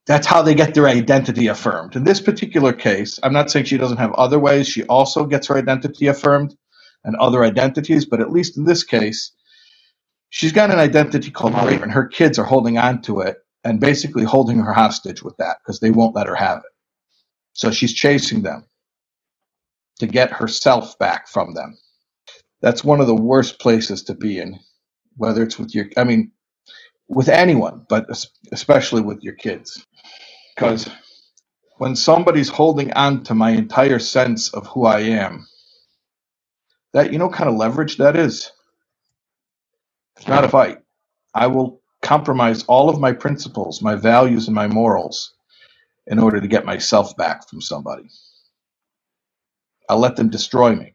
[0.07, 1.97] that's how they get their identity affirmed.
[1.97, 4.69] In this particular case, I'm not saying she doesn't have other ways.
[4.69, 6.57] She also gets her identity affirmed
[7.05, 9.33] and other identities, but at least in this case,
[10.31, 11.91] she's got an identity called Raven.
[11.91, 15.81] her kids are holding on to it and basically holding her hostage with that because
[15.81, 16.73] they won't let her have it.
[17.55, 18.67] So she's chasing them
[20.01, 21.79] to get herself back from them.
[22.63, 24.59] That's one of the worst places to be in,
[25.17, 26.33] whether it's with your, I mean,
[27.09, 28.07] with anyone, but
[28.53, 29.87] especially with your kids.
[30.55, 30.89] Because
[31.79, 35.47] when somebody's holding on to my entire sense of who I am,
[36.93, 38.53] that, you know, kind of leverage that is?
[40.17, 40.79] It's not a fight.
[41.35, 45.35] I will compromise all of my principles, my values, and my morals
[46.07, 48.09] in order to get myself back from somebody.
[49.89, 50.95] I'll let them destroy me.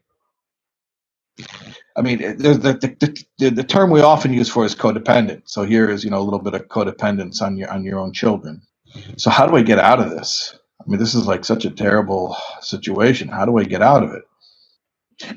[1.96, 5.42] I mean, eh, the, the, the, the, term we often use for is codependent.
[5.46, 8.12] So here is, you know, a little bit of codependence on your on your own
[8.12, 8.62] children.
[9.16, 10.56] So how do I get out of this?
[10.80, 13.28] I mean, this is like such a terrible situation.
[13.28, 14.22] How do I get out of it?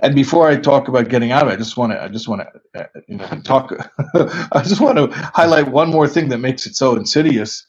[0.02, 2.28] And before I talk about getting out of it, I just want to I just
[2.28, 2.44] want
[2.74, 3.74] to uh, you know, talk.
[4.54, 7.66] I just want to highlight one more thing that makes it so insidious.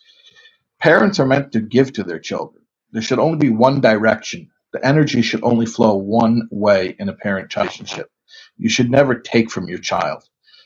[0.80, 2.62] Parents are meant to give to their children.
[2.92, 4.50] There should only be one direction.
[4.72, 8.10] The energy should only flow one way in a parent-child relationship.
[8.58, 10.24] You should never take from your child.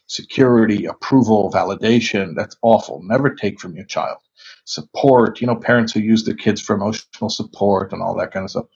[0.08, 3.02] Security, approval, validation, that's awful.
[3.04, 4.18] Never take from your child.
[4.68, 8.44] Support, you know, parents who use their kids for emotional support and all that kind
[8.44, 8.66] of stuff.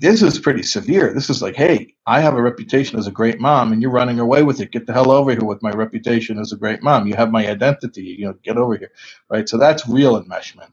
[0.00, 1.14] This is pretty severe.
[1.14, 4.20] This is like, hey, I have a reputation as a great mom and you're running
[4.20, 4.72] away with it.
[4.72, 7.06] Get the hell over here with my reputation as a great mom.
[7.08, 8.92] You have my identity, you know, get over here.
[9.30, 9.48] Right?
[9.48, 10.70] So that's real enmeshment.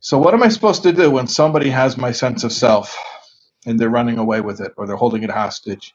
[0.00, 2.96] So what am I supposed to do when somebody has my sense of self
[3.66, 5.86] and they're running away with it or they're holding it hostage?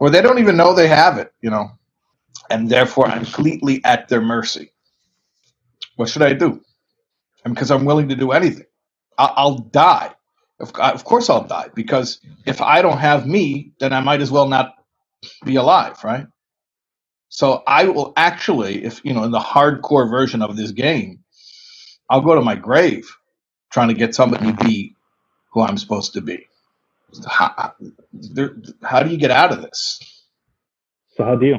[0.00, 1.70] or they don't even know they have it, you know,
[2.50, 4.72] and therefore I'm completely at their mercy.
[5.96, 6.62] What should I do?
[7.48, 8.66] And because I'm willing to do anything,
[9.18, 10.14] I'll, I'll die.
[10.60, 14.30] Of, of course, I'll die because if I don't have me, then I might as
[14.30, 14.74] well not
[15.44, 16.26] be alive, right?
[17.30, 21.20] So I will actually, if you know, in the hardcore version of this game,
[22.10, 23.08] I'll go to my grave
[23.72, 24.96] trying to get somebody to be
[25.52, 26.46] who I'm supposed to be
[27.28, 27.74] how,
[28.82, 30.00] how do you get out of this?
[31.16, 31.56] So how do you?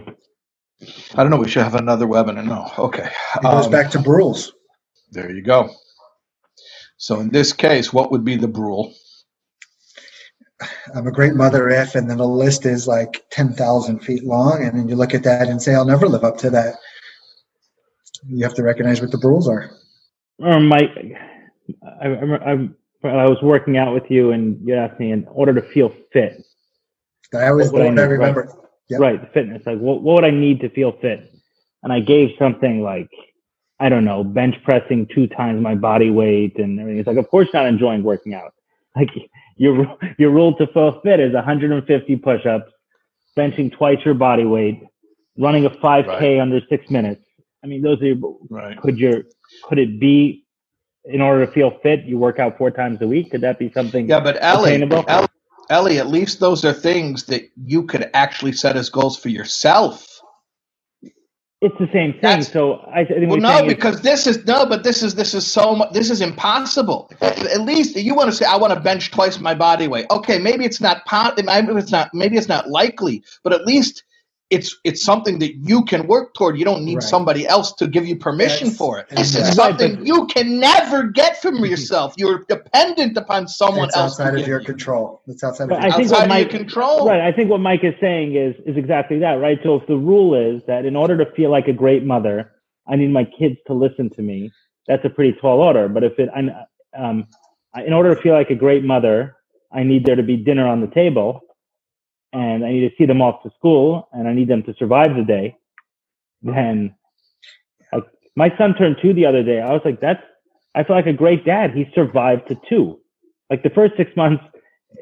[1.16, 1.38] I don't know.
[1.38, 2.46] We should have another webinar.
[2.46, 2.72] No.
[2.78, 3.10] Okay.
[3.42, 4.54] It goes um, back to Bruhl's.
[5.12, 5.70] There you go.
[6.98, 8.94] So in this case, what would be the Bruhl?
[10.94, 14.64] I'm a great mother if, and then the list is like 10,000 feet long.
[14.64, 16.76] And then you look at that and say, I'll never live up to that.
[18.28, 19.72] You have to recognize what the Bruhls are.
[20.40, 20.92] Or Mike,
[22.02, 22.70] I, I, I
[23.04, 26.44] I was working out with you, and you asked me in order to feel fit.
[27.34, 28.42] I always what I, need, I remember.
[28.42, 29.00] Right, yep.
[29.00, 29.64] right, the fitness.
[29.66, 31.32] Like, what, what would I need to feel fit?
[31.84, 33.10] And I gave something like,
[33.80, 37.00] I don't know, bench pressing two times my body weight and everything.
[37.00, 38.54] It's like, of course, not enjoying working out.
[38.96, 39.12] Like,
[39.56, 42.72] your your rule to feel fit is 150 push-ups,
[43.38, 44.82] benching twice your body weight,
[45.38, 46.40] running a 5K right.
[46.40, 47.24] under six minutes.
[47.64, 48.16] I mean, those are
[48.50, 48.78] right.
[48.82, 49.24] could your
[49.64, 50.44] could it be
[51.06, 53.32] in order to feel fit, you work out four times a week.
[53.32, 54.08] Could that be something?
[54.08, 55.28] Yeah, but Ellie, Ellie,
[55.70, 60.06] Ellie, at least those are things that you could actually set as goals for yourself.
[61.62, 62.22] It's the same thing.
[62.22, 65.76] That's, so I well, no, because this is no, but this is this is so
[65.76, 65.92] much.
[65.92, 67.12] This is impossible.
[67.20, 70.06] At least you want to say, I want to bench twice my body weight.
[70.10, 71.02] Okay, maybe it's not.
[71.12, 72.14] Maybe it's not.
[72.14, 73.24] Maybe it's not likely.
[73.44, 74.04] But at least
[74.50, 76.58] it's it's something that you can work toward.
[76.58, 77.04] You don't need right.
[77.04, 79.10] somebody else to give you permission That's, for it.
[79.10, 82.16] This is something you can never get from yourself.
[82.18, 84.20] You're dependent upon someone it's else.
[84.20, 84.66] outside of your you.
[84.66, 85.22] control.
[85.28, 87.08] It's outside of, I think outside of Mike, your control.
[87.08, 87.22] Right.
[87.22, 89.34] I think what Mike is saying is is exactly that.
[89.34, 89.60] Right.
[89.64, 92.52] So if the rule is that in order to feel like a great mother,
[92.88, 94.52] I need my kids to listen to me.
[94.88, 95.88] That's a pretty tall order.
[95.88, 96.30] But if it,
[96.98, 97.28] um,
[97.86, 99.36] in order to feel like a great mother,
[99.72, 101.42] I need there to be dinner on the table
[102.34, 105.16] and I need to see them off to school and I need them to survive
[105.16, 105.58] the day,
[106.42, 106.96] then
[108.36, 109.60] my son turned two the other day.
[109.60, 110.24] I was like, that's,
[110.74, 111.72] I feel like a great dad.
[111.76, 113.00] He survived to two.
[113.50, 114.44] Like the first six months,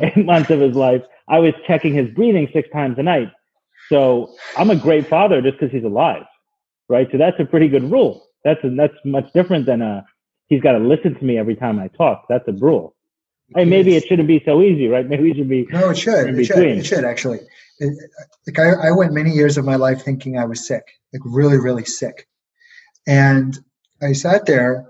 [0.00, 3.30] eight months of his life, I was checking his breathing six times a night.
[3.90, 6.22] So I'm a great father just because he's alive,
[6.88, 7.06] right?
[7.12, 8.24] So that's a pretty good rule.
[8.44, 10.06] That's a, that's much different than a
[10.46, 12.24] he's got to listen to me every time I talk.
[12.30, 12.94] That's a rule.
[13.54, 15.06] Hey, maybe it shouldn't be so easy, right?
[15.06, 15.66] Maybe it should be.
[15.70, 16.38] No, it should.
[16.38, 16.58] It should.
[16.58, 17.40] It should actually.
[17.78, 17.98] It,
[18.46, 21.58] like I, I went many years of my life thinking I was sick, like really,
[21.58, 22.28] really sick,
[23.06, 23.58] and
[24.02, 24.86] I sat there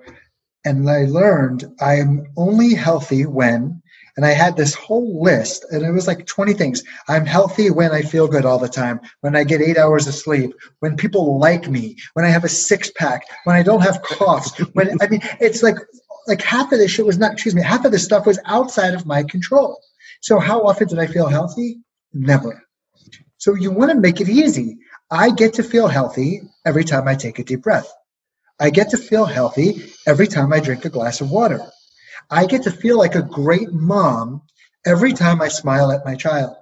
[0.65, 3.83] and I learned I'm only healthy when,
[4.17, 6.83] And I had this whole list, and it was like 20 things.
[7.09, 10.15] I'm healthy when I feel good all the time, when I get eight hours of
[10.15, 14.03] sleep, when people like me, when I have a six pack, when I don't have
[14.03, 14.59] coughs.
[14.75, 15.77] When I mean, it's like
[16.27, 17.33] like half of this shit was not.
[17.33, 19.81] Excuse me, half of this stuff was outside of my control.
[20.21, 21.81] So how often did I feel healthy?
[22.13, 22.63] Never.
[23.39, 24.79] So you want to make it easy.
[25.11, 27.91] I get to feel healthy every time I take a deep breath.
[28.61, 31.61] I get to feel healthy every time I drink a glass of water.
[32.31, 34.43] I get to feel like a great mom
[34.85, 36.55] every time I smile at my child.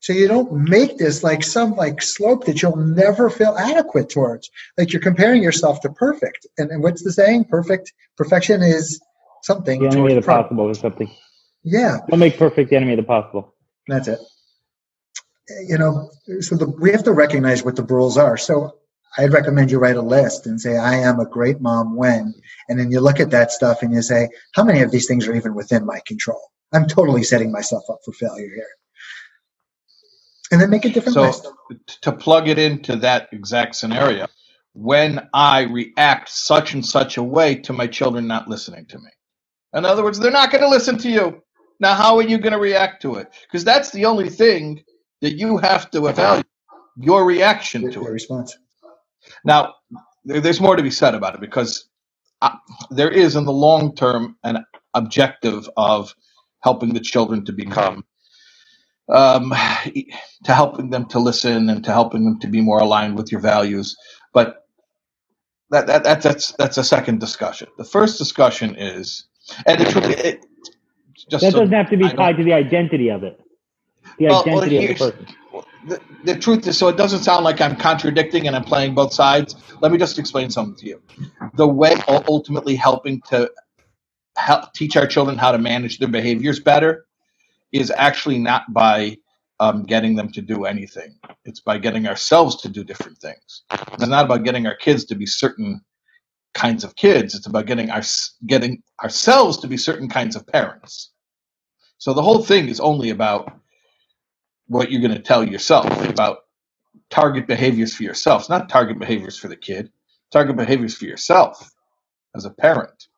[0.00, 4.50] So you don't make this like some like slope that you'll never feel adequate towards.
[4.78, 6.46] Like you're comparing yourself to perfect.
[6.56, 7.44] And, and what's the saying?
[7.44, 9.00] Perfect perfection is
[9.42, 9.80] something.
[9.80, 11.10] The enemy of the possible or something.
[11.62, 11.98] Yeah.
[12.08, 13.54] Don't make perfect the enemy of the possible.
[13.88, 14.20] That's it.
[15.66, 16.10] You know,
[16.40, 18.36] so the, we have to recognize what the rules are.
[18.36, 18.78] So
[19.18, 22.32] I'd recommend you write a list and say, I am a great mom when,
[22.68, 25.26] and then you look at that stuff and you say, how many of these things
[25.26, 26.40] are even within my control?
[26.72, 28.68] I'm totally setting myself up for failure here.
[30.50, 31.48] And then make a different so, list.
[32.02, 34.26] To plug it into that exact scenario,
[34.72, 39.10] when I react such and such a way to my children not listening to me.
[39.74, 41.42] In other words, they're not going to listen to you.
[41.80, 43.28] Now, how are you going to react to it?
[43.42, 44.82] Because that's the only thing
[45.20, 46.46] that you have to evaluate
[46.96, 48.12] your reaction to your it.
[48.12, 48.56] response.
[49.44, 49.74] Now,
[50.24, 51.88] there, there's more to be said about it because
[52.42, 52.56] uh,
[52.90, 54.64] there is, in the long term, an
[54.94, 56.14] objective of
[56.62, 58.04] helping the children to become,
[59.10, 59.50] um,
[60.44, 63.42] to helping them to listen and to helping them to be more aligned with your
[63.42, 63.96] values.
[64.34, 64.66] But
[65.70, 67.68] that, that, that that's that's a second discussion.
[67.78, 69.26] The first discussion is,
[69.66, 70.46] and it's really it,
[71.30, 73.40] just That so doesn't have to be I tied to the identity of it.
[74.18, 75.28] The Well, well, identity of the person.
[75.86, 79.14] the, the truth is, so it doesn't sound like I'm contradicting and I'm playing both
[79.14, 79.56] sides.
[79.82, 81.02] Let me just explain something to you.
[81.54, 81.94] The way
[82.28, 83.50] ultimately helping to
[84.36, 87.06] help teach our children how to manage their behaviors better
[87.72, 89.16] is actually not by
[89.60, 91.16] um, getting them to do anything.
[91.44, 93.62] It's by getting ourselves to do different things.
[93.72, 95.82] It's not about getting our kids to be certain
[96.54, 97.34] kinds of kids.
[97.34, 98.02] It's about getting our
[98.46, 101.12] getting ourselves to be certain kinds of parents.
[101.98, 103.52] So the whole thing is only about
[104.68, 106.38] what you're going to tell yourself about
[107.10, 108.42] target behaviors for yourself.
[108.42, 109.90] It's not target behaviors for the kid.
[110.32, 111.70] Target behaviors for yourself
[112.36, 113.08] as a parent.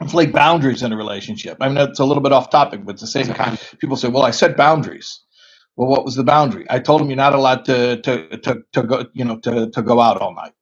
[0.00, 1.58] It's like boundaries in a relationship.
[1.60, 3.58] I mean, it's a little bit off topic, but it's the same kind.
[3.78, 5.20] People say, "Well, I set boundaries."
[5.76, 6.66] Well, what was the boundary?
[6.70, 9.82] I told him you're not allowed to to to, to go, you know, to to
[9.82, 10.52] go out all night.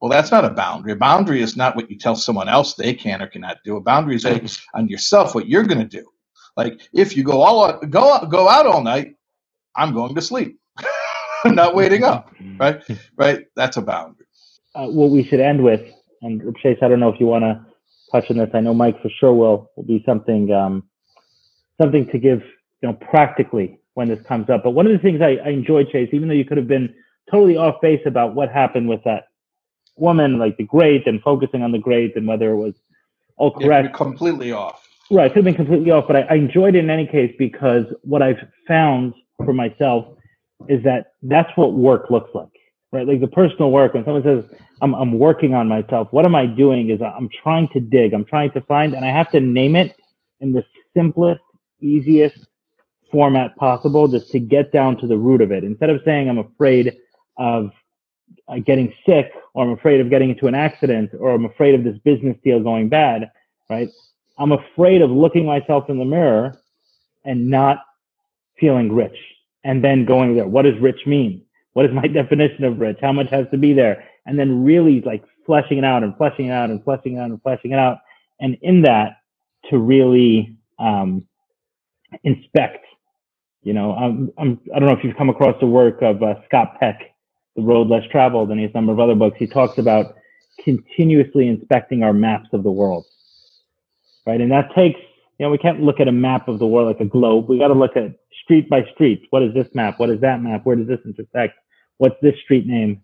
[0.00, 0.92] Well, that's not a boundary.
[0.92, 3.76] A boundary is not what you tell someone else they can or cannot do.
[3.76, 6.06] A boundary is based on yourself what you're going to do.
[6.56, 9.16] Like if you go all out, go go out all night,
[9.76, 10.58] I'm going to sleep.
[11.44, 12.32] I'm not waiting up.
[12.58, 12.82] Right,
[13.16, 13.44] right.
[13.56, 14.26] That's a boundary.
[14.74, 15.82] Uh, what we should end with,
[16.22, 17.64] and Chase, I don't know if you want to
[18.14, 18.50] touch on this.
[18.54, 19.70] I know Mike for sure will.
[19.76, 20.84] Will be something um,
[21.80, 22.42] something to give
[22.82, 24.62] you know practically when this comes up.
[24.62, 26.94] But one of the things I, I enjoyed, Chase, even though you could have been
[27.30, 29.28] totally off base about what happened with that
[29.96, 32.74] woman, like the great, and focusing on the great and whether it was
[33.36, 33.94] all correct.
[33.94, 34.86] completely off.
[35.10, 37.84] Right, could have been completely off, but I, I enjoyed it in any case because
[38.02, 39.14] what I've found
[39.44, 40.06] for myself
[40.68, 42.48] is that that's what work looks like,
[42.94, 43.06] right?
[43.06, 43.94] Like the personal work.
[43.94, 44.44] When someone says,
[44.80, 48.24] I'm, I'm working on myself, what am I doing is I'm trying to dig, I'm
[48.24, 49.96] trying to find, and I have to name it
[50.40, 50.64] in the
[50.96, 51.42] simplest,
[51.80, 52.46] easiest
[53.10, 55.64] format possible just to get down to the root of it.
[55.64, 56.96] Instead of saying I'm afraid
[57.36, 57.70] of
[58.48, 61.84] uh, getting sick or I'm afraid of getting into an accident or I'm afraid of
[61.84, 63.30] this business deal going bad,
[63.70, 63.88] right?
[64.38, 66.60] I'm afraid of looking myself in the mirror
[67.24, 67.78] and not
[68.60, 69.16] feeling rich
[69.64, 70.46] and then going there.
[70.48, 71.43] What does rich mean?
[71.74, 72.98] What is my definition of rich?
[73.02, 74.04] How much has to be there?
[74.26, 77.30] And then really like fleshing it out and fleshing it out and fleshing it out
[77.30, 77.98] and fleshing it out.
[78.40, 79.18] And in that
[79.70, 81.26] to really, um,
[82.24, 82.86] inspect,
[83.62, 86.36] you know, I'm, I'm, I don't know if you've come across the work of uh,
[86.46, 87.00] Scott Peck,
[87.56, 89.36] The Road Less Traveled, and a number of other books.
[89.38, 90.16] He talks about
[90.64, 93.06] continuously inspecting our maps of the world
[94.26, 94.40] right?
[94.40, 95.00] And that takes,
[95.38, 97.48] you know, we can't look at a map of the world like a globe.
[97.48, 99.26] We got to look at street by street.
[99.30, 99.98] What is this map?
[99.98, 100.62] What is that map?
[100.64, 101.54] Where does this intersect?
[101.98, 103.02] What's this street name?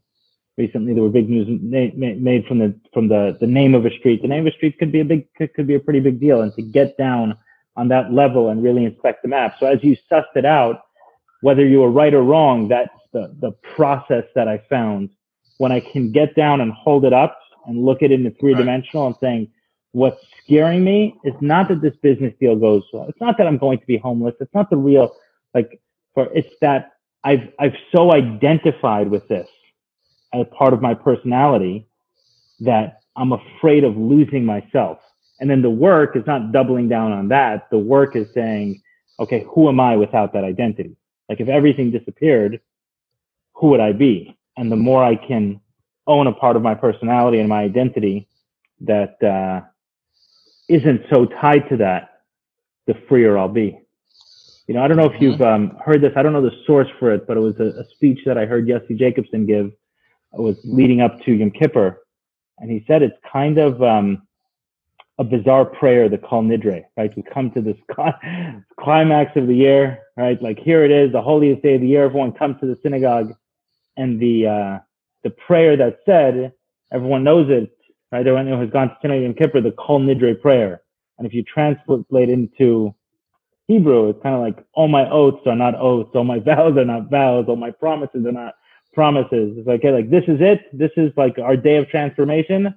[0.58, 4.20] Recently, there were big news made from the from the the name of a street.
[4.20, 6.20] The name of a street could be a big could, could be a pretty big
[6.20, 7.36] deal, and to get down
[7.76, 9.56] on that level and really inspect the map.
[9.58, 10.82] So as you sussed it out,
[11.40, 15.10] whether you were right or wrong, that's the the process that I found
[15.58, 18.34] when I can get down and hold it up and look at it in the
[18.40, 19.48] three dimensional and saying
[19.92, 23.06] what's scaring me is not that this business deal goes well.
[23.08, 24.34] It's not that I'm going to be homeless.
[24.40, 25.14] It's not the real
[25.54, 25.80] like
[26.14, 26.92] for it's that
[27.24, 29.48] I've I've so identified with this
[30.32, 31.86] as part of my personality
[32.60, 34.98] that I'm afraid of losing myself.
[35.40, 37.68] And then the work is not doubling down on that.
[37.70, 38.82] The work is saying,
[39.18, 40.96] okay, who am I without that identity?
[41.28, 42.60] Like if everything disappeared,
[43.54, 44.36] who would I be?
[44.56, 45.60] And the more I can
[46.06, 48.28] own a part of my personality and my identity
[48.80, 49.66] that uh,
[50.68, 52.22] not so tied to that,
[52.86, 53.78] the freer I'll be.
[54.70, 55.24] You know, I don't know if mm-hmm.
[55.24, 56.12] you've um, heard this.
[56.14, 58.46] I don't know the source for it, but it was a, a speech that I
[58.46, 59.66] heard Jesse Jacobson give.
[59.66, 62.00] It was leading up to Yom Kippur,
[62.58, 64.22] and he said it's kind of um,
[65.18, 67.12] a bizarre prayer, the Kol Nidre, right?
[67.16, 67.76] We come to this
[68.78, 70.40] climax of the year, right?
[70.40, 72.04] Like here it is, the holiest day of the year.
[72.04, 73.32] Everyone comes to the synagogue,
[73.96, 74.78] and the uh,
[75.24, 76.52] the prayer that said,
[76.92, 77.76] everyone knows it,
[78.12, 78.20] right?
[78.20, 80.82] Everyone who has gone to synagogue Yom Kippur, the Kol Nidre prayer.
[81.18, 82.94] And if you translate into
[83.70, 86.84] Hebrew, it's kind of like all my oaths are not oaths, all my vows are
[86.84, 88.54] not vows, all my promises are not
[88.92, 89.56] promises.
[89.56, 90.62] It's like, okay, like this is it.
[90.76, 92.74] This is like our day of transformation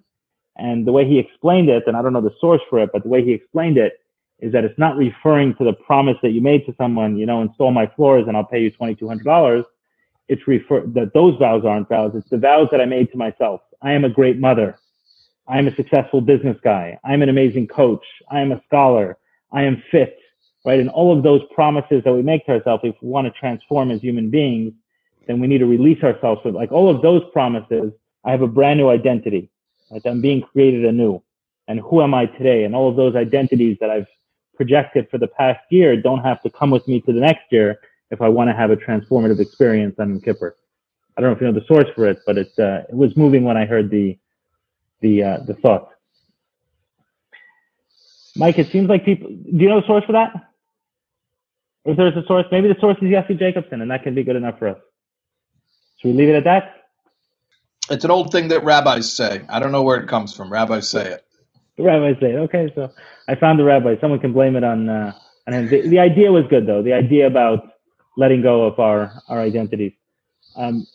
[0.55, 3.03] and the way he explained it, and I don't know the source for it, but
[3.03, 3.93] the way he explained it
[4.39, 7.41] is that it's not referring to the promise that you made to someone, you know,
[7.41, 9.63] install my floors and I'll pay you $2,200.
[10.27, 12.11] It's refer that those vows aren't vows.
[12.15, 13.61] It's the vows that I made to myself.
[13.81, 14.77] I am a great mother.
[15.47, 16.99] I am a successful business guy.
[17.03, 18.05] I'm an amazing coach.
[18.29, 19.17] I am a scholar.
[19.51, 20.17] I am fit,
[20.65, 20.79] right?
[20.79, 23.91] And all of those promises that we make to ourselves, if we want to transform
[23.91, 24.73] as human beings,
[25.27, 27.91] then we need to release ourselves from like all of those promises.
[28.23, 29.49] I have a brand new identity.
[29.91, 30.01] Right?
[30.05, 31.21] I'm being created anew.
[31.67, 32.63] And who am I today?
[32.65, 34.07] And all of those identities that I've
[34.55, 37.79] projected for the past year don't have to come with me to the next year
[38.11, 40.55] if I want to have a transformative experience on Kippur.
[41.17, 43.15] I don't know if you know the source for it, but it uh, it was
[43.15, 44.17] moving when I heard the
[45.01, 45.89] the uh, the thought.
[48.35, 49.29] Mike, it seems like people.
[49.29, 50.52] Do you know the source for that?
[51.85, 54.35] If there's a source, maybe the source is Jesse Jacobson, and that can be good
[54.35, 54.77] enough for us.
[55.97, 56.75] Should we leave it at that?
[57.89, 59.41] It's an old thing that rabbis say.
[59.49, 60.51] I don't know where it comes from.
[60.51, 61.25] Rabbis say it.
[61.77, 62.37] The rabbis say it.
[62.37, 62.91] Okay, so
[63.27, 63.95] I found the rabbi.
[63.99, 65.13] Someone can blame it on uh,
[65.47, 65.69] on him.
[65.69, 66.81] The, the, idea was good though.
[66.81, 67.67] The idea about
[68.15, 69.91] letting go of our our identities.
[70.55, 70.87] Um,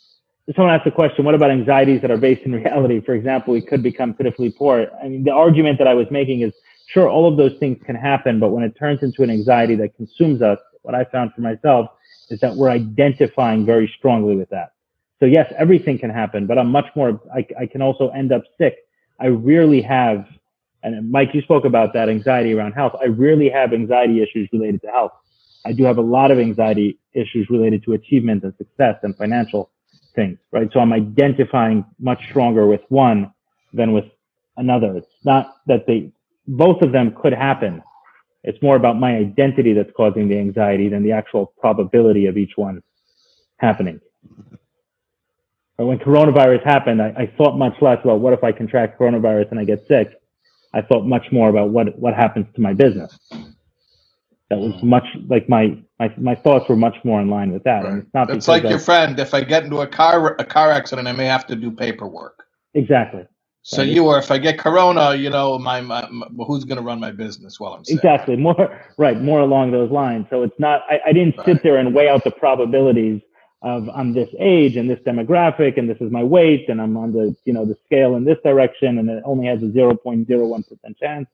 [0.55, 1.27] someone asked a question.
[1.27, 3.01] What about anxieties that are based in reality?
[3.01, 4.87] For example, we could become pitifully poor.
[5.03, 6.55] I mean, the argument that I was making is
[6.87, 9.95] sure all of those things can happen, but when it turns into an anxiety that
[9.97, 10.59] consumes us,
[10.89, 11.91] what I found for myself
[12.31, 14.73] is that we're identifying very strongly with that.
[15.21, 18.43] So yes, everything can happen, but I'm much more, I, I can also end up
[18.57, 18.77] sick.
[19.21, 20.25] I rarely have,
[20.83, 22.95] and Mike, you spoke about that anxiety around health.
[23.03, 25.13] I rarely have anxiety issues related to health.
[25.67, 29.71] I do have a lot of anxiety issues related to achievement and success and financial
[30.15, 30.71] things, right?
[30.73, 33.31] So I'm identifying much stronger with one
[33.75, 34.07] than with
[34.57, 34.97] another.
[34.97, 36.13] It's not that they,
[36.47, 37.83] both of them could happen.
[38.45, 42.53] It's more about my identity that's causing the anxiety than the actual probability of each
[42.57, 42.83] one
[43.59, 44.01] happening
[45.77, 49.51] But when coronavirus happened, I, I, thought much less about what if I contract coronavirus
[49.51, 50.13] and I get sick.
[50.75, 53.19] I thought much more about what what happens to my business.
[54.51, 54.89] That was mm-hmm.
[54.89, 57.85] much like my my, my thoughts were much more in line with that.
[57.85, 57.93] Right.
[57.93, 58.31] And it's not.
[58.31, 59.19] It's like I, your friend.
[59.19, 62.45] If I get into a car a car accident, I may have to do paperwork.
[62.75, 63.27] Exactly.
[63.69, 63.89] So right.
[63.89, 66.99] you or if I get corona, you know, my, my, my who's going to run
[66.99, 67.97] my business while I'm sick?
[67.97, 68.35] Exactly.
[68.35, 69.21] More right.
[69.21, 70.25] More along those lines.
[70.31, 70.85] So it's not.
[70.89, 71.45] I, I didn't right.
[71.45, 73.21] sit there and weigh out the probabilities
[73.61, 77.13] of I'm this age and this demographic and this is my weight and I'm on
[77.13, 81.29] the you know the scale in this direction and it only has a 0.01% chance.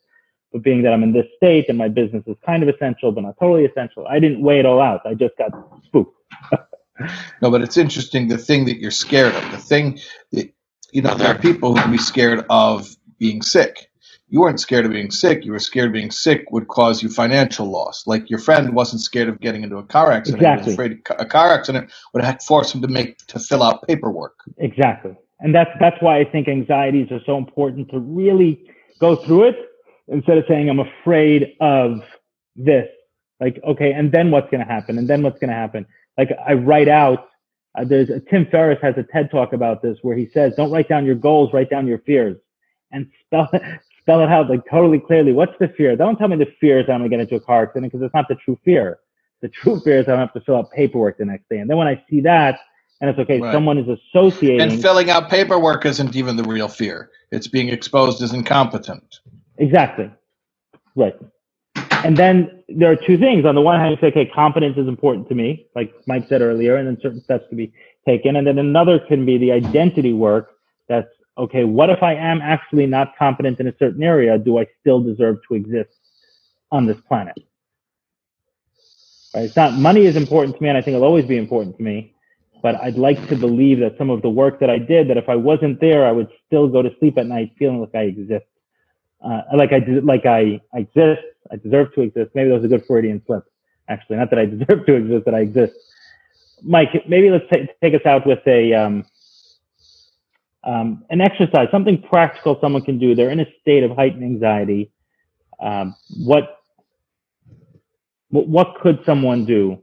[0.52, 3.22] But being that I'm in this state and my business is kind of essential but
[3.22, 5.02] not totally essential, I didn't weigh it all out.
[5.06, 5.52] I just got
[5.84, 6.20] spooked.
[7.40, 10.00] no, but it's interesting the thing that you're scared of, the thing
[10.32, 10.52] that
[10.94, 12.88] you know, there are people who can be scared of
[13.18, 13.90] being sick
[14.34, 15.44] you weren't scared of being sick.
[15.44, 18.04] You were scared being sick would cause you financial loss.
[18.04, 20.42] Like your friend wasn't scared of getting into a car accident.
[20.42, 20.64] Exactly.
[20.64, 24.34] He was afraid a car accident would force him to make to fill out paperwork.
[24.58, 25.16] Exactly.
[25.38, 28.68] And that's that's why I think anxieties are so important to really
[28.98, 29.56] go through it
[30.08, 32.02] instead of saying I'm afraid of
[32.56, 32.88] this.
[33.38, 34.98] Like okay, and then what's going to happen?
[34.98, 35.86] And then what's going to happen?
[36.18, 37.28] Like I write out.
[37.76, 40.70] Uh, there's a, Tim Ferriss has a TED talk about this where he says, "Don't
[40.70, 42.36] write down your goals, write down your fears."
[42.94, 43.50] and spell
[44.00, 45.32] spell it out like totally clearly.
[45.32, 45.94] What's the fear?
[45.96, 48.14] Don't tell me the fear is I'm gonna get into a car accident because it's
[48.14, 49.00] not the true fear.
[49.42, 51.58] The true fear is I have to fill out paperwork the next day.
[51.58, 52.60] And then when I see that,
[53.00, 53.52] and it's okay, right.
[53.52, 54.60] someone is associating.
[54.62, 57.10] And filling out paperwork isn't even the real fear.
[57.30, 59.20] It's being exposed as incompetent.
[59.58, 60.10] Exactly.
[60.96, 61.14] Right.
[62.04, 63.44] And then there are two things.
[63.44, 66.40] On the one hand, you say, okay, competence is important to me, like Mike said
[66.40, 67.72] earlier, and then certain steps to be
[68.06, 68.36] taken.
[68.36, 70.50] And then another can be the identity work
[70.88, 74.38] that's okay, what if I am actually not competent in a certain area?
[74.38, 75.90] Do I still deserve to exist
[76.70, 77.34] on this planet?
[79.34, 79.44] Right?
[79.44, 81.82] It's not money is important to me, and I think it'll always be important to
[81.82, 82.14] me.
[82.62, 85.28] But I'd like to believe that some of the work that I did, that if
[85.28, 88.46] I wasn't there, I would still go to sleep at night feeling like I exist
[89.24, 92.30] uh, like I did, like I, I exist, I deserve to exist.
[92.34, 93.44] Maybe that was a good Freudian slip,
[93.88, 94.16] actually.
[94.16, 95.74] Not that I deserve to exist, that I exist.
[96.62, 99.04] Mike, maybe let's t- take us out with a um,
[100.64, 103.14] um, an exercise, something practical someone can do.
[103.14, 104.90] They're in a state of heightened anxiety.
[105.60, 105.94] Um,
[106.24, 106.58] what
[108.30, 109.82] what could someone do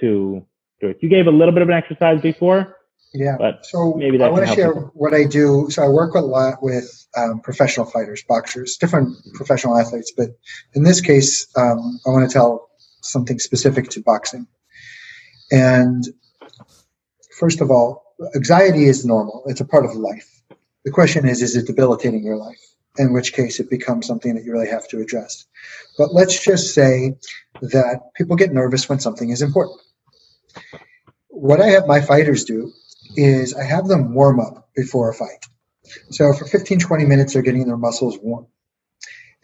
[0.00, 0.44] to
[0.80, 0.98] do it?
[1.00, 2.75] You gave a little bit of an exercise before.
[3.16, 3.36] Yeah.
[3.38, 4.90] But so maybe I want to share people.
[4.94, 5.68] what I do.
[5.70, 10.12] So I work a lot with um, professional fighters, boxers, different professional athletes.
[10.14, 10.30] But
[10.74, 12.68] in this case, um, I want to tell
[13.00, 14.46] something specific to boxing.
[15.50, 16.04] And
[17.38, 18.02] first of all,
[18.34, 19.44] anxiety is normal.
[19.46, 20.28] It's a part of life.
[20.84, 22.60] The question is, is it debilitating your life?
[22.98, 25.46] In which case it becomes something that you really have to address.
[25.96, 27.16] But let's just say
[27.62, 29.80] that people get nervous when something is important.
[31.28, 32.72] What I have my fighters do
[33.16, 35.46] is I have them warm up before a fight.
[36.10, 38.46] So for 15, 20 minutes, they're getting their muscles warm.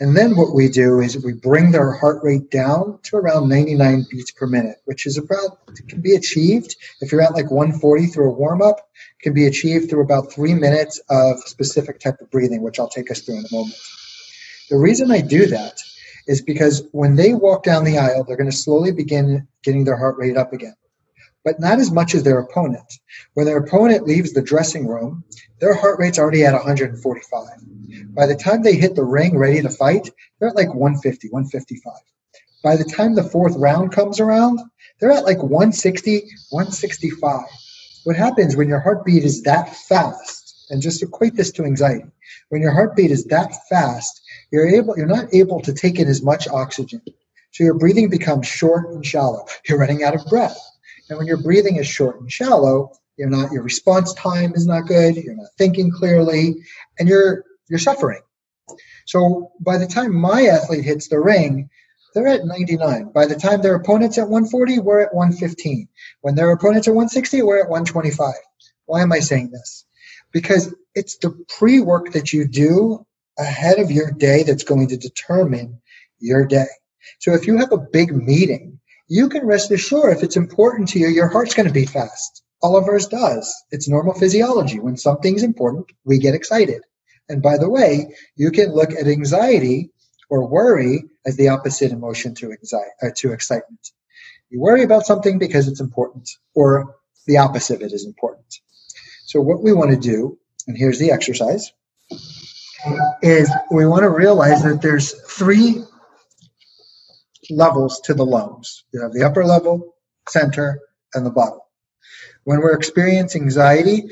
[0.00, 4.06] And then what we do is we bring their heart rate down to around 99
[4.10, 5.58] beats per minute, which is about
[5.88, 8.78] can be achieved if you're at like 140 through a warm up,
[9.20, 13.10] can be achieved through about three minutes of specific type of breathing, which I'll take
[13.10, 13.76] us through in a moment.
[14.70, 15.78] The reason I do that
[16.26, 19.96] is because when they walk down the aisle, they're going to slowly begin getting their
[19.96, 20.74] heart rate up again
[21.44, 22.92] but not as much as their opponent.
[23.34, 25.24] When their opponent leaves the dressing room,
[25.60, 27.48] their heart rate's already at 145.
[28.14, 31.92] By the time they hit the ring ready to fight, they're at like 150, 155.
[32.62, 34.60] By the time the fourth round comes around,
[35.00, 36.20] they're at like 160,
[36.50, 37.40] 165.
[38.04, 42.10] What happens when your heartbeat is that fast, and just equate this to anxiety,
[42.48, 44.20] when your heartbeat is that fast,
[44.50, 47.02] you're able you're not able to take in as much oxygen.
[47.52, 49.46] So your breathing becomes short and shallow.
[49.68, 50.58] You're running out of breath.
[51.12, 54.86] And when your breathing is short and shallow, you're not your response time is not
[54.86, 56.54] good, you're not thinking clearly,
[56.98, 58.22] and you're you're suffering.
[59.04, 61.68] So by the time my athlete hits the ring,
[62.14, 63.12] they're at 99.
[63.12, 65.86] By the time their opponent's at 140, we're at 115.
[66.22, 68.32] When their opponent's at 160, we're at 125.
[68.86, 69.84] Why am I saying this?
[70.32, 73.06] Because it's the pre work that you do
[73.38, 75.82] ahead of your day that's going to determine
[76.20, 76.68] your day.
[77.18, 78.71] So if you have a big meeting
[79.12, 82.42] you can rest assured if it's important to you, your heart's going to beat fast.
[82.62, 83.54] All of ours does.
[83.70, 84.80] It's normal physiology.
[84.80, 86.80] When something's important, we get excited.
[87.28, 89.90] And by the way, you can look at anxiety
[90.30, 93.90] or worry as the opposite emotion to anxiety uh, to excitement.
[94.48, 98.60] You worry about something because it's important, or the opposite of it is important.
[99.26, 101.70] So what we want to do, and here's the exercise,
[103.20, 105.84] is we want to realize that there's three
[107.50, 108.84] levels to the lungs.
[108.92, 109.94] You have the upper level,
[110.28, 110.80] center,
[111.14, 111.58] and the bottom.
[112.44, 114.08] When we're experiencing anxiety,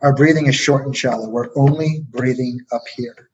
[0.00, 1.28] our breathing is short and shallow.
[1.28, 3.30] We're only breathing up here.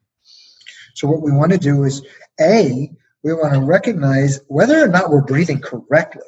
[0.95, 2.05] So what we want to do is
[2.39, 2.91] A,
[3.23, 6.21] we want to recognize whether or not we're breathing correctly.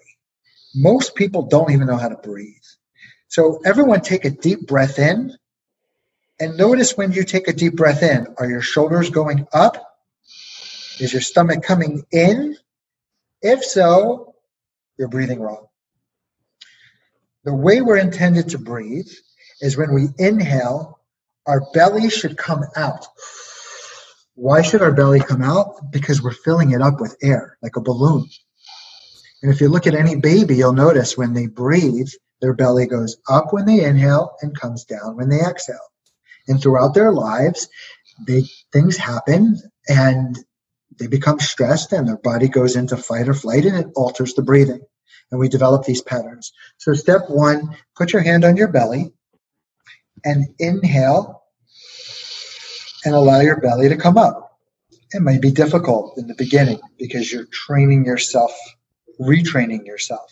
[0.75, 2.53] Most people don't even know how to breathe.
[3.27, 5.35] So everyone take a deep breath in
[6.39, 9.83] and notice when you take a deep breath in, are your shoulders going up?
[10.99, 12.55] Is your stomach coming in
[13.41, 14.35] if so,
[14.97, 15.67] you're breathing wrong.
[17.43, 19.09] The way we're intended to breathe
[19.61, 20.99] is when we inhale,
[21.45, 23.05] our belly should come out.
[24.35, 25.91] Why should our belly come out?
[25.91, 28.27] Because we're filling it up with air, like a balloon.
[29.41, 32.09] And if you look at any baby, you'll notice when they breathe,
[32.41, 35.77] their belly goes up when they inhale and comes down when they exhale.
[36.47, 37.67] And throughout their lives,
[38.27, 39.57] they, things happen
[39.87, 40.37] and
[40.99, 44.41] they become stressed and their body goes into fight or flight and it alters the
[44.41, 44.81] breathing.
[45.31, 46.53] And we develop these patterns.
[46.77, 49.13] So, step one, put your hand on your belly
[50.23, 51.43] and inhale
[53.03, 54.57] and allow your belly to come up.
[55.11, 58.51] It may be difficult in the beginning because you're training yourself,
[59.19, 60.31] retraining yourself.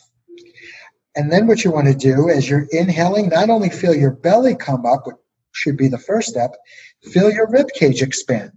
[1.16, 4.56] And then what you want to do is you're inhaling, not only feel your belly
[4.56, 5.16] come up, which
[5.54, 6.56] should be the first step,
[7.04, 8.52] feel your rib cage expand.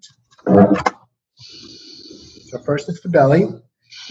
[2.49, 3.47] So first it's the belly,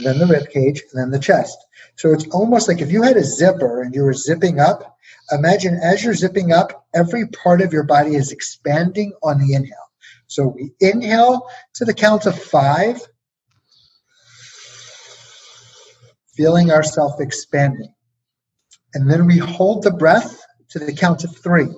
[0.03, 1.57] then the rib cage, then the chest.
[1.95, 4.97] So it's almost like if you had a zipper and you were zipping up,
[5.31, 9.77] imagine as you're zipping up, every part of your body is expanding on the inhale.
[10.27, 13.01] So we inhale to the count of five,
[16.35, 17.93] feeling ourselves expanding.
[18.93, 20.39] And then we hold the breath
[20.69, 21.69] to the count of three.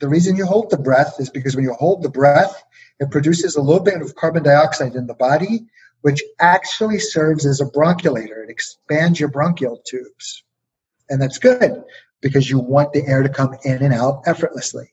[0.00, 2.62] The reason you hold the breath is because when you hold the breath,
[3.00, 5.66] it produces a little bit of carbon dioxide in the body,
[6.02, 8.44] which actually serves as a bronchodilator.
[8.44, 10.44] It expands your bronchial tubes.
[11.08, 11.82] And that's good
[12.20, 14.92] because you want the air to come in and out effortlessly.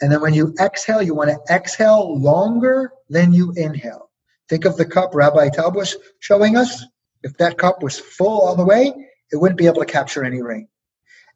[0.00, 4.10] And then when you exhale, you want to exhale longer than you inhale.
[4.48, 6.84] Think of the cup Rabbi Taub was showing us.
[7.22, 8.92] If that cup was full all the way,
[9.30, 10.68] it wouldn't be able to capture any rain.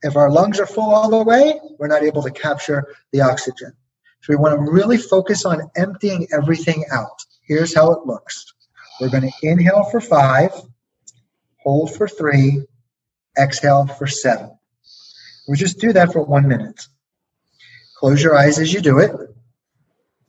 [0.04, 3.72] If our lungs are full all the way, we're not able to capture the oxygen.
[4.20, 7.24] So we want to really focus on emptying everything out.
[7.42, 8.52] Here's how it looks.
[9.00, 10.50] We're going to inhale for five,
[11.62, 12.66] hold for three,
[13.38, 14.50] exhale for seven.
[15.48, 16.86] We'll just do that for one minute.
[17.96, 19.10] Close your eyes as you do it.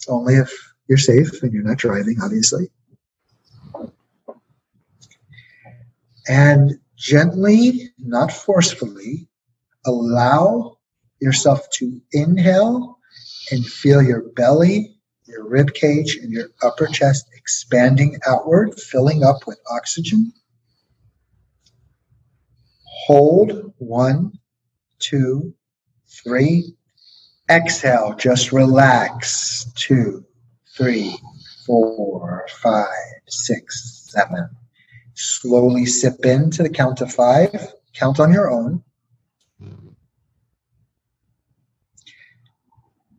[0.07, 2.69] Only if you're safe and you're not driving, obviously.
[6.29, 9.27] And gently, not forcefully,
[9.85, 10.77] allow
[11.21, 12.97] yourself to inhale
[13.51, 14.95] and feel your belly,
[15.25, 20.31] your rib cage, and your upper chest expanding outward, filling up with oxygen.
[23.05, 24.33] Hold one,
[24.99, 25.53] two,
[26.23, 26.75] three.
[27.49, 29.71] Exhale, just relax.
[29.75, 30.25] Two,
[30.75, 31.15] three,
[31.65, 32.87] four, five,
[33.27, 34.49] six, seven.
[35.13, 37.73] Slowly sip in to the count of five.
[37.93, 38.83] Count on your own.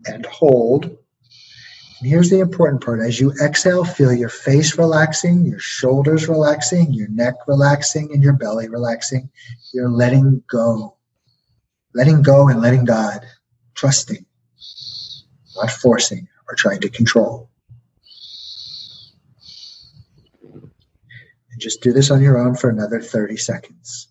[0.06, 0.84] And hold.
[0.84, 3.00] And here's the important part.
[3.00, 8.34] As you exhale, feel your face relaxing, your shoulders relaxing, your neck relaxing, and your
[8.34, 9.30] belly relaxing.
[9.72, 10.96] You're letting go.
[11.94, 13.26] Letting go and letting God.
[13.74, 14.26] Trusting.
[15.56, 17.48] Not forcing or trying to control.
[21.50, 24.08] And just do this on your own for another 30 seconds.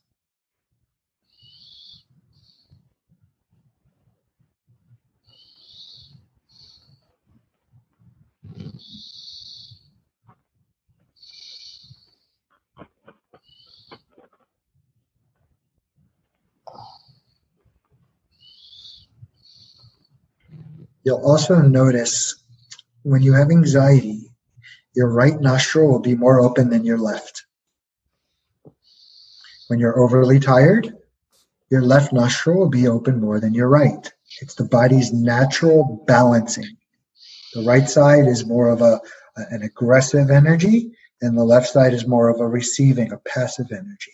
[21.05, 22.43] You'll also notice
[23.03, 24.31] when you have anxiety,
[24.95, 27.45] your right nostril will be more open than your left.
[29.67, 30.97] When you're overly tired,
[31.69, 34.11] your left nostril will be open more than your right.
[34.41, 36.75] It's the body's natural balancing.
[37.53, 38.99] The right side is more of a,
[39.35, 40.91] an aggressive energy,
[41.21, 44.11] and the left side is more of a receiving, a passive energy.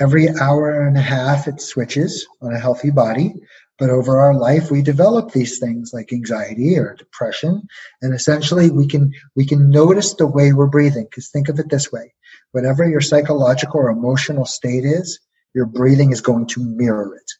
[0.00, 3.34] Every hour and a half, it switches on a healthy body.
[3.78, 7.62] But over our life, we develop these things like anxiety or depression,
[8.00, 11.04] and essentially we can we can notice the way we're breathing.
[11.04, 12.14] Because think of it this way:
[12.52, 15.18] whatever your psychological or emotional state is,
[15.54, 17.30] your breathing is going to mirror it.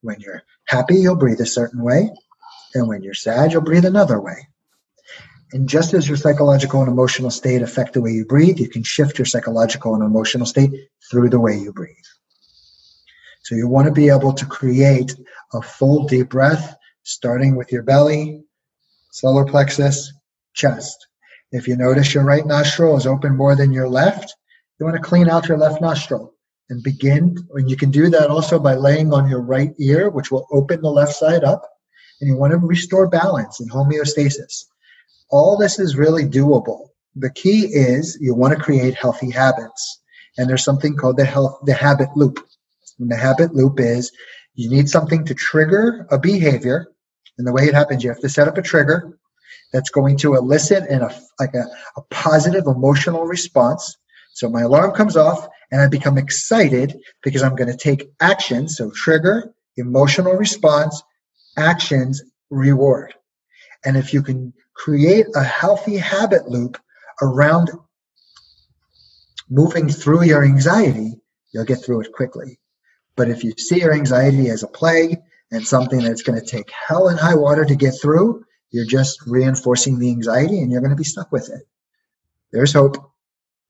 [0.00, 2.10] When you're happy, you'll breathe a certain way,
[2.74, 4.48] and when you're sad, you'll breathe another way.
[5.52, 8.82] And just as your psychological and emotional state affect the way you breathe, you can
[8.82, 10.72] shift your psychological and emotional state
[11.10, 11.94] through the way you breathe.
[13.46, 15.14] So you want to be able to create
[15.52, 18.42] a full deep breath, starting with your belly,
[19.12, 20.12] solar plexus,
[20.52, 21.06] chest.
[21.52, 24.34] If you notice your right nostril is open more than your left,
[24.80, 26.34] you want to clean out your left nostril
[26.70, 27.36] and begin.
[27.54, 30.82] And you can do that also by laying on your right ear, which will open
[30.82, 31.62] the left side up.
[32.20, 34.64] And you want to restore balance and homeostasis.
[35.30, 36.88] All this is really doable.
[37.14, 40.02] The key is you want to create healthy habits.
[40.36, 42.44] And there's something called the health, the habit loop.
[42.98, 44.12] And the habit loop is
[44.54, 46.88] you need something to trigger a behavior.
[47.38, 49.18] And the way it happens, you have to set up a trigger
[49.72, 51.66] that's going to elicit in a like a,
[51.96, 53.96] a positive emotional response.
[54.32, 58.68] So my alarm comes off and I become excited because I'm going to take action.
[58.68, 61.02] So trigger, emotional response,
[61.56, 63.14] actions, reward.
[63.84, 66.78] And if you can create a healthy habit loop
[67.20, 67.70] around
[69.48, 71.20] moving through your anxiety,
[71.52, 72.58] you'll get through it quickly.
[73.16, 75.18] But if you see your anxiety as a plague
[75.50, 79.26] and something that's going to take hell and high water to get through, you're just
[79.26, 81.62] reinforcing the anxiety and you're going to be stuck with it.
[82.52, 82.96] There's hope.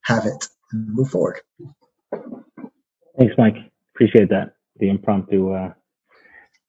[0.01, 1.41] Have it and move forward.
[3.17, 3.55] Thanks, Mike.
[3.95, 4.55] Appreciate that.
[4.79, 5.73] The impromptu, uh,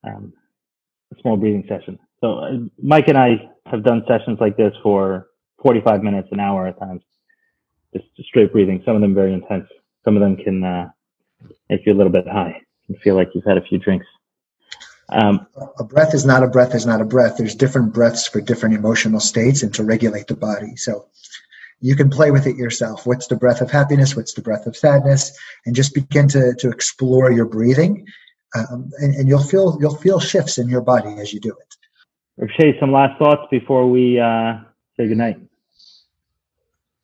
[0.05, 0.33] um,
[1.21, 1.99] small breathing session.
[2.21, 2.51] So, uh,
[2.83, 5.29] Mike and I have done sessions like this for
[5.63, 7.03] 45 minutes, an hour at times,
[7.93, 8.83] just straight breathing.
[8.85, 9.69] Some of them very intense.
[10.05, 10.89] Some of them can uh,
[11.69, 14.07] make you a little bit high and feel like you've had a few drinks.
[15.11, 15.47] Um,
[15.79, 17.39] a breath is not a breath is not a breath.
[17.39, 20.77] There's different breaths for different emotional states and to regulate the body.
[20.77, 21.07] So
[21.81, 23.07] you can play with it yourself.
[23.07, 24.15] What's the breath of happiness?
[24.17, 25.37] What's the breath of sadness?
[25.65, 28.07] And just begin to, to explore your breathing.
[28.55, 32.51] Um, and, and, you'll feel you'll feel shifts in your body as you do it.
[32.59, 34.55] Shay, some last thoughts before we uh,
[34.97, 35.39] say goodnight.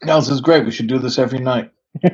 [0.05, 0.65] No, this is great.
[0.65, 1.71] We should do this every night.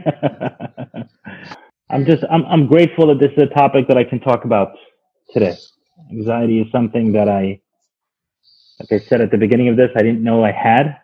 [1.90, 4.72] I'm just I'm I'm grateful that this is a topic that I can talk about
[5.32, 5.56] today.
[6.12, 7.60] Anxiety is something that I
[8.80, 10.98] like I said at the beginning of this, I didn't know I had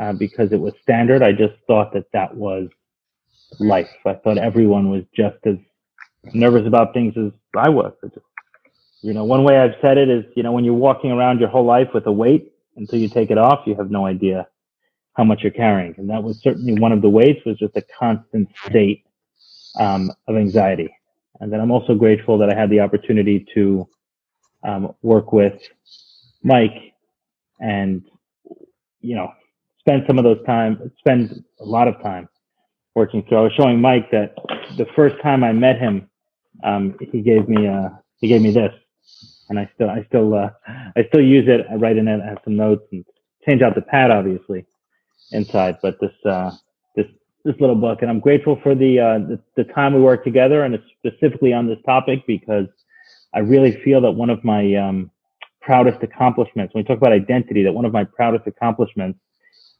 [0.00, 1.22] uh, because it was standard.
[1.22, 2.68] I just thought that that was
[3.60, 3.90] life.
[4.06, 5.56] I thought everyone was just as
[6.34, 7.92] nervous about things as I was.
[9.02, 11.48] You know, one way I've said it is, you know, when you're walking around your
[11.50, 14.48] whole life with a weight until you take it off, you have no idea
[15.14, 15.94] how much you're carrying.
[15.98, 19.05] And that was certainly one of the weights was just a constant state
[19.78, 20.94] um, of anxiety.
[21.40, 23.88] And then I'm also grateful that I had the opportunity to
[24.64, 25.60] um, work with
[26.42, 26.94] Mike
[27.60, 28.02] and,
[29.00, 29.32] you know,
[29.80, 32.28] spend some of those time, spend a lot of time
[32.94, 33.38] working through.
[33.38, 34.34] I was showing Mike that
[34.76, 36.08] the first time I met him,
[36.64, 38.72] um, he gave me, uh, he gave me this
[39.48, 40.50] and I still, I still, uh,
[40.96, 41.66] I still use it.
[41.70, 43.04] I write in it, I have some notes and
[43.46, 44.66] change out the pad, obviously
[45.32, 46.50] inside, but this, uh,
[47.46, 50.24] this, this little book and I'm grateful for the, uh, the, the time we worked
[50.24, 52.66] together and specifically on this topic because
[53.34, 55.10] I really feel that one of my, um,
[55.60, 59.18] proudest accomplishments, when we talk about identity, that one of my proudest accomplishments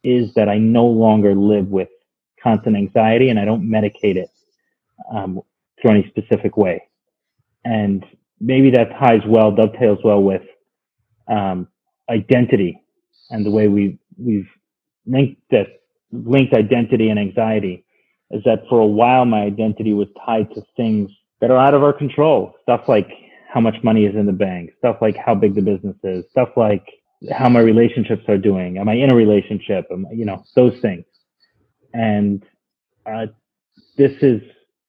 [0.03, 1.89] is that I no longer live with
[2.43, 4.31] constant anxiety and I don't medicate it
[5.13, 5.41] um,
[5.81, 6.83] through any specific way.
[7.65, 8.05] And
[8.41, 10.43] maybe that ties well, dovetails well with
[11.29, 11.69] um,
[12.11, 12.83] identity
[13.31, 14.49] and the way we we've
[15.07, 15.67] linked that
[16.13, 17.85] linked identity and anxiety
[18.31, 21.11] is that for a while my identity was tied to things
[21.41, 23.09] that are out of our control, stuff like
[23.53, 26.51] how much money is in the bank, stuff like how big the business is, stuff
[26.57, 26.85] like
[27.31, 28.79] how my relationships are doing.
[28.79, 29.87] Am I in a relationship?
[29.91, 31.05] Am, you know, those things.
[31.95, 32.43] And
[33.07, 33.27] uh,
[33.97, 34.43] this is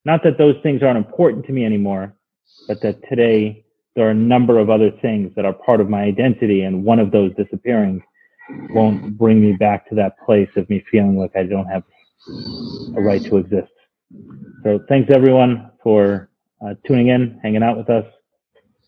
[0.06, 2.16] not that those things aren't important to me anymore,
[2.68, 3.66] but that today
[3.96, 7.00] there are a number of other things that are part of my identity, and one
[7.00, 8.02] of those disappearing
[8.70, 11.84] won't bring me back to that place of me feeling like I don't have
[12.96, 13.72] a right to exist.
[14.64, 16.30] So thanks everyone for
[16.66, 18.06] uh, tuning in, hanging out with us.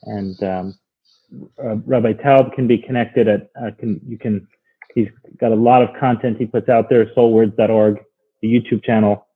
[0.04, 0.80] And um,
[1.64, 4.48] uh, Rabbi Taub can be connected at uh, can you can
[4.96, 5.10] he's
[5.40, 8.00] got a lot of content he puts out there soulwords.org
[8.42, 9.28] the YouTube channel.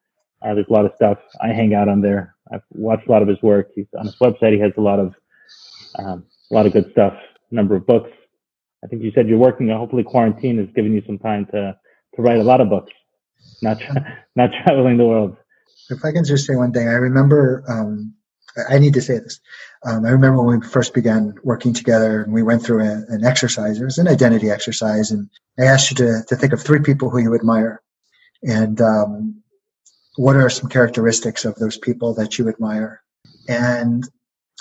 [0.41, 1.17] Uh, there's a lot of stuff.
[1.41, 2.35] I hang out on there.
[2.51, 3.69] I've watched a lot of his work.
[3.75, 4.53] He's on his website.
[4.53, 5.13] He has a lot of
[5.99, 7.13] um, a lot of good stuff
[7.51, 8.09] number of books
[8.83, 11.77] I think you said you're working hopefully quarantine has given you some time to
[12.15, 12.91] to write a lot of books
[13.61, 15.37] not tra- not traveling the world
[15.89, 18.13] if I can just say one thing I remember um,
[18.69, 19.39] I need to say this.
[19.85, 23.25] Um, I remember when we first began working together and we went through a, an
[23.25, 23.79] exercise.
[23.79, 25.29] It was an identity exercise, and
[25.59, 27.81] I asked you to, to think of three people who you admire,
[28.43, 29.41] and um,
[30.15, 33.01] what are some characteristics of those people that you admire.
[33.47, 34.07] And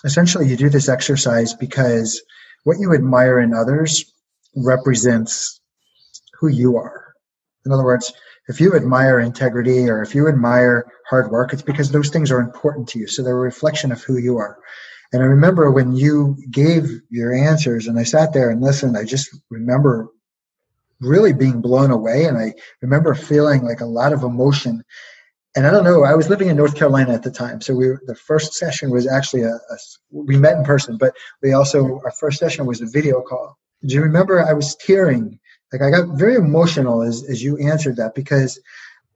[0.04, 2.22] essentially, you do this exercise because
[2.64, 4.12] what you admire in others
[4.56, 5.60] represents
[6.38, 7.14] who you are.
[7.64, 8.12] In other words,
[8.48, 12.40] if you admire integrity or if you admire hard work, it's because those things are
[12.40, 13.06] important to you.
[13.06, 14.58] So they're a reflection of who you are.
[15.12, 19.04] And I remember when you gave your answers and I sat there and listened, I
[19.04, 20.08] just remember
[21.00, 22.24] really being blown away.
[22.24, 24.82] And I remember feeling like a lot of emotion.
[25.54, 27.60] And I don't know, I was living in North Carolina at the time.
[27.60, 29.76] So we the first session was actually a, a
[30.10, 33.58] we met in person, but we also, our first session was a video call.
[33.84, 35.38] Do you remember I was tearing
[35.72, 38.60] like I got very emotional as, as you answered that because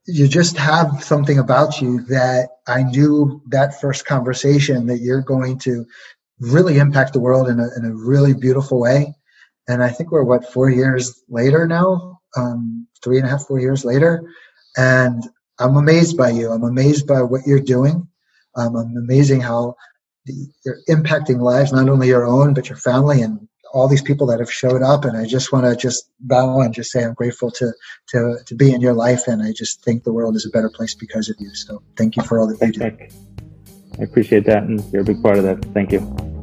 [0.07, 5.59] you just have something about you that I knew that first conversation that you're going
[5.61, 5.85] to
[6.41, 9.15] really impact the world in a, in a really beautiful way.
[9.69, 13.59] And I think we're what, four years later now, um, three and a half, four
[13.59, 14.23] years later.
[14.77, 15.25] And
[15.59, 16.51] I'm amazed by you.
[16.51, 18.09] I'm amazed by what you're doing.
[18.55, 19.77] Um, I'm amazing how
[20.25, 20.35] the,
[20.65, 24.41] you're impacting lives, not only your own, but your family and all these people that
[24.41, 27.51] have showed up and I just want to just bow and just say I'm grateful
[27.53, 27.73] to
[28.09, 30.71] to to be in your life and I just think the world is a better
[30.71, 31.55] place because of you.
[31.55, 32.85] So thank you for all that you do.
[33.99, 35.63] I appreciate that and you're a big part of that.
[35.75, 36.36] Thank you.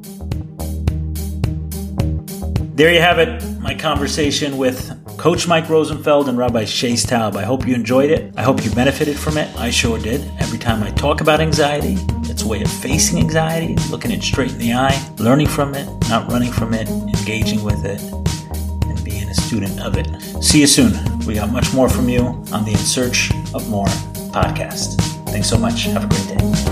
[2.76, 7.36] There you have it, my conversation with Coach Mike Rosenfeld and Rabbi Shais Taub.
[7.36, 8.34] I hope you enjoyed it.
[8.36, 9.56] I hope you benefited from it.
[9.60, 10.22] I sure did.
[10.40, 14.54] Every time I talk about anxiety, it's a way of facing anxiety, looking it straight
[14.54, 18.02] in the eye, learning from it, not running from it, engaging with it,
[18.90, 20.08] and being a student of it.
[20.44, 20.94] See you soon.
[21.28, 22.22] We got much more from you
[22.52, 23.86] on the In Search of More
[24.34, 25.00] podcast.
[25.30, 25.84] Thanks so much.
[25.84, 26.63] Have a great day.